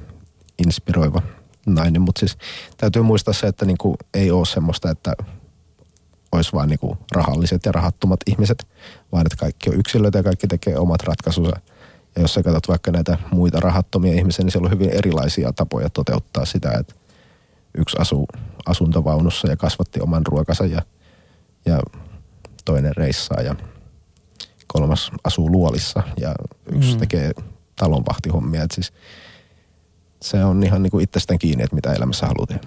inspiroiva 0.67 1.23
nainen, 1.67 2.03
mutta 2.03 2.19
siis 2.19 2.39
täytyy 2.77 3.03
muistaa 3.03 3.35
se, 3.35 3.47
että 3.47 3.65
niinku 3.65 3.97
ei 4.15 4.31
ole 4.31 4.47
semmoista, 4.47 4.91
että 4.91 5.15
olisi 6.33 6.53
vain 6.53 6.69
niinku 6.69 6.99
rahalliset 7.13 7.65
ja 7.67 7.73
rahattomat 7.73 8.21
ihmiset, 8.27 8.67
vaan 9.13 9.27
että 9.27 9.37
kaikki 9.37 9.71
on 9.71 9.77
yksilöitä 9.77 10.19
ja 10.19 10.23
kaikki 10.23 10.47
tekee 10.47 10.79
omat 10.79 11.03
ratkaisunsa. 11.03 11.61
Ja 12.17 12.23
jos 12.23 12.35
sä 12.35 12.43
katsot 12.43 12.69
vaikka 12.69 12.91
näitä 12.91 13.19
muita 13.33 13.61
rahattomia 13.61 14.15
ihmisiä, 14.15 14.45
niin 14.45 14.53
siellä 14.53 14.67
on 14.67 14.73
hyvin 14.73 14.91
erilaisia 14.91 15.53
tapoja 15.53 15.91
toteuttaa 15.91 16.45
sitä, 16.45 16.73
että 16.73 16.95
yksi 17.75 17.97
asuu 18.01 18.27
asuntovaunussa 18.67 19.49
ja 19.49 19.57
kasvatti 19.57 20.01
oman 20.01 20.27
ruokansa 20.27 20.67
ja, 20.67 20.83
ja 21.67 21.81
toinen 22.65 22.97
reissaa 22.97 23.43
ja 23.43 23.55
kolmas 24.67 25.11
asuu 25.25 25.51
luolissa 25.53 26.03
ja 26.21 26.35
yksi 26.73 26.93
mm. 26.93 26.99
tekee 26.99 27.31
talonvahtihommia. 27.77 28.63
Et 28.63 28.71
siis 28.71 28.93
se 30.23 30.45
on 30.45 30.63
ihan 30.63 30.83
niin 30.83 30.91
kuin 30.91 31.05
itsestään 31.05 31.39
kiinni, 31.39 31.65
että 31.65 31.77
mitä 31.77 31.93
elämässä 31.93 32.27
haluaa 32.27 32.47
tehdä. 32.47 32.67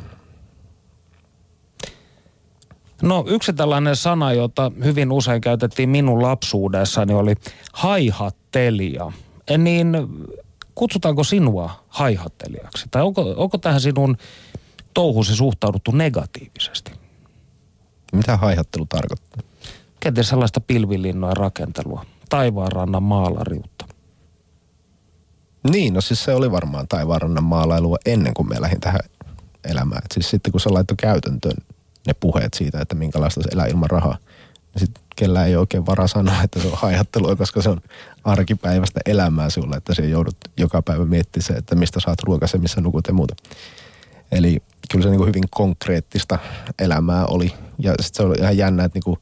No 3.01 3.25
yksi 3.27 3.53
tällainen 3.53 3.95
sana, 3.95 4.33
jota 4.33 4.71
hyvin 4.83 5.11
usein 5.11 5.41
käytettiin 5.41 5.89
minun 5.89 6.21
lapsuudessani 6.21 7.13
oli 7.13 7.35
haihattelija. 7.73 9.11
Niin 9.57 9.93
kutsutaanko 10.75 11.23
sinua 11.23 11.83
haihattelijaksi? 11.87 12.85
Tai 12.91 13.01
onko, 13.01 13.33
onko 13.37 13.57
tähän 13.57 13.81
sinun 13.81 14.17
touhusi 14.93 15.35
suhtauduttu 15.35 15.91
negatiivisesti? 15.91 16.91
Mitä 18.13 18.37
haihattelu 18.37 18.85
tarkoittaa? 18.85 19.54
Kenties 20.05 20.29
sellaista 20.29 20.61
pilvilinnojen 20.61 21.37
rakentelua, 21.37 22.05
taivaanrannan 22.29 23.03
maalariutta. 23.03 23.85
Niin, 25.69 25.93
no 25.93 26.01
siis 26.01 26.23
se 26.23 26.33
oli 26.33 26.51
varmaan 26.51 26.87
taivaanrannan 26.87 27.43
maalailua 27.43 27.97
ennen 28.05 28.33
kuin 28.33 28.49
me 28.49 28.61
lähdin 28.61 28.79
tähän 28.79 28.99
elämään. 29.63 30.01
Et 30.05 30.11
siis 30.11 30.29
sitten 30.29 30.51
kun 30.51 30.61
se 30.61 30.69
laittoi 30.69 30.97
käytäntöön 30.97 31.57
ne 32.07 32.13
puheet 32.19 32.53
siitä, 32.53 32.81
että 32.81 32.95
minkälaista 32.95 33.43
se 33.43 33.49
elää 33.51 33.65
ilman 33.65 33.89
rahaa, 33.89 34.17
niin 34.73 34.79
sitten 34.79 35.03
kellään 35.15 35.47
ei 35.47 35.55
oikein 35.55 35.85
varaa 35.85 36.07
sanoa, 36.07 36.43
että 36.43 36.61
se 36.61 36.67
on 36.67 36.77
haihattelua, 36.77 37.35
koska 37.35 37.61
se 37.61 37.69
on 37.69 37.81
arkipäivästä 38.23 38.99
elämää 39.05 39.49
sinulle, 39.49 39.75
että 39.75 39.93
se 39.93 40.05
joudut 40.05 40.37
joka 40.57 40.81
päivä 40.81 41.05
miettimään 41.05 41.47
se, 41.47 41.53
että 41.53 41.75
mistä 41.75 41.99
saat 41.99 42.23
ruokasi, 42.23 42.57
missä 42.57 42.81
nukut 42.81 43.07
ja 43.07 43.13
muuta. 43.13 43.35
Eli 44.31 44.61
kyllä 44.91 45.03
se 45.03 45.09
niin 45.09 45.19
kuin 45.19 45.27
hyvin 45.27 45.43
konkreettista 45.51 46.39
elämää 46.79 47.25
oli. 47.25 47.53
Ja 47.79 47.91
sitten 47.91 48.17
se 48.17 48.23
oli 48.23 48.37
ihan 48.39 48.57
jännä, 48.57 48.83
että 48.83 48.95
niin 48.95 49.03
kuin 49.03 49.19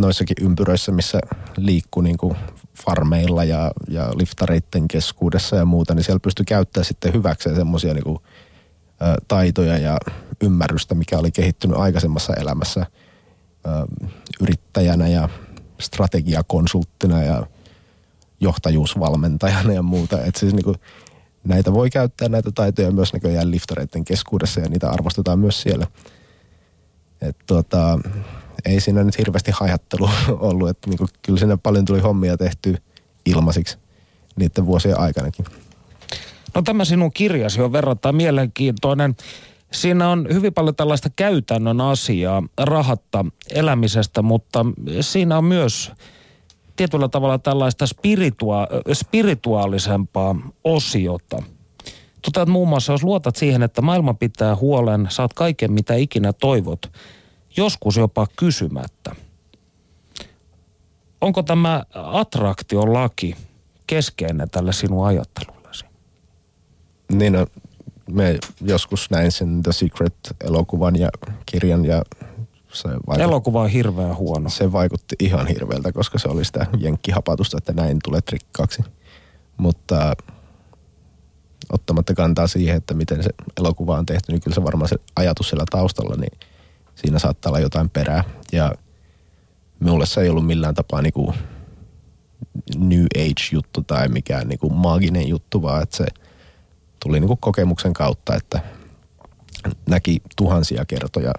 noissakin 0.00 0.36
ympyröissä, 0.40 0.92
missä 0.92 1.20
liikkuu 1.56 2.02
niin 2.02 2.18
kuin 2.18 2.36
farmeilla 2.84 3.44
ja, 3.44 3.70
ja 3.88 4.10
liftareiden 4.14 4.88
keskuudessa 4.88 5.56
ja 5.56 5.64
muuta, 5.64 5.94
niin 5.94 6.04
siellä 6.04 6.20
pystyy 6.20 6.44
käyttämään 6.44 6.84
sitten 6.84 7.12
hyväkseen 7.12 7.56
semmoisia 7.56 7.94
niin 7.94 8.04
kuin, 8.04 8.18
taitoja 9.28 9.78
ja 9.78 9.98
ymmärrystä, 10.42 10.94
mikä 10.94 11.18
oli 11.18 11.30
kehittynyt 11.30 11.76
aikaisemmassa 11.76 12.34
elämässä 12.34 12.80
ä, 12.80 12.86
yrittäjänä 14.40 15.08
ja 15.08 15.28
strategiakonsulttina 15.80 17.22
ja 17.22 17.46
johtajuusvalmentajana 18.40 19.72
ja 19.72 19.82
muuta. 19.82 20.24
Et 20.24 20.36
siis 20.36 20.54
niin 20.54 20.64
kuin, 20.64 20.76
näitä 21.44 21.72
voi 21.72 21.90
käyttää 21.90 22.28
näitä 22.28 22.50
taitoja 22.54 22.90
myös 22.90 23.12
näköjään 23.12 23.50
liftareiden 23.50 24.04
keskuudessa 24.04 24.60
ja 24.60 24.68
niitä 24.68 24.90
arvostetaan 24.90 25.38
myös 25.38 25.62
siellä. 25.62 25.86
Et 27.20 27.36
tuota, 27.46 27.98
ei 28.64 28.80
siinä 28.80 29.04
nyt 29.04 29.18
hirveästi 29.18 29.50
hajattelu 29.54 30.10
ollut, 30.50 30.68
että 30.68 30.90
niin 30.90 30.98
kuin, 30.98 31.08
kyllä 31.22 31.38
siinä 31.38 31.56
paljon 31.56 31.84
tuli 31.84 32.00
hommia 32.00 32.36
tehty 32.36 32.76
ilmaisiksi 33.26 33.78
niiden 34.36 34.66
vuosien 34.66 35.00
aikanakin. 35.00 35.44
No 36.54 36.62
tämä 36.62 36.84
sinun 36.84 37.12
kirjasi 37.12 37.62
on 37.62 37.72
verrattain 37.72 38.16
mielenkiintoinen. 38.16 39.16
Siinä 39.72 40.08
on 40.08 40.26
hyvin 40.32 40.54
paljon 40.54 40.76
tällaista 40.76 41.10
käytännön 41.16 41.80
asiaa 41.80 42.42
rahatta 42.60 43.24
elämisestä, 43.50 44.22
mutta 44.22 44.66
siinä 45.00 45.38
on 45.38 45.44
myös 45.44 45.92
tietyllä 46.76 47.08
tavalla 47.08 47.38
tällaista 47.38 47.86
spiritua, 47.86 48.66
spirituaalisempaa 48.92 50.36
osiota. 50.64 51.42
Että 52.26 52.46
muun 52.46 52.68
muassa 52.68 52.92
jos 52.92 53.02
luotat 53.02 53.36
siihen, 53.36 53.62
että 53.62 53.82
maailma 53.82 54.14
pitää 54.14 54.56
huolen, 54.56 55.06
saat 55.10 55.34
kaiken 55.34 55.72
mitä 55.72 55.94
ikinä 55.94 56.32
toivot, 56.32 56.92
joskus 57.58 57.96
jopa 57.96 58.26
kysymättä. 58.36 59.16
Onko 61.20 61.42
tämä 61.42 61.84
attraktiolaki 61.94 63.36
keskeinen 63.86 64.50
tälle 64.50 64.72
sinun 64.72 65.06
ajattelullesi? 65.06 65.84
Niin 67.12 67.32
no, 67.32 67.46
me 68.10 68.38
joskus 68.60 69.10
näin 69.10 69.32
sen 69.32 69.62
The 69.62 69.72
Secret-elokuvan 69.72 70.96
ja 70.96 71.08
kirjan 71.46 71.84
ja 71.84 72.02
se 72.72 72.88
vaikutti, 72.88 73.22
Elokuva 73.22 73.62
on 73.62 73.68
hirveän 73.68 74.16
huono. 74.16 74.48
se 74.48 74.72
vaikutti 74.72 75.16
ihan 75.20 75.46
hirveältä, 75.46 75.92
koska 75.92 76.18
se 76.18 76.28
oli 76.28 76.44
sitä 76.44 76.66
jenkkihapatusta, 76.78 77.58
että 77.58 77.72
näin 77.72 77.98
tulee 78.04 78.20
trikkaaksi. 78.20 78.82
Mutta 79.56 80.16
ottamatta 81.72 82.14
kantaa 82.14 82.46
siihen, 82.46 82.76
että 82.76 82.94
miten 82.94 83.22
se 83.22 83.30
elokuva 83.60 83.98
on 83.98 84.06
tehty, 84.06 84.32
niin 84.32 84.40
kyllä 84.40 84.54
se 84.54 84.64
varmaan 84.64 84.88
se 84.88 84.96
ajatus 85.16 85.48
siellä 85.48 85.64
taustalla, 85.70 86.16
niin 86.16 86.38
siinä 87.02 87.18
saattaa 87.18 87.50
olla 87.50 87.60
jotain 87.60 87.90
perää. 87.90 88.24
Ja 88.52 88.72
minulle 89.80 90.06
se 90.06 90.20
ei 90.20 90.28
ollut 90.28 90.46
millään 90.46 90.74
tapaa 90.74 91.02
niinku 91.02 91.34
New 92.78 93.04
Age-juttu 93.16 93.82
tai 93.82 94.08
mikään 94.08 94.48
niinku 94.48 94.70
maaginen 94.70 95.28
juttu, 95.28 95.62
vaan 95.62 95.82
että 95.82 95.96
se 95.96 96.06
tuli 97.02 97.20
niinku 97.20 97.36
kokemuksen 97.36 97.92
kautta, 97.92 98.36
että 98.36 98.60
näki 99.88 100.22
tuhansia 100.36 100.84
kertoja 100.84 101.32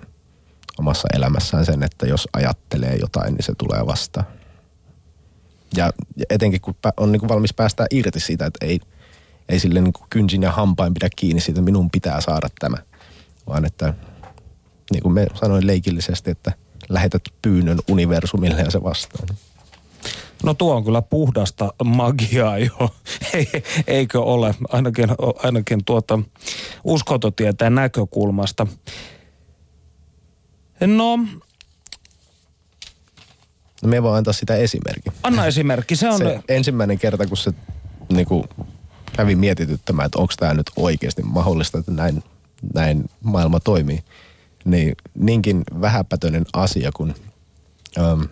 omassa 0.80 1.08
elämässään 1.14 1.66
sen, 1.66 1.84
että 1.84 2.06
jos 2.06 2.28
ajattelee 2.34 2.96
jotain, 2.96 3.34
niin 3.34 3.44
se 3.44 3.54
tulee 3.58 3.86
vastaan. 3.86 4.26
Ja 5.76 5.92
etenkin 6.30 6.62
kun 6.62 6.76
on 6.98 7.12
niinku 7.12 7.28
valmis 7.28 7.54
päästää 7.54 7.86
irti 7.92 8.20
siitä, 8.20 8.46
että 8.46 8.66
ei, 8.66 8.80
ei 9.50 9.60
sille 9.60 9.82
niinku 9.82 10.06
kynsin 10.10 10.44
ja 10.44 10.52
hampain 10.52 10.94
pidä 10.94 11.10
kiinni 11.16 11.42
siitä, 11.42 11.62
minun 11.62 11.90
pitää 11.90 12.22
saada 12.22 12.48
tämä. 12.60 12.78
Vaan 13.48 13.66
että 13.66 13.94
niin 14.92 15.04
kuin 15.04 15.14
me 15.14 15.28
sanoin 15.34 15.68
leikillisesti, 15.68 16.32
että 16.32 16.52
lähetät 16.90 17.22
pyynnön 17.42 17.80
universumille 17.90 18.62
ja 18.62 18.72
se 18.72 18.84
vastaa. 18.84 19.26
No 20.44 20.54
tuo 20.54 20.76
on 20.76 20.84
kyllä 20.84 21.02
puhdasta 21.02 21.74
magiaa 21.84 22.58
jo, 22.58 22.96
Ei- 23.34 23.64
eikö 23.88 24.22
ole, 24.22 24.56
ainakin, 24.70 25.10
ainakin 25.44 25.86
tuota 25.86 26.20
uskontotieteen 26.84 27.76
näkökulmasta. 27.76 28.68
No, 30.86 31.18
No 33.82 33.90
me 33.90 34.04
voi 34.04 34.18
antaa 34.18 34.34
sitä 34.34 34.56
esimerkin. 34.56 35.14
anna 35.24 35.46
esimerkki. 35.46 35.96
Se 35.96 36.10
on, 36.10 36.18
Se 36.18 36.40
ensimmäinen 36.50 37.00
kerta, 37.00 37.28
kun 37.28 37.38
se 37.38 37.52
niin 38.14 38.26
kuin, 38.28 38.44
kävi 39.16 39.36
mietityttämään, 39.36 40.06
että 40.06 40.20
onko 40.20 40.34
tämä 40.40 40.54
nyt 40.54 40.72
oikeasti 40.76 41.22
mahdollista, 41.24 41.78
että 41.78 41.92
näin, 41.92 42.24
näin 42.74 43.10
maailma 43.24 43.60
toimii. 43.60 44.04
Niin 44.66 44.96
niinkin 45.16 45.64
vähäpätöinen 45.82 46.46
asia, 46.54 46.92
kun 46.96 47.14
äm, 47.98 48.28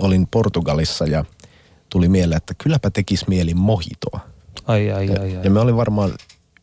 olin 0.00 0.26
Portugalissa 0.30 1.06
ja 1.06 1.24
tuli 1.90 2.08
mieleen, 2.08 2.36
että 2.36 2.54
kylläpä 2.58 2.90
tekisi 2.90 3.24
mieli 3.28 3.54
mohitoa. 3.54 4.20
ai, 4.66 4.92
ai, 4.92 5.06
Ja, 5.06 5.20
ai, 5.20 5.36
ai. 5.36 5.44
ja 5.44 5.50
me 5.50 5.60
olin 5.60 5.76
varmaan 5.76 6.12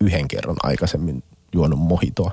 yhden 0.02 0.28
kerran 0.28 0.56
aikaisemmin 0.64 1.24
juonut 1.54 1.80
mohitoa. 1.80 2.32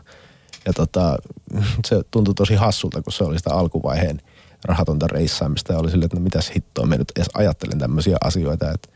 Ja 0.67 0.73
tota, 0.73 1.17
se 1.89 2.03
tuntui 2.11 2.35
tosi 2.35 2.55
hassulta, 2.55 3.03
kun 3.03 3.13
se 3.13 3.25
oli 3.25 3.39
sitä 3.39 3.55
alkuvaiheen 3.55 4.21
rahatonta 4.65 5.07
reissaamista. 5.07 5.73
Ja 5.73 5.79
oli 5.79 5.91
silleen, 5.91 6.07
että 6.07 6.17
no 6.17 6.23
mitäs 6.23 6.51
hittoa, 6.57 6.87
me 6.87 6.97
nyt 6.99 7.13
edes 7.17 7.29
ajattelen 7.35 7.79
tämmöisiä 7.79 8.17
asioita, 8.25 8.73
että 8.73 8.89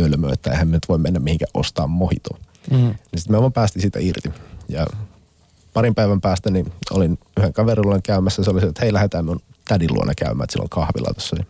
hölmö, 0.00 0.32
että 0.32 0.50
eihän 0.50 0.68
me 0.68 0.72
nyt 0.76 0.88
voi 0.88 0.98
mennä 0.98 1.20
mihinkään 1.20 1.50
ostaa 1.54 1.86
mohitoa. 1.86 2.38
Mm. 2.70 2.76
Niin 2.76 2.96
sitten 3.16 3.36
me 3.36 3.40
vaan 3.40 3.52
päästiin 3.52 3.80
siitä 3.82 3.98
irti. 4.02 4.32
Ja 4.68 4.86
parin 5.76 5.94
päivän 5.94 6.20
päästä 6.20 6.50
niin 6.50 6.72
olin 6.90 7.18
yhden 7.38 7.52
kaverin 7.52 8.02
käymässä. 8.02 8.44
Se 8.44 8.50
oli 8.50 8.60
se, 8.60 8.66
että 8.66 8.82
hei 8.82 8.92
lähdetään 8.92 9.24
mun 9.24 9.40
tädin 9.68 9.94
luona 9.94 10.12
käymään, 10.14 10.44
että 10.44 10.52
sillä 10.52 10.62
on 10.62 10.68
kahvila 10.68 11.14
tuossa. 11.14 11.36
Ja 11.38 11.44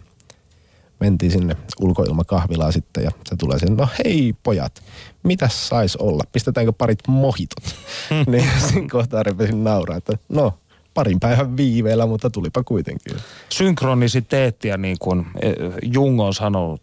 mentiin 1.00 1.32
sinne 1.32 1.56
ulkoilmakahvilaan 1.80 2.72
sitten 2.72 3.04
ja 3.04 3.10
se 3.28 3.36
tulee 3.36 3.58
sinne, 3.58 3.74
no 3.74 3.88
hei 4.04 4.34
pojat, 4.42 4.82
mitäs 5.22 5.68
sais 5.68 5.96
olla? 5.96 6.22
Pistetäänkö 6.32 6.72
parit 6.72 6.98
mohitot? 7.08 7.64
niin 8.30 8.50
siinä 8.68 8.88
kohtaa 8.90 9.22
repesin 9.22 9.64
nauraa, 9.64 9.96
että 9.96 10.18
no 10.28 10.54
parin 10.94 11.20
päivän 11.20 11.56
viiveellä, 11.56 12.06
mutta 12.06 12.30
tulipa 12.30 12.62
kuitenkin. 12.62 13.16
synkronisiteettia, 13.52 14.76
niin 14.76 14.96
kuin 14.98 15.26
eh, 15.42 15.54
Jung 15.82 16.20
on 16.20 16.34
sanonut. 16.34 16.80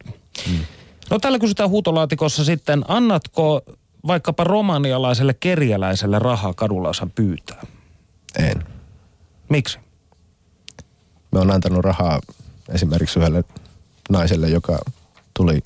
Mm. 0.48 0.60
No 1.10 1.20
täällä 1.20 1.40
kysytään 1.40 1.70
huutolaatikossa 1.70 2.46
sitten, 2.46 2.84
annatko 2.88 3.62
vaikkapa 4.08 4.44
romanialaiselle 4.44 5.34
kerjäläiselle 5.34 6.20
rahaa 6.20 6.54
kadulla, 6.54 6.92
hän 7.00 7.12
pyytää? 7.12 7.62
En. 8.40 8.64
Miksi? 9.50 9.80
Me 11.32 11.40
on 11.40 11.52
antanut 11.52 11.86
rahaa 11.86 12.20
esimerkiksi 12.70 13.20
yhdelle 13.20 13.44
naiselle, 14.10 14.50
joka 14.50 14.80
tuli 15.34 15.64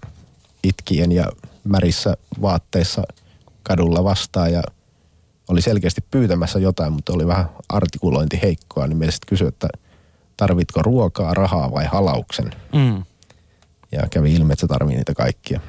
itkien 0.64 1.12
ja 1.12 1.26
märissä 1.64 2.18
vaatteissa 2.42 3.04
kadulla 3.64 4.04
vastaan 4.04 4.54
ja 4.54 4.64
oli 5.50 5.62
selkeästi 5.62 6.02
pyytämässä 6.12 6.60
jotain, 6.60 6.94
mutta 6.94 7.14
oli 7.14 7.28
vähän 7.28 7.50
artikulointi 7.70 8.40
heikkoa, 8.42 8.88
niin 8.88 8.98
me 8.98 9.12
sitten 9.12 9.30
kysyi, 9.30 9.48
että 9.48 9.68
tarvitko 10.38 10.82
ruokaa, 10.82 11.34
rahaa 11.34 11.72
vai 11.72 11.86
halauksen. 11.86 12.52
Mm. 12.74 13.04
Ja 13.92 14.08
kävi 14.10 14.34
ilmi, 14.34 14.54
että 14.54 14.62
se 14.62 14.68
tarvii 14.68 14.96
niitä 14.96 15.14
kaikkia. 15.14 15.60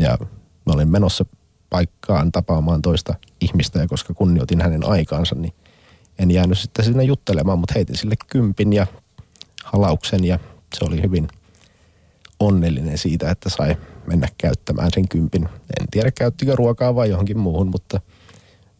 Ja 0.00 0.18
mä 0.66 0.72
olin 0.72 0.88
menossa 0.88 1.24
paikkaan 1.70 2.32
tapaamaan 2.32 2.82
toista 2.82 3.14
ihmistä 3.40 3.78
ja 3.78 3.88
koska 3.88 4.14
kunnioitin 4.14 4.60
hänen 4.60 4.86
aikaansa, 4.86 5.34
niin 5.34 5.52
en 6.18 6.30
jäänyt 6.30 6.58
sitten 6.58 6.84
sinne 6.84 7.02
juttelemaan, 7.02 7.58
mutta 7.58 7.74
heitin 7.74 7.96
sille 7.96 8.14
kympin 8.26 8.72
ja 8.72 8.86
halauksen 9.64 10.24
ja 10.24 10.38
se 10.78 10.84
oli 10.84 11.02
hyvin 11.02 11.28
onnellinen 12.40 12.98
siitä, 12.98 13.30
että 13.30 13.48
sai 13.48 13.76
mennä 14.06 14.28
käyttämään 14.38 14.90
sen 14.94 15.08
kympin. 15.08 15.48
En 15.80 15.86
tiedä 15.90 16.10
käyttikö 16.10 16.56
ruokaa 16.56 16.94
vai 16.94 17.10
johonkin 17.10 17.38
muuhun, 17.38 17.68
mutta 17.68 18.00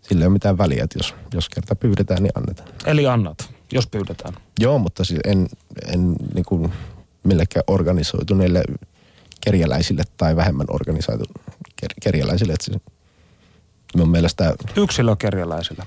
sillä 0.02 0.22
ei 0.22 0.26
ole 0.26 0.32
mitään 0.32 0.58
väliä, 0.58 0.84
että 0.84 0.98
jos, 0.98 1.14
jos 1.34 1.48
kerta 1.48 1.74
pyydetään, 1.74 2.22
niin 2.22 2.32
annetaan. 2.34 2.68
Eli 2.86 3.06
annat, 3.06 3.54
jos 3.72 3.86
pyydetään. 3.86 4.34
Joo, 4.60 4.78
mutta 4.78 5.04
siis 5.04 5.20
en, 5.24 5.48
en 5.86 6.14
niin 6.34 6.44
kuin 6.44 6.72
millekään 7.24 7.64
organisoituneille 7.66 8.62
kerjäläisille 9.40 10.02
tai 10.16 10.36
vähemmän 10.36 10.66
organisoitu 10.70 11.24
ker- 11.82 11.94
kerjäläisille. 12.02 12.52
Että 12.52 12.64
siis 12.64 12.78
mun 13.96 14.08
mielestä, 14.10 14.54
Yksilökerjäläisille. 14.76 15.84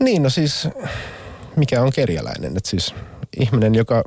niin 0.00 0.22
no 0.22 0.30
siis, 0.30 0.68
mikä 1.56 1.82
on 1.82 1.92
kerjäläinen? 1.92 2.56
Että 2.56 2.70
siis 2.70 2.94
ihminen, 3.40 3.74
joka 3.74 4.04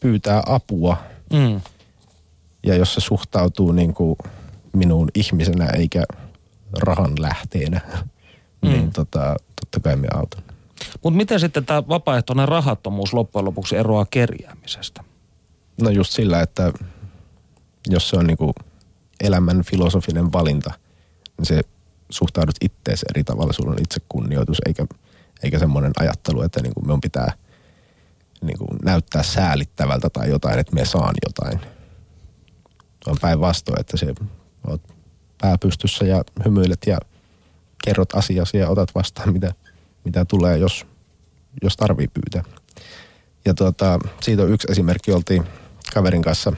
pyytää 0.00 0.42
apua 0.46 0.96
Mm. 1.32 1.60
ja 2.62 2.74
jos 2.76 2.94
se 2.94 3.00
suhtautuu 3.00 3.72
niin 3.72 3.94
kuin 3.94 4.16
minuun 4.72 5.08
ihmisenä 5.14 5.66
eikä 5.66 6.04
rahan 6.78 7.12
lähteenä, 7.18 7.80
mm. 8.62 8.68
niin 8.68 8.92
tota, 8.92 9.36
totta 9.60 9.80
kai 9.80 9.96
me 9.96 10.08
autan. 10.14 10.42
Mutta 11.02 11.16
miten 11.16 11.40
sitten 11.40 11.66
tämä 11.66 11.88
vapaaehtoinen 11.88 12.48
rahattomuus 12.48 13.12
loppujen 13.12 13.44
lopuksi 13.44 13.76
eroaa 13.76 14.06
kerjäämisestä? 14.10 15.04
No 15.80 15.90
just 15.90 16.12
sillä, 16.12 16.40
että 16.42 16.72
jos 17.88 18.08
se 18.08 18.16
on 18.16 18.26
niinku 18.26 18.52
elämän 19.20 19.62
filosofinen 19.62 20.32
valinta, 20.32 20.72
niin 21.38 21.46
se 21.46 21.60
suhtaudut 22.10 22.56
ittees 22.60 23.04
eri 23.10 23.24
tavalla. 23.24 23.52
Sulla 23.52 23.70
on 23.70 23.82
itsekunnioitus, 23.82 24.58
eikä, 24.66 24.86
eikä 25.42 25.58
semmoinen 25.58 25.92
ajattelu, 25.98 26.42
että 26.42 26.62
niinku 26.62 26.80
minun 26.80 27.00
pitää 27.00 27.32
niinku 28.42 28.66
näyttää 28.84 29.22
säälittävältä 29.22 30.10
tai 30.10 30.30
jotain, 30.30 30.58
että 30.58 30.74
me 30.74 30.84
saan 30.84 31.14
jotain. 31.26 31.60
On 33.06 33.16
päinvastoin, 33.20 33.80
että 33.80 33.96
se 33.96 34.14
oot 34.66 34.82
pää 35.40 35.58
pystyssä 35.58 36.04
ja 36.04 36.24
hymyilet 36.44 36.86
ja 36.86 36.98
kerrot 37.84 38.14
asiasi 38.14 38.58
ja 38.58 38.68
otat 38.68 38.94
vastaan, 38.94 39.32
mitä, 39.32 39.54
mitä 40.04 40.24
tulee, 40.24 40.58
jos, 40.58 40.86
jos 41.62 41.76
tarvii 41.76 42.08
pyytää. 42.08 42.52
Ja 43.44 43.54
tuota, 43.54 43.98
siitä 44.20 44.42
on 44.42 44.52
yksi 44.52 44.68
esimerkki. 44.70 45.12
Oltiin 45.12 45.44
kaverin 45.94 46.22
kanssa 46.22 46.52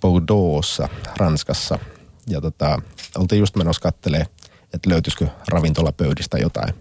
Bordeauxssa, 0.00 0.88
Ranskassa. 1.16 1.78
Ja 2.26 2.40
tota, 2.40 2.82
oltiin 3.16 3.40
just 3.40 3.56
menossa 3.56 3.82
kattelee, 3.82 4.26
että 4.74 4.90
löytyisikö 4.90 5.26
ravintolapöydistä 5.48 6.38
jotain 6.38 6.74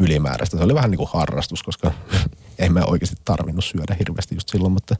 ylimääräistä. 0.00 0.56
Se 0.56 0.64
oli 0.64 0.74
vähän 0.74 0.90
niin 0.90 0.98
kuin 0.98 1.10
harrastus, 1.12 1.62
koska 1.62 1.92
ei 2.58 2.68
me 2.68 2.84
oikeasti 2.84 3.16
tarvinnut 3.24 3.64
syödä 3.64 3.96
hirveästi 3.98 4.34
just 4.34 4.48
silloin, 4.48 4.72
mutta, 4.72 4.94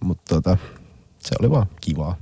mutta 0.00 0.34
tota, 0.34 0.56
se 1.18 1.34
oli 1.40 1.50
vaan 1.50 1.66
kivaa. 1.80 2.16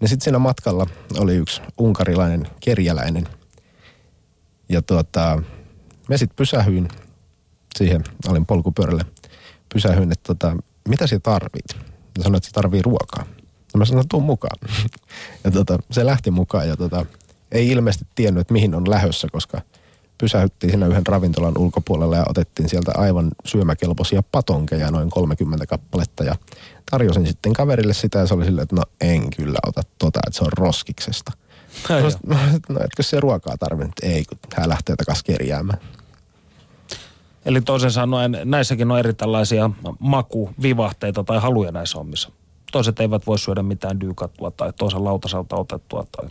Ja 0.00 0.08
sitten 0.08 0.24
siinä 0.24 0.38
matkalla 0.38 0.86
oli 1.18 1.34
yksi 1.34 1.62
unkarilainen 1.80 2.46
kerjäläinen. 2.60 3.28
Ja 4.68 4.82
tuota, 4.82 5.42
me 6.08 6.18
sitten 6.18 6.36
pysähyin 6.36 6.88
siihen, 7.76 8.04
olin 8.28 8.46
polkupyörällä, 8.46 9.04
pysähyin, 9.74 10.12
että 10.12 10.34
tota, 10.34 10.56
mitä 10.88 11.06
sä 11.06 11.20
tarvit? 11.20 11.95
Ja 12.16 12.22
sanoi, 12.22 12.36
että 12.36 12.46
se 12.46 12.52
tarvii 12.52 12.82
ruokaa. 12.82 13.24
Ja 13.72 13.78
mä 13.78 13.84
sanoin, 13.84 14.08
tuu 14.08 14.20
mukaan. 14.20 14.58
Ja 15.44 15.50
tota, 15.50 15.78
se 15.90 16.06
lähti 16.06 16.30
mukaan 16.30 16.68
ja 16.68 16.76
tota, 16.76 17.06
ei 17.52 17.68
ilmeisesti 17.68 18.06
tiennyt, 18.14 18.40
että 18.40 18.52
mihin 18.52 18.74
on 18.74 18.90
lähössä, 18.90 19.28
koska 19.32 19.60
pysähyttiin 20.18 20.70
siinä 20.70 20.86
yhden 20.86 21.06
ravintolan 21.06 21.58
ulkopuolella 21.58 22.16
ja 22.16 22.24
otettiin 22.28 22.68
sieltä 22.68 22.92
aivan 22.94 23.30
syömäkelpoisia 23.44 24.22
patonkeja, 24.32 24.90
noin 24.90 25.10
30 25.10 25.66
kappaletta. 25.66 26.24
Ja 26.24 26.34
tarjosin 26.90 27.26
sitten 27.26 27.52
kaverille 27.52 27.94
sitä 27.94 28.18
ja 28.18 28.26
se 28.26 28.34
oli 28.34 28.44
silleen, 28.44 28.62
että 28.62 28.76
no 28.76 28.82
en 29.00 29.30
kyllä 29.30 29.58
ota 29.66 29.82
tota, 29.98 30.20
että 30.26 30.38
se 30.38 30.44
on 30.44 30.52
roskiksesta. 30.52 31.32
No, 31.88 31.96
no, 32.26 32.36
no 32.68 32.80
etkö 32.80 33.02
se 33.02 33.20
ruokaa 33.20 33.56
tarvinnut? 33.58 33.94
Ei, 34.02 34.24
kun 34.24 34.38
hän 34.56 34.68
lähtee 34.68 34.96
takaisin 34.96 35.24
kerjäämään. 35.24 35.78
Eli 37.46 37.60
toisin 37.60 37.90
sanoen 37.90 38.38
näissäkin 38.44 38.90
on 38.90 38.98
eri 38.98 39.14
tällaisia 39.14 39.70
makuvivahteita 39.98 41.24
tai 41.24 41.40
haluja 41.40 41.72
näissä 41.72 41.98
hommissa. 41.98 42.30
Toiset 42.72 43.00
eivät 43.00 43.26
voi 43.26 43.38
syödä 43.38 43.62
mitään 43.62 44.00
dyykattua 44.00 44.50
tai 44.50 44.72
toisen 44.72 45.04
lautaselta 45.04 45.56
otettua 45.56 46.06
tai 46.12 46.30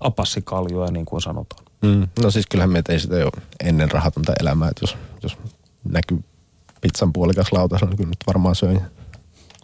apassikaljoja 0.00 0.90
niin 0.90 1.06
kuin 1.06 1.22
sanotaan. 1.22 1.64
Mm. 1.82 2.08
No 2.22 2.30
siis 2.30 2.46
kyllähän 2.46 2.70
me 2.70 2.82
tein 2.82 3.00
sitä 3.00 3.16
jo 3.16 3.30
ennen 3.64 3.90
rahatonta 3.90 4.32
elämää, 4.40 4.68
että 4.68 4.82
jos, 4.82 4.96
jos 5.22 5.38
näkyy 5.84 6.24
pizzan 6.80 7.12
puolikas 7.12 7.52
lautasella, 7.52 7.90
niin 7.90 7.96
kyllä 7.96 8.08
nyt 8.08 8.26
varmaan 8.26 8.54
söin. 8.54 8.80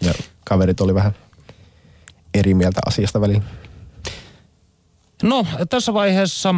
Ja 0.00 0.12
kaverit 0.44 0.80
oli 0.80 0.94
vähän 0.94 1.14
eri 2.34 2.54
mieltä 2.54 2.80
asiasta 2.86 3.20
väliin. 3.20 3.44
No, 5.22 5.46
tässä 5.70 5.94
vaiheessa 5.94 6.54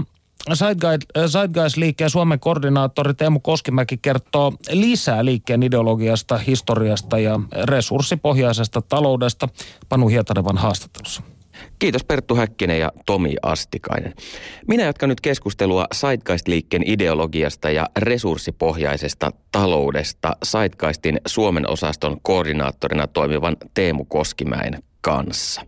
Zeitgeist-liikkeen 1.26 2.11
Suomen 2.11 2.40
koordinaattori 2.40 3.14
Teemu 3.14 3.40
Koskimäki 3.40 3.97
kertoo 3.97 4.53
lisää 4.70 5.24
liikkeen 5.24 5.62
ideologiasta, 5.62 6.38
historiasta 6.38 7.18
ja 7.18 7.40
resurssipohjaisesta 7.64 8.82
taloudesta 8.82 9.49
Panu 9.88 10.09
Hietanevan 10.09 10.59
haastattelussa. 10.59 11.22
Kiitos 11.78 12.05
Perttu 12.05 12.34
Häkkinen 12.34 12.78
ja 12.78 12.92
Tomi 13.07 13.34
Astikainen. 13.42 14.14
Minä 14.68 14.84
jatkan 14.84 15.09
nyt 15.09 15.20
keskustelua 15.20 15.86
Zeitgeist-liikkeen 15.95 16.82
ideologiasta 16.86 17.70
ja 17.70 17.88
resurssipohjaisesta 17.99 19.30
taloudesta 19.53 20.36
Zeitgeistin 20.45 21.20
Suomen 21.26 21.70
osaston 21.70 22.16
koordinaattorina 22.22 23.07
toimivan 23.07 23.57
Teemu 23.74 24.05
Koskimäen 24.05 24.82
kanssa. 25.01 25.62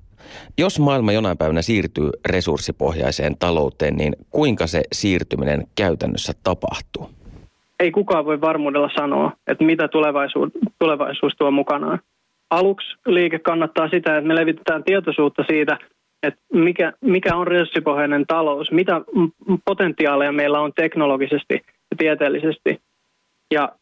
Jos 0.59 0.81
maailma 0.81 1.13
jonain 1.13 1.39
päivänä 1.39 1.63
siirtyy 1.63 2.11
resurssipohjaiseen 2.29 3.37
talouteen, 3.39 3.97
niin 3.97 4.13
kuinka 4.31 4.67
se 4.67 4.83
siirtyminen 4.93 5.67
käytännössä 5.75 6.33
tapahtuu? 6.43 7.17
ei 7.81 7.91
kukaan 7.91 8.25
voi 8.25 8.41
varmuudella 8.41 8.91
sanoa, 8.97 9.33
että 9.47 9.65
mitä 9.65 9.89
tulevaisuus, 9.89 10.51
tulevaisuus 10.79 11.33
tuo 11.39 11.51
mukanaan. 11.51 11.99
Aluksi 12.51 12.97
liike 13.07 13.39
kannattaa 13.39 13.89
sitä, 13.89 14.17
että 14.17 14.29
me 14.29 14.35
levitetään 14.35 14.85
tietoisuutta 14.85 15.45
siitä, 15.49 15.79
että 16.23 16.41
mikä, 16.53 16.93
mikä 17.01 17.37
on 17.37 17.47
resurssipohjainen 17.47 18.27
talous, 18.27 18.71
mitä 18.73 19.01
potentiaaleja 19.65 20.33
meillä 20.33 20.61
on 20.61 20.73
teknologisesti 20.77 21.55
ja 21.91 21.97
tieteellisesti. 21.99 22.81
Ja 23.55 23.73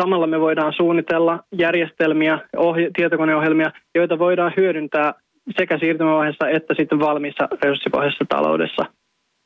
samalla 0.00 0.26
me 0.26 0.40
voidaan 0.40 0.72
suunnitella 0.76 1.40
järjestelmiä, 1.58 2.38
ohje, 2.56 2.90
tietokoneohjelmia, 2.96 3.72
joita 3.94 4.18
voidaan 4.18 4.52
hyödyntää 4.56 5.14
sekä 5.58 5.78
siirtymävaiheessa 5.78 6.48
että 6.48 6.74
sitten 6.74 7.00
valmiissa 7.00 7.48
resurssipohjaisessa 7.62 8.24
taloudessa. 8.28 8.82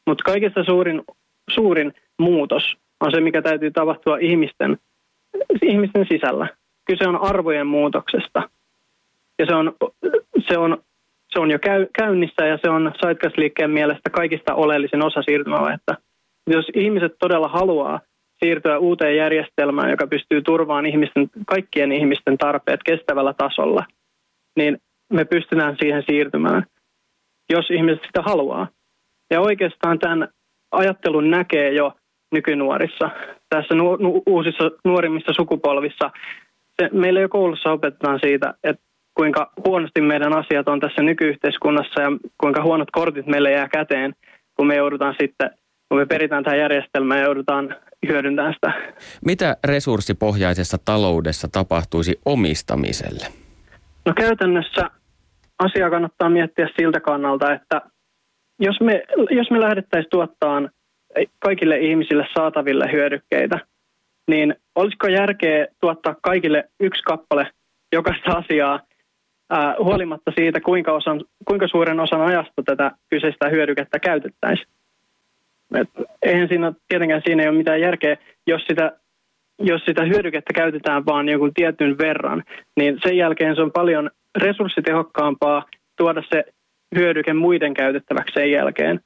Mutta 0.07 0.25
kaikista 0.25 0.65
suurin, 0.65 1.03
suurin 1.51 1.93
muutos 2.19 2.77
on 3.01 3.11
se, 3.11 3.21
mikä 3.21 3.43
täytyy 3.43 3.71
tapahtua 3.71 4.19
ihmisten, 4.19 4.79
ihmisten 5.63 6.07
sisällä. 6.09 6.49
Kyse 6.85 7.09
on 7.09 7.23
arvojen 7.23 7.67
muutoksesta. 7.67 8.51
Ja 9.39 9.47
se 9.47 9.55
on, 9.55 9.73
se 10.49 10.59
on, 10.59 10.79
se 11.29 11.41
on 11.41 11.51
jo 11.51 11.59
käy, 11.59 11.87
käynnissä 11.99 12.47
ja 12.47 12.59
se 12.63 12.71
on 12.71 12.93
Zeitgeist-liikkeen 12.99 13.71
mielestä 13.71 14.11
kaikista 14.11 14.55
oleellisin 14.55 15.05
osa 15.05 15.23
siirtymävaihetta. 15.23 15.95
Jos 16.47 16.67
ihmiset 16.75 17.13
todella 17.19 17.49
haluaa 17.49 18.01
siirtyä 18.45 18.79
uuteen 18.79 19.17
järjestelmään, 19.17 19.91
joka 19.91 20.07
pystyy 20.07 20.43
turvaamaan 20.43 20.87
ihmisten, 20.87 21.31
kaikkien 21.47 21.93
ihmisten 21.93 22.39
tarpeet 22.39 22.81
kestävällä 22.85 23.35
tasolla, 23.35 23.85
niin 24.57 24.79
me 25.13 25.25
pystytään 25.25 25.77
siihen 25.81 26.03
siirtymään, 26.07 26.67
jos 27.51 27.71
ihmiset 27.71 28.03
sitä 28.07 28.23
haluaa. 28.23 28.69
Ja 29.31 29.41
oikeastaan 29.41 29.99
tämän 29.99 30.29
ajattelun 30.73 31.31
näkee 31.31 31.73
jo 31.73 31.93
nykynuorissa, 32.33 33.11
tässä 33.49 33.75
nu- 33.75 33.97
nu- 33.97 34.23
uusissa 34.27 34.71
nuorimmissa 34.85 35.33
sukupolvissa. 35.33 36.11
Se, 36.83 36.89
meillä 36.93 37.21
jo 37.21 37.29
koulussa 37.29 37.73
opetetaan 37.73 38.21
siitä, 38.23 38.55
että 38.65 38.83
kuinka 39.15 39.53
huonosti 39.67 40.01
meidän 40.01 40.33
asiat 40.33 40.69
on 40.69 40.81
tässä 40.81 41.03
nykyyhteiskunnassa 41.03 42.01
ja 42.01 42.09
kuinka 42.41 42.63
huonot 42.63 42.91
kortit 42.91 43.27
meille 43.27 43.51
jää 43.51 43.69
käteen, 43.69 44.15
kun 44.57 44.67
me 44.67 44.77
joudutaan 44.77 45.15
sitten, 45.21 45.51
kun 45.89 45.99
me 45.99 46.07
peritään 46.07 46.45
tähän 46.45 46.59
järjestelmään 46.59 47.21
ja 47.21 47.27
joudutaan 47.27 47.77
hyödyntämään 48.09 48.55
sitä. 48.55 48.73
Mitä 49.25 49.57
resurssipohjaisessa 49.65 50.79
taloudessa 50.85 51.49
tapahtuisi 51.53 52.21
omistamiselle? 52.25 53.27
No 54.07 54.13
käytännössä 54.17 54.91
asia 55.59 55.91
kannattaa 55.91 56.31
miettiä 56.31 56.69
siltä 56.81 57.01
kannalta, 57.01 57.53
että 57.53 57.83
jos 58.59 58.81
me, 58.81 59.03
jos 59.31 59.51
me 59.51 59.61
lähdettäisiin 59.61 60.11
tuottamaan 60.11 60.71
kaikille 61.39 61.79
ihmisille 61.79 62.27
saataville 62.35 62.93
hyödykkeitä, 62.93 63.59
niin 64.29 64.55
olisiko 64.75 65.09
järkeä 65.09 65.67
tuottaa 65.81 66.17
kaikille 66.23 66.65
yksi 66.81 67.03
kappale 67.03 67.51
jokaista 67.93 68.33
asiaa 68.33 68.81
ää, 69.51 69.75
huolimatta 69.79 70.33
siitä, 70.39 70.61
kuinka, 70.61 70.93
osan, 70.93 71.25
kuinka 71.45 71.69
suuren 71.69 72.01
osan 72.01 72.21
ajasta 72.21 72.63
tätä 72.63 72.91
kyseistä 73.11 73.49
hyödykettä 73.49 73.99
käytettäisiin. 73.99 74.69
Et 75.75 75.89
eihän 76.23 76.49
siinä 76.49 76.73
tietenkään 76.89 77.23
siinä 77.25 77.43
ei 77.43 77.49
ole 77.49 77.57
mitään 77.57 77.81
järkeä, 77.81 78.17
jos 78.47 78.63
sitä, 78.67 78.93
jos 79.59 79.85
sitä 79.85 80.05
hyödykettä 80.05 80.53
käytetään 80.53 81.07
vain 81.07 81.29
jonkun 81.29 81.55
tietyn 81.55 81.99
verran, 81.99 82.43
niin 82.77 82.99
sen 83.03 83.17
jälkeen 83.17 83.57
se 83.57 83.63
on 83.63 83.73
paljon 83.73 84.11
resurssitehokkaampaa 84.37 85.65
tuoda 85.97 86.23
se 86.31 86.45
hyödyke 86.97 87.35
muiden 87.35 87.75
käytettäväksi 87.75 88.35
sen 88.35 88.51
jälkeen. 88.51 89.01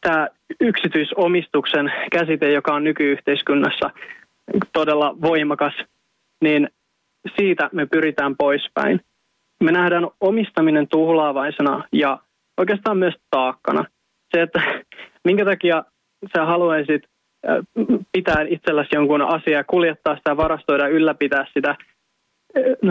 Tämä 0.00 0.28
yksityisomistuksen 0.60 1.92
käsite, 2.12 2.52
joka 2.52 2.74
on 2.74 2.84
nykyyhteiskunnassa 2.84 3.90
todella 4.72 5.16
voimakas, 5.22 5.74
niin 6.42 6.68
siitä 7.36 7.70
me 7.72 7.86
pyritään 7.86 8.36
poispäin. 8.36 9.00
Me 9.64 9.72
nähdään 9.72 10.06
omistaminen 10.20 10.88
tuhlaavaisena 10.88 11.84
ja 11.92 12.18
oikeastaan 12.56 12.98
myös 12.98 13.14
taakkana. 13.30 13.84
Se, 14.34 14.42
että 14.42 14.84
minkä 15.24 15.44
takia 15.44 15.84
sä 16.36 16.44
haluaisit 16.44 17.02
pitää 18.12 18.44
itselläsi 18.48 18.88
jonkun 18.94 19.22
asiaa, 19.22 19.64
kuljettaa 19.64 20.16
sitä, 20.16 20.36
varastoida, 20.36 20.88
ylläpitää 20.88 21.46
sitä 21.54 21.76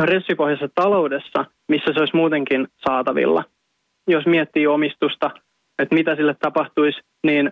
resurssipohjaisessa 0.03 0.69
taloudessa, 0.75 1.45
missä 1.67 1.93
se 1.93 1.99
olisi 1.99 2.15
muutenkin 2.15 2.67
saatavilla. 2.87 3.43
Jos 4.07 4.25
miettii 4.25 4.67
omistusta, 4.67 5.31
että 5.79 5.95
mitä 5.95 6.15
sille 6.15 6.35
tapahtuisi, 6.39 6.99
niin 7.23 7.51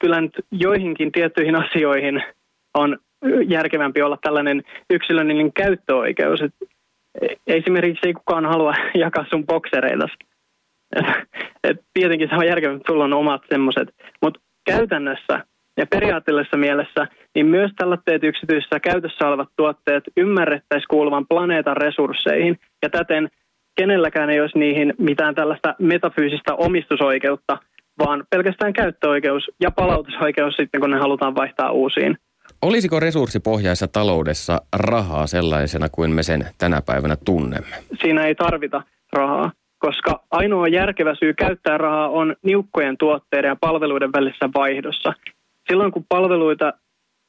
kyllä 0.00 0.20
nyt 0.20 0.32
joihinkin 0.50 1.12
tiettyihin 1.12 1.56
asioihin 1.56 2.22
on 2.74 2.98
järkevämpi 3.48 4.02
olla 4.02 4.18
tällainen 4.22 4.62
yksilöllinen 4.90 5.52
käyttöoikeus. 5.52 6.40
Et 6.42 6.54
esimerkiksi 7.46 8.06
ei 8.06 8.12
kukaan 8.12 8.46
halua 8.46 8.74
jakaa 8.94 9.26
sun 9.30 9.46
boksereita. 9.46 10.08
Et, 10.96 11.06
et 11.64 11.76
tietenkin 11.94 12.28
se 12.28 12.34
on 12.34 12.46
järkevämpi, 12.46 12.76
että 12.76 12.92
sulla 12.92 13.04
on 13.04 13.12
omat 13.12 13.42
semmoiset. 13.48 13.94
Mutta 14.22 14.40
käytännössä 14.66 15.44
ja 15.76 15.86
periaatteellisessa 15.86 16.56
mielessä, 16.56 17.06
niin 17.34 17.46
myös 17.46 17.70
tällaiset 17.76 18.24
yksityisessä 18.24 18.80
käytössä 18.80 19.28
olevat 19.28 19.48
tuotteet 19.56 20.04
ymmärrettäisiin 20.16 20.88
kuuluvan 20.90 21.26
planeetan 21.28 21.76
resursseihin 21.76 22.58
ja 22.82 22.90
täten 22.90 23.28
kenelläkään 23.76 24.30
ei 24.30 24.40
olisi 24.40 24.58
niihin 24.58 24.94
mitään 24.98 25.34
tällaista 25.34 25.74
metafyysistä 25.78 26.54
omistusoikeutta, 26.54 27.58
vaan 27.98 28.24
pelkästään 28.30 28.72
käyttöoikeus 28.72 29.50
ja 29.60 29.70
palautusoikeus 29.70 30.54
sitten, 30.56 30.80
kun 30.80 30.90
ne 30.90 30.98
halutaan 30.98 31.34
vaihtaa 31.34 31.70
uusiin. 31.70 32.18
Olisiko 32.62 33.00
resurssipohjaisessa 33.00 33.88
taloudessa 33.88 34.60
rahaa 34.76 35.26
sellaisena 35.26 35.88
kuin 35.88 36.10
me 36.10 36.22
sen 36.22 36.46
tänä 36.58 36.82
päivänä 36.86 37.16
tunnemme? 37.24 37.76
Siinä 38.02 38.26
ei 38.26 38.34
tarvita 38.34 38.82
rahaa, 39.12 39.52
koska 39.78 40.24
ainoa 40.30 40.68
järkevä 40.68 41.14
syy 41.14 41.34
käyttää 41.34 41.78
rahaa 41.78 42.08
on 42.08 42.36
niukkojen 42.42 42.96
tuotteiden 42.98 43.48
ja 43.48 43.56
palveluiden 43.60 44.12
välisessä 44.12 44.48
vaihdossa. 44.54 45.12
Silloin 45.68 45.92
kun 45.92 46.04
palveluita 46.08 46.72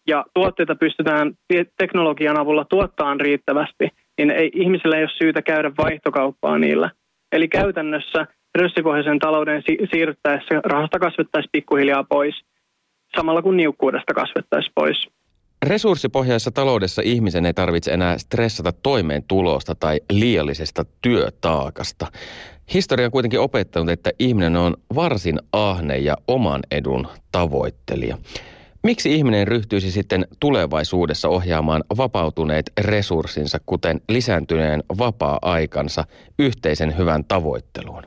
ja 0.07 0.25
tuotteita 0.33 0.75
pystytään 0.75 1.33
teknologian 1.77 2.39
avulla 2.39 2.65
tuottamaan 2.65 3.19
riittävästi, 3.19 3.89
niin 4.17 4.31
ei, 4.31 4.51
ihmisillä 4.53 4.97
ei 4.97 5.03
ole 5.03 5.11
syytä 5.17 5.41
käydä 5.41 5.71
vaihtokauppaa 5.77 6.57
niillä. 6.57 6.89
Eli 7.31 7.47
käytännössä 7.47 8.27
resurssipohjaisen 8.55 9.19
talouden 9.19 9.63
si- 9.65 9.87
siirryttäessä 9.91 10.61
rahasta 10.65 10.99
kasvettaisiin 10.99 11.49
pikkuhiljaa 11.51 12.03
pois, 12.03 12.35
samalla 13.15 13.41
kun 13.41 13.57
niukkuudesta 13.57 14.13
kasvettaisiin 14.13 14.71
pois. 14.75 15.07
Resurssipohjaisessa 15.63 16.51
taloudessa 16.51 17.01
ihmisen 17.05 17.45
ei 17.45 17.53
tarvitse 17.53 17.91
enää 17.91 18.17
stressata 18.17 18.71
toimeentulosta 18.83 19.75
tai 19.75 19.99
liiallisesta 20.11 20.85
työtaakasta. 21.01 22.07
Historia 22.73 23.05
on 23.05 23.11
kuitenkin 23.11 23.39
opettanut, 23.39 23.89
että 23.89 24.11
ihminen 24.19 24.55
on 24.55 24.77
varsin 24.95 25.39
ahne 25.51 25.97
ja 25.97 26.17
oman 26.27 26.61
edun 26.71 27.07
tavoittelija. 27.31 28.17
Miksi 28.83 29.15
ihminen 29.15 29.47
ryhtyisi 29.47 29.91
sitten 29.91 30.27
tulevaisuudessa 30.39 31.29
ohjaamaan 31.29 31.83
vapautuneet 31.97 32.71
resurssinsa, 32.81 33.57
kuten 33.65 34.01
lisääntyneen 34.09 34.83
vapaa-aikansa, 34.97 36.03
yhteisen 36.39 36.97
hyvän 36.97 37.23
tavoitteluun? 37.23 38.03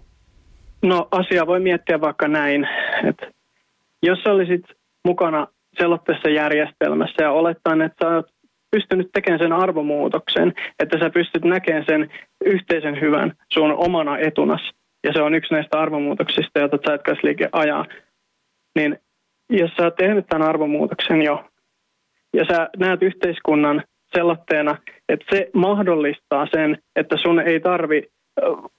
No 0.82 1.09
asia 1.11 1.46
voi 1.46 1.61
miettiä 1.61 2.01
vaikka 2.01 2.28
näin, 2.28 2.68
että 3.09 3.26
jos 4.03 4.26
olisit 4.26 4.64
mukana 5.05 5.46
sellaisessa 5.79 6.29
järjestelmässä 6.29 7.24
ja 7.24 7.31
olettaen, 7.31 7.83
että 7.83 8.07
sä 8.07 8.14
oot 8.14 8.26
pystynyt 8.70 9.09
tekemään 9.12 9.41
sen 9.41 9.53
arvomuutoksen, 9.53 10.53
että 10.79 10.99
sä 10.99 11.11
pystyt 11.11 11.45
näkemään 11.45 11.85
sen 11.89 12.11
yhteisen 12.45 13.01
hyvän 13.01 13.33
sun 13.53 13.72
omana 13.72 14.18
etunas, 14.18 14.70
ja 15.07 15.12
se 15.12 15.22
on 15.22 15.35
yksi 15.35 15.55
näistä 15.55 15.81
arvomuutoksista, 15.81 16.59
joita 16.59 16.79
Zeitgeist-liike 16.79 17.49
ajaa, 17.53 17.85
niin 18.79 18.99
jos 19.51 19.70
sä 19.76 19.85
oot 19.85 19.97
tehnyt 19.97 20.26
tämän 20.26 20.49
arvomuutoksen 20.49 21.22
jo, 21.22 21.45
ja 22.35 22.45
sä 22.45 22.68
näet 22.76 23.03
yhteiskunnan 23.03 23.83
sellaisena, 24.16 24.76
että 25.09 25.26
se 25.37 25.51
mahdollistaa 25.55 26.47
sen, 26.55 26.79
että 26.97 27.16
sun 27.16 27.41
ei 27.41 27.61
tarvi 27.61 28.03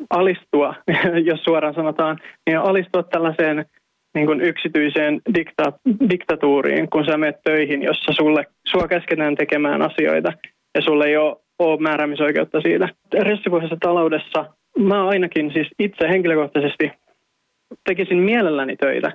alistua, 0.10 0.76
jos 1.32 1.44
suoraan 1.44 1.74
sanotaan, 1.74 2.20
niin 2.48 2.60
alistua 2.60 3.04
tällaiseen 3.04 3.66
niin 4.16 4.26
kuin 4.26 4.42
yksityiseen 4.42 5.22
dikta- 5.38 5.80
diktatuuriin, 6.10 6.90
kun 6.90 7.06
sä 7.06 7.18
menet 7.18 7.40
töihin, 7.44 7.82
jossa 7.84 8.14
sulle, 8.14 8.46
sua 8.68 8.88
käsketään 8.88 9.36
tekemään 9.36 9.82
asioita 9.82 10.34
ja 10.76 10.82
sulle 10.82 11.06
ei 11.06 11.18
ole, 11.18 11.36
ole 11.60 11.82
määräämisoikeutta 11.82 12.62
siitä. 12.62 12.90
Ressipuheessa 13.14 13.78
taloudessa 13.82 14.46
mä 14.78 15.08
ainakin 15.08 15.54
siis 15.54 15.68
itse 15.80 16.10
henkilökohtaisesti 16.10 16.92
tekisin 17.84 18.18
mielelläni 18.18 18.76
töitä, 18.78 19.12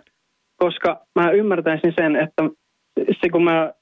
koska 0.57 1.01
mä 1.15 1.31
ymmärtäisin 1.31 1.93
sen, 1.97 2.17
että 2.17 2.43
se 3.23 3.29
kun 3.33 3.45
mä 3.45 3.73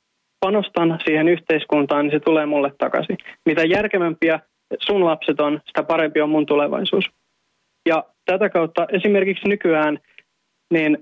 panostan 0.41 0.99
siihen 1.05 1.29
yhteiskuntaan, 1.29 2.05
niin 2.05 2.13
se 2.13 2.21
tulee 2.21 2.47
mulle 2.47 2.73
takaisin. 2.79 3.19
Mitä 3.47 3.63
järkevämpiä 3.65 4.41
sun 4.81 5.05
lapset 5.05 5.41
on, 5.41 5.61
sitä 5.67 5.83
parempi 5.83 6.21
on 6.21 6.31
mun 6.31 6.47
tulevaisuus. 6.47 7.05
Ja 7.89 8.05
tätä 8.25 8.49
kautta 8.49 8.87
esimerkiksi 8.93 9.49
nykyään– 9.49 9.99
niin 10.73 10.99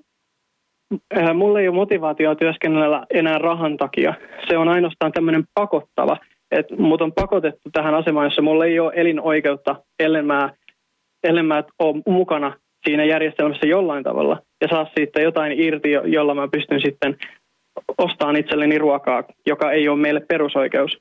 äh, 1.16 1.34
mulla 1.34 1.60
ei 1.60 1.68
ole 1.68 1.76
motivaatioa 1.76 2.34
työskennellä 2.34 3.06
enää 3.10 3.38
rahan 3.38 3.76
takia. 3.76 4.14
Se 4.48 4.58
on 4.58 4.68
ainoastaan 4.68 5.12
tämmöinen 5.12 5.44
pakottava, 5.54 6.16
että 6.50 6.76
mut 6.76 7.02
on 7.02 7.12
pakotettu 7.12 7.70
tähän 7.72 7.94
asemaan, 7.94 8.26
jossa 8.26 8.42
mulla 8.42 8.64
ei 8.64 8.80
ole 8.80 8.92
elinoikeutta, 8.96 9.76
ellen 9.98 10.26
mä, 10.26 10.50
ellen 11.24 11.46
mä 11.46 11.64
ole 11.78 12.02
mukana 12.06 12.52
siinä 12.86 13.04
järjestelmässä 13.04 13.66
jollain 13.66 14.04
tavalla 14.04 14.42
ja 14.60 14.68
saa 14.68 14.86
siitä 14.96 15.20
jotain 15.20 15.60
irti, 15.60 15.90
jolla 15.90 16.34
mä 16.34 16.48
pystyn 16.52 16.80
sitten 16.84 17.16
ostamaan 17.98 18.36
itselleni 18.36 18.78
ruokaa, 18.78 19.24
joka 19.46 19.72
ei 19.72 19.88
ole 19.88 20.00
meille 20.00 20.20
perusoikeus. 20.20 20.98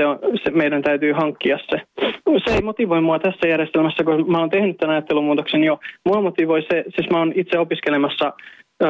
Se 0.00 0.06
on, 0.06 0.18
se, 0.44 0.50
meidän 0.50 0.82
täytyy 0.82 1.12
hankkia 1.12 1.58
se. 1.70 1.82
Se 2.46 2.54
ei 2.54 2.62
motivoi 2.62 3.00
mua 3.00 3.18
tässä 3.18 3.48
järjestelmässä, 3.48 4.04
kun 4.04 4.30
mä 4.30 4.38
oon 4.38 4.50
tehnyt 4.50 4.76
tämän 4.76 4.94
ajattelumuutoksen 4.94 5.64
jo. 5.64 5.80
Mua 6.04 6.22
motivoi 6.22 6.62
se, 6.62 6.84
siis 6.96 7.10
mä 7.10 7.18
oon 7.18 7.32
itse 7.34 7.58
opiskelemassa 7.58 8.32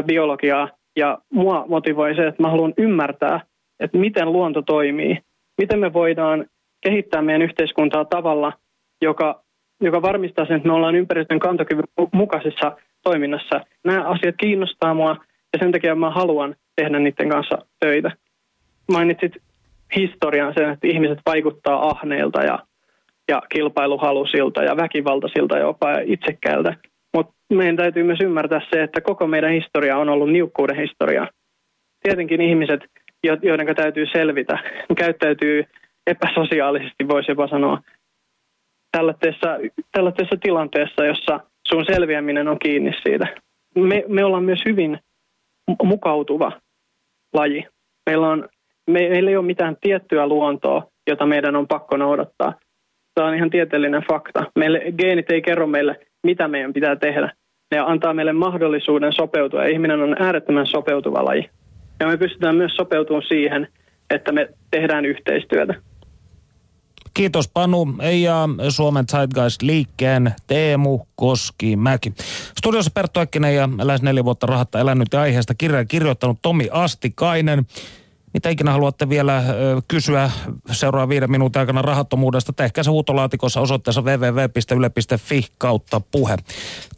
biologiaa 0.06 0.68
ja 0.96 1.18
mua 1.32 1.64
motivoi 1.68 2.14
se, 2.14 2.26
että 2.26 2.42
mä 2.42 2.50
haluan 2.50 2.74
ymmärtää, 2.78 3.40
että 3.80 3.98
miten 3.98 4.32
luonto 4.32 4.62
toimii. 4.62 5.18
Miten 5.58 5.78
me 5.78 5.92
voidaan 5.92 6.46
kehittää 6.80 7.22
meidän 7.22 7.42
yhteiskuntaa 7.42 8.04
tavalla, 8.04 8.52
joka, 9.02 9.42
joka 9.80 10.02
varmistaa 10.02 10.46
sen, 10.46 10.56
että 10.56 10.68
me 10.68 10.74
ollaan 10.74 10.94
ympäristön 10.94 11.38
kantokyvyn 11.38 11.84
mukaisessa 12.12 12.76
toiminnassa. 13.02 13.60
Nämä 13.84 14.04
asiat 14.04 14.34
kiinnostaa 14.40 14.94
mua 14.94 15.16
ja 15.52 15.58
sen 15.58 15.72
takia 15.72 15.94
mä 15.94 16.10
haluan 16.10 16.56
tehdä 16.76 16.98
niiden 16.98 17.28
kanssa 17.28 17.58
töitä. 17.80 18.10
Mainitsit 18.92 19.32
historian 19.96 20.54
sen, 20.54 20.70
että 20.70 20.86
ihmiset 20.86 21.18
vaikuttaa 21.26 21.88
ahneilta 21.88 22.42
ja, 22.42 22.58
ja 23.28 23.42
kilpailuhalusilta 23.48 24.62
ja 24.62 24.76
väkivaltaisilta 24.76 25.58
jopa 25.58 25.98
itsekkäiltä. 26.04 26.74
Mutta 27.16 27.34
meidän 27.52 27.76
täytyy 27.76 28.02
myös 28.02 28.20
ymmärtää 28.20 28.60
se, 28.70 28.82
että 28.82 29.00
koko 29.00 29.26
meidän 29.26 29.52
historia 29.52 29.96
on 29.96 30.08
ollut 30.08 30.32
niukkuuden 30.32 30.76
historia. 30.76 31.28
Tietenkin 32.02 32.40
ihmiset, 32.40 32.80
joiden 33.42 33.76
täytyy 33.76 34.06
selvitä, 34.06 34.58
käyttäytyy 34.98 35.64
epäsosiaalisesti, 36.06 37.08
voisi 37.08 37.30
jopa 37.30 37.48
sanoa, 37.48 37.80
tällaisessa, 38.92 39.58
tällaisessa 39.92 40.36
tilanteessa, 40.42 41.04
jossa 41.04 41.40
sun 41.68 41.84
selviäminen 41.84 42.48
on 42.48 42.58
kiinni 42.58 42.92
siitä. 43.02 43.26
Me, 43.74 44.04
me 44.08 44.24
ollaan 44.24 44.44
myös 44.44 44.60
hyvin 44.64 44.98
mukautuva 45.82 46.52
laji. 47.32 47.66
Meillä 48.10 48.28
on 48.28 48.48
me, 48.88 49.08
meillä 49.08 49.30
ei 49.30 49.36
ole 49.36 49.46
mitään 49.46 49.76
tiettyä 49.80 50.26
luontoa, 50.26 50.86
jota 51.06 51.26
meidän 51.26 51.56
on 51.56 51.68
pakko 51.68 51.96
noudattaa. 51.96 52.54
Tämä 53.14 53.28
on 53.28 53.34
ihan 53.34 53.50
tieteellinen 53.50 54.02
fakta. 54.10 54.44
Meille, 54.58 54.80
geenit 54.98 55.30
ei 55.30 55.42
kerro 55.42 55.66
meille, 55.66 56.00
mitä 56.22 56.48
meidän 56.48 56.72
pitää 56.72 56.96
tehdä. 56.96 57.32
Ne 57.70 57.78
antaa 57.78 58.14
meille 58.14 58.32
mahdollisuuden 58.32 59.12
sopeutua. 59.12 59.64
Ihminen 59.64 60.02
on 60.02 60.16
äärettömän 60.18 60.66
sopeutuva 60.66 61.24
laji. 61.24 61.50
Ja 62.00 62.06
me 62.06 62.16
pystytään 62.16 62.56
myös 62.56 62.72
sopeutumaan 62.76 63.26
siihen, 63.28 63.68
että 64.10 64.32
me 64.32 64.48
tehdään 64.70 65.04
yhteistyötä. 65.04 65.74
Kiitos 67.14 67.48
Panu 67.48 67.86
ja 68.22 68.48
Suomen 68.68 69.04
Zeitgeist-liikkeen 69.06 70.32
Teemu 70.46 71.00
Koski-Mäki. 71.16 72.12
Studiossa 72.58 72.90
Perttu 72.94 73.20
Äkkinen 73.20 73.54
ja 73.54 73.68
lähes 73.82 74.02
neljä 74.02 74.24
vuotta 74.24 74.46
rahatta 74.46 74.80
elänyt 74.80 75.08
ja 75.12 75.20
aiheesta 75.20 75.54
kirjaa 75.54 75.84
kirjoittanut 75.84 76.38
Tomi 76.42 76.68
Astikainen. 76.72 77.66
Mitä 78.34 78.48
ikinä 78.48 78.72
haluatte 78.72 79.08
vielä 79.08 79.42
kysyä 79.88 80.30
seuraavan 80.72 81.08
viiden 81.08 81.30
minuutin 81.30 81.60
aikana 81.60 81.82
rahattomuudesta, 81.82 82.52
tehkää 82.52 82.84
se 82.84 82.90
huutolaatikossa 82.90 83.60
osoitteessa 83.60 84.02
www.yle.fi 84.02 85.46
kautta 85.58 86.00
puhe. 86.00 86.36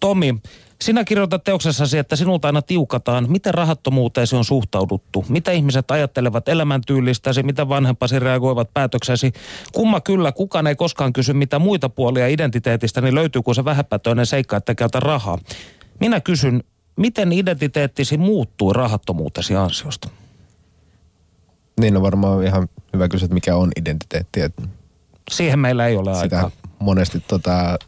Tomi, 0.01 0.35
sinä 0.83 1.05
kirjoitat 1.05 1.45
teoksessasi, 1.45 1.99
että 1.99 2.17
sinulta 2.17 2.49
aina 2.49 2.63
tiukataan, 2.63 3.27
miten 3.29 3.55
rahattomuuteesi 3.55 4.37
on 4.37 4.45
suhtauduttu, 4.45 5.25
mitä 5.29 5.53
ihmiset 5.53 5.91
ajattelevat 5.91 6.49
elämäntyylistäsi, 6.49 7.43
mitä 7.43 7.69
vanhempasi 7.69 8.19
reagoivat 8.19 8.75
päätöksesi. 8.75 9.33
Kumma 9.73 10.01
kyllä, 10.01 10.33
kukaan 10.33 10.67
ei 10.67 10.77
koskaan 10.77 11.13
kysy, 11.13 11.33
mitä 11.33 11.59
muita 11.59 11.89
puolia 11.89 12.27
identiteetistä, 12.29 13.01
niin 13.01 13.15
löytyykö 13.15 13.55
se 13.55 13.65
vähäpätöinen 13.65 14.27
seikka, 14.27 14.57
että 14.57 14.75
käytä 14.75 15.01
rahaa. 15.01 15.39
Minä 16.01 16.21
kysyn, 16.21 16.65
miten 16.97 17.33
identiteettisi 17.33 18.17
muuttuu 18.17 18.73
rahattomuutesi 18.73 19.57
ansiosta? 19.57 20.09
Niin 21.81 21.97
on 21.97 22.03
varmaan 22.03 22.45
ihan 22.45 22.69
hyvä 22.93 23.09
kysyä, 23.09 23.25
että 23.27 23.35
mikä 23.35 23.57
on 23.57 23.71
identiteetti. 23.77 24.41
Että 24.41 24.63
Siihen 25.31 25.59
meillä 25.59 25.87
ei 25.87 25.97
ole 25.97 26.15
sitä 26.15 26.37
aikaa. 26.37 26.51
monesti 26.79 27.25
tota, 27.29 27.79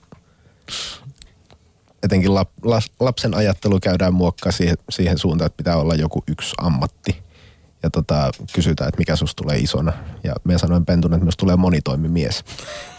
etenkin 2.03 2.35
lap, 2.35 2.49
las, 2.63 2.91
lapsen 3.01 3.35
ajattelu 3.35 3.81
käydään 3.81 4.15
muokkaa 4.15 4.53
siihen, 4.53 4.77
siihen 4.91 5.19
suuntaan, 5.19 5.47
että 5.47 5.57
pitää 5.57 5.77
olla 5.77 5.95
joku 5.95 6.23
yksi 6.29 6.55
ammatti. 6.61 7.23
Ja 7.83 7.91
tota, 7.91 8.31
kysytään, 8.55 8.89
että 8.89 8.99
mikä 8.99 9.17
susta 9.17 9.43
tulee 9.43 9.59
isona. 9.59 9.93
Ja 10.25 10.35
me 10.45 10.59
sanoin 10.59 10.87
pentun, 10.87 11.15
että 11.15 11.25
myös 11.25 11.37
tulee 11.37 11.57
monitoimimies. 11.57 12.45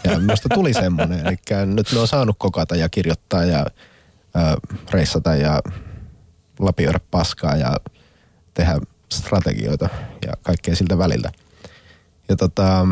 Ja 0.04 0.18
minusta 0.18 0.48
tuli 0.48 0.72
semmoinen. 0.72 1.26
Eli 1.26 1.36
nyt 1.66 1.92
me 1.92 1.98
on 1.98 2.08
saanut 2.08 2.36
kokata 2.38 2.76
ja 2.76 2.88
kirjoittaa 2.88 3.44
ja 3.44 3.58
äh, 4.36 4.54
reissata 4.90 5.34
ja 5.34 5.60
lapioida 6.58 7.00
paskaa 7.10 7.56
ja 7.56 7.76
tehdä 8.54 8.80
strategioita 9.18 9.88
ja 10.26 10.32
kaikkea 10.42 10.76
siltä 10.76 10.98
väliltä. 10.98 11.32
Ja 12.28 12.36
tota, 12.36 12.86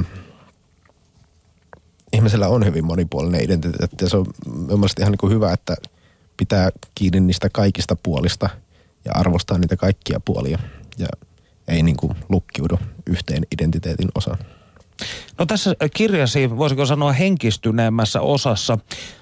ihmisellä 2.13 2.49
on 2.49 2.65
hyvin 2.65 2.85
monipuolinen 2.85 3.45
identiteetti 3.45 4.05
ja 4.05 4.09
se 4.09 4.17
on 4.17 4.27
mielestäni 4.47 5.03
ihan 5.03 5.13
niin 5.13 5.19
kuin 5.19 5.33
hyvä, 5.33 5.53
että 5.53 5.77
pitää 6.37 6.71
kiinni 6.95 7.21
niistä 7.21 7.49
kaikista 7.51 7.97
puolista 8.03 8.49
ja 9.05 9.13
arvostaa 9.15 9.59
niitä 9.59 9.77
kaikkia 9.77 10.21
puolia 10.25 10.59
ja 10.99 11.09
ei 11.69 11.83
niin 11.83 11.97
kuin 11.97 12.15
lukkiudu 12.29 12.79
yhteen 13.07 13.47
identiteetin 13.53 14.09
osaan. 14.15 14.39
No 15.39 15.47
tässä 15.47 15.75
kirjasi, 15.97 16.57
voisiko 16.57 16.87
sanoa 16.87 17.13
henkistyneemmässä 17.13 18.21
osassa, 18.21 18.79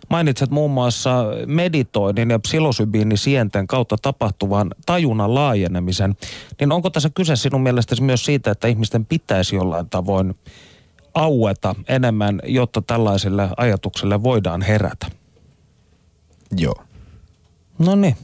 mainitset 0.08 0.50
muun 0.50 0.70
muassa 0.70 1.24
meditoinnin 1.46 2.30
ja 2.30 2.38
psilosybiinisienten 2.38 3.66
kautta 3.66 3.96
tapahtuvan 4.02 4.70
tajunnan 4.86 5.34
laajenemisen. 5.34 6.16
Niin 6.60 6.72
onko 6.72 6.90
tässä 6.90 7.10
kyse 7.14 7.36
sinun 7.36 7.62
mielestäsi 7.62 8.02
myös 8.02 8.24
siitä, 8.24 8.50
että 8.50 8.68
ihmisten 8.68 9.06
pitäisi 9.06 9.56
jollain 9.56 9.90
tavoin 9.90 10.34
aueta 11.14 11.74
enemmän, 11.88 12.40
jotta 12.44 12.82
tällaiselle 12.82 13.48
ajatukselle 13.56 14.22
voidaan 14.22 14.62
herätä? 14.62 15.06
Joo. 16.56 16.84
No 17.78 17.94
niin, 17.94 18.16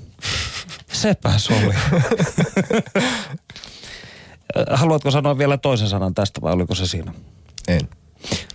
sepä 0.92 1.38
se 1.38 1.54
oli. 1.54 1.74
Äh, 4.56 4.80
Haluatko 4.80 5.10
sanoa 5.10 5.38
vielä 5.38 5.58
toisen 5.58 5.88
sanan 5.88 6.14
tästä 6.14 6.40
vai 6.42 6.52
oliko 6.52 6.74
se 6.74 6.86
siinä? 6.86 7.12
En. 7.68 7.80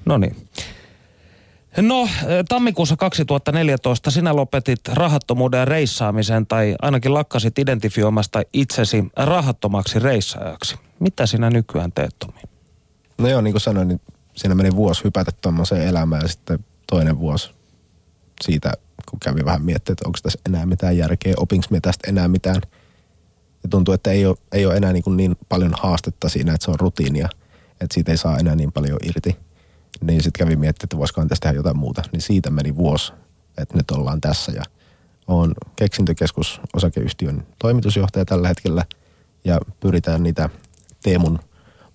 No 0.06 0.18
niin. 0.18 0.36
No, 1.78 2.10
tammikuussa 2.50 2.96
2014 2.96 4.12
sinä 4.12 4.36
lopetit 4.36 4.80
rahattomuuden 4.88 5.58
ja 5.58 5.66
reissaamisen 5.66 6.48
tai 6.48 6.76
ainakin 6.82 7.14
lakkasit 7.14 7.60
identifioimasta 7.60 8.42
itsesi 8.54 9.04
rahattomaksi 9.16 10.00
reissaajaksi. 10.00 10.76
Mitä 11.00 11.26
sinä 11.26 11.50
nykyään 11.50 11.92
teet, 11.92 12.16
Tomi? 12.20 12.40
No 13.18 13.28
joo, 13.28 13.42
niin 13.42 13.54
kuin 13.54 13.62
sanoin, 13.62 13.88
niin 13.88 14.02
siinä 14.36 14.56
meni 14.56 14.76
vuosi 14.76 15.04
hypätä 15.04 15.32
tuommoiseen 15.42 15.88
elämään 15.88 16.22
ja 16.22 16.28
sitten 16.28 16.66
toinen 16.88 17.20
vuosi 17.20 17.52
siitä, 18.42 18.74
kun 19.10 19.20
kävi 19.20 19.46
vähän 19.46 19.62
miettimään, 19.62 19.94
että 19.94 20.08
onko 20.08 20.20
tässä 20.24 20.40
enää 20.46 20.66
mitään 20.66 20.98
järkeä, 20.98 21.34
opinko 21.38 21.68
me 21.70 21.80
tästä 21.82 22.10
enää 22.10 22.28
mitään. 22.28 22.62
Ja 23.64 23.70
tuntuu, 23.70 23.94
että 23.94 24.12
ei 24.12 24.26
ole, 24.26 24.38
ei 24.52 24.66
ole 24.66 24.76
enää 24.76 24.94
niin, 24.94 25.18
niin 25.18 25.36
paljon 25.50 25.74
haastetta 25.78 26.30
siinä, 26.30 26.54
että 26.54 26.66
se 26.66 26.72
on 26.72 26.80
rutiinia, 26.80 27.30
että 27.82 27.94
siitä 27.94 28.12
ei 28.12 28.18
saa 28.18 28.38
enää 28.38 28.56
niin 28.56 28.72
paljon 28.72 29.00
irti. 29.04 29.38
Niin 30.02 30.24
sitten 30.24 30.46
kävi 30.46 30.56
miettimään, 30.56 30.86
että 30.86 30.98
voisikohan 30.98 31.28
tästä 31.28 31.44
tehdä 31.44 31.60
jotain 31.60 31.78
muuta. 31.78 32.02
Niin 32.12 32.22
siitä 32.22 32.50
meni 32.50 32.76
vuosi, 32.76 33.14
että 33.58 33.78
nyt 33.78 33.92
ollaan 33.92 34.22
tässä 34.22 34.52
ja 34.52 34.64
on 35.28 35.54
keksintökeskus 35.76 36.62
osakeyhtiön 36.74 37.48
toimitusjohtaja 37.60 38.26
tällä 38.26 38.48
hetkellä 38.48 38.86
ja 39.44 39.60
pyritään 39.80 40.24
niitä 40.24 40.50
Teemun 41.04 41.40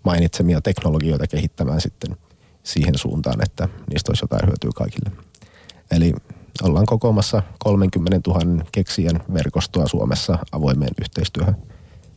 mainitsemia 0.04 0.60
teknologioita 0.60 1.26
kehittämään 1.26 1.80
sitten 1.80 2.16
siihen 2.62 2.98
suuntaan, 2.98 3.42
että 3.42 3.68
niistä 3.90 4.10
olisi 4.10 4.24
jotain 4.24 4.46
hyötyä 4.46 4.70
kaikille. 4.74 5.10
Eli 5.90 6.14
ollaan 6.62 6.86
kokoamassa 6.86 7.42
30 7.58 8.30
000 8.30 8.64
keksijän 8.72 9.20
verkostoa 9.34 9.88
Suomessa 9.88 10.38
avoimeen 10.52 10.94
yhteistyöhön. 11.00 11.56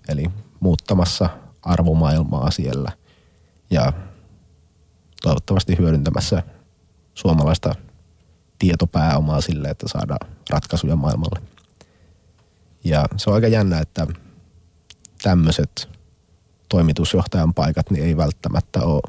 Eli 0.10 0.26
muuttamassa 0.60 1.30
arvomaailmaa 1.62 2.52
siellä 2.52 2.92
ja 3.70 3.94
toivottavasti 5.22 5.78
hyödyntämässä 5.78 6.44
suomalaista 7.14 7.76
tietopääomaa 8.60 9.42
sille, 9.42 9.70
että 9.70 9.88
saadaan 9.88 10.30
ratkaisuja 10.50 10.96
maailmalle. 10.96 11.42
Ja 12.84 13.06
se 13.18 13.30
on 13.30 13.36
aika 13.36 13.48
jännä, 13.48 13.80
että 13.80 14.08
tämmöiset 15.22 15.90
toimitusjohtajan 16.70 17.54
paikat 17.54 17.92
niin 17.92 18.04
ei 18.04 18.18
välttämättä 18.18 18.80
ole 18.82 19.02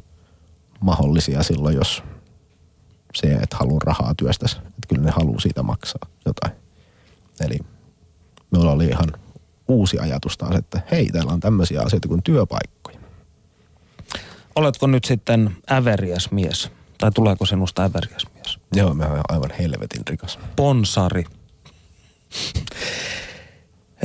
mahdollisia 0.80 1.42
silloin, 1.42 1.76
jos 1.76 2.02
se, 3.14 3.32
että 3.32 3.56
haluaa 3.56 3.80
rahaa 3.84 4.14
työstäsi. 4.14 4.56
Että 4.56 4.88
kyllä 4.88 5.02
ne 5.02 5.10
haluaa 5.10 5.40
siitä 5.40 5.62
maksaa 5.62 6.08
jotain. 6.26 6.52
Eli 7.40 7.58
minulla 8.50 8.72
oli 8.72 8.86
ihan 8.86 9.08
uusi 9.68 9.98
ajatus 9.98 10.38
taas, 10.38 10.56
että 10.56 10.80
hei, 10.90 11.06
täällä 11.06 11.32
on 11.32 11.40
tämmöisiä 11.40 11.82
asioita 11.82 12.08
kuin 12.08 12.22
työpaikkoja. 12.22 12.79
Oletko 14.56 14.86
nyt 14.86 15.04
sitten 15.04 15.56
äveriäs 15.72 16.30
mies? 16.30 16.70
Tai 16.98 17.10
tuleeko 17.12 17.46
sinusta 17.46 17.84
äveriäs 17.84 18.22
mies? 18.34 18.58
Joo, 18.74 18.94
mä 18.94 19.04
olen 19.06 19.22
aivan 19.28 19.50
helvetin 19.58 20.02
rikas. 20.08 20.38
Ponsari. 20.56 21.24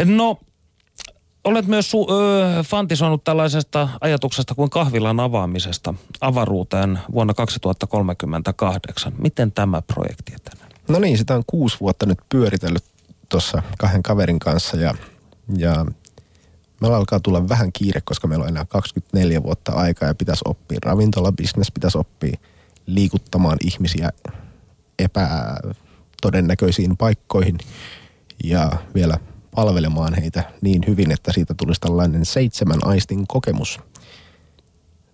No, 0.05 0.37
olet 1.43 1.67
myös 1.67 1.91
su- 1.91 2.11
ö, 2.13 2.63
fantisoinut 2.63 3.23
tällaisesta 3.23 3.89
ajatuksesta 4.01 4.55
kuin 4.55 4.69
kahvilan 4.69 5.19
avaamisesta 5.19 5.93
avaruuteen 6.21 6.99
vuonna 7.13 7.33
2038. 7.33 9.13
Miten 9.17 9.51
tämä 9.51 9.81
projekti 9.81 10.33
etenee? 10.35 10.67
No 10.87 10.99
niin, 10.99 11.17
sitä 11.17 11.35
on 11.35 11.43
kuusi 11.47 11.77
vuotta 11.79 12.05
nyt 12.05 12.19
pyöritellyt 12.29 12.83
tuossa 13.29 13.61
kahden 13.77 14.03
kaverin 14.03 14.39
kanssa 14.39 14.77
ja, 14.77 14.93
ja 15.57 15.85
meillä 16.81 16.97
alkaa 16.97 17.19
tulla 17.19 17.49
vähän 17.49 17.71
kiire, 17.71 18.01
koska 18.01 18.27
meillä 18.27 18.43
on 18.43 18.49
enää 18.49 18.65
24 18.65 19.43
vuotta 19.43 19.71
aikaa 19.71 20.07
ja 20.07 20.15
pitäisi 20.15 20.41
oppia 20.45 20.79
ravintolabisnes, 20.83 21.71
pitäisi 21.71 21.97
oppia 21.97 22.37
liikuttamaan 22.85 23.57
ihmisiä 23.63 24.11
epätodennäköisiin 24.99 26.97
paikkoihin 26.97 27.57
ja 28.43 28.71
vielä 28.95 29.17
palvelemaan 29.55 30.13
heitä 30.13 30.43
niin 30.61 30.81
hyvin, 30.87 31.11
että 31.11 31.33
siitä 31.33 31.53
tulisi 31.53 31.81
tällainen 31.81 32.25
seitsemän 32.25 32.79
aistin 32.81 33.27
kokemus. 33.27 33.79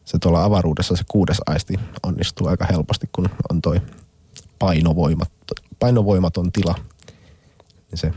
Se 0.05 0.19
tuolla 0.19 0.43
avaruudessa 0.43 0.95
se 0.95 1.03
kuudes 1.11 1.37
aisti 1.45 1.79
onnistuu 2.03 2.47
aika 2.47 2.65
helposti, 2.65 3.09
kun 3.11 3.29
on 3.49 3.61
toi 3.61 3.81
painovoimat, 4.59 5.31
painovoimaton 5.79 6.51
tila. 6.51 6.75
Se 7.93 8.11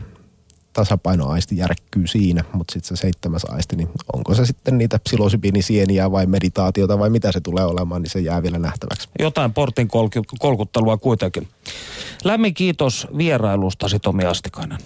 tasapainoaisti 0.75 1.57
järkkyy 1.57 2.07
siinä, 2.07 2.43
mutta 2.53 2.73
sitten 2.73 2.97
se 2.97 3.01
seitsemäs 3.01 3.45
aisti, 3.49 3.75
niin 3.75 3.89
onko 4.13 4.33
se 4.33 4.45
sitten 4.45 4.77
niitä 4.77 4.99
psilosybiinisieniä 4.99 6.11
vai 6.11 6.25
meditaatiota 6.25 6.99
vai 6.99 7.09
mitä 7.09 7.31
se 7.31 7.41
tulee 7.41 7.65
olemaan, 7.65 8.01
niin 8.01 8.09
se 8.09 8.19
jää 8.19 8.43
vielä 8.43 8.59
nähtäväksi. 8.59 9.09
Jotain 9.19 9.53
portin 9.53 9.87
kolk- 9.87 10.37
kolkuttelua 10.39 10.97
kuitenkin. 10.97 11.47
Lämmin 12.23 12.53
kiitos 12.53 13.07
vierailustasi 13.17 13.99
Tomi 13.99 14.25
Astikainen. 14.25 14.77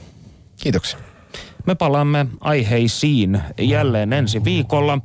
Kiitoksia. 0.62 1.00
Me 1.66 1.76
palaamme 1.76 2.26
aiheisiin 2.42 3.42
jälleen 3.60 4.14
ensi 4.14 4.44
viikolla. 4.44 5.00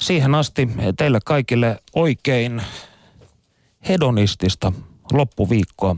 Siihen 0.00 0.34
asti 0.34 0.68
teille 0.96 1.18
kaikille 1.24 1.82
oikein 1.94 2.62
hedonistista 3.88 4.72
loppuviikkoa, 5.12 5.96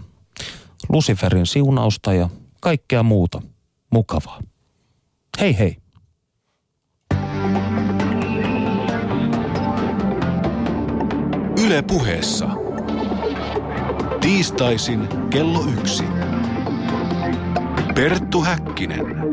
Luciferin 0.89 1.47
siunausta 1.47 2.15
ja 2.15 2.29
kaikkea 2.61 3.03
muuta 3.03 3.43
mukavaa. 3.91 4.41
Hei 5.41 5.59
hei! 5.59 5.77
Yle 11.67 11.83
puheessa. 11.83 12.49
Tiistaisin 14.21 15.09
kello 15.31 15.65
yksi. 15.79 16.05
Perttu 17.95 18.43
Häkkinen. 18.43 19.30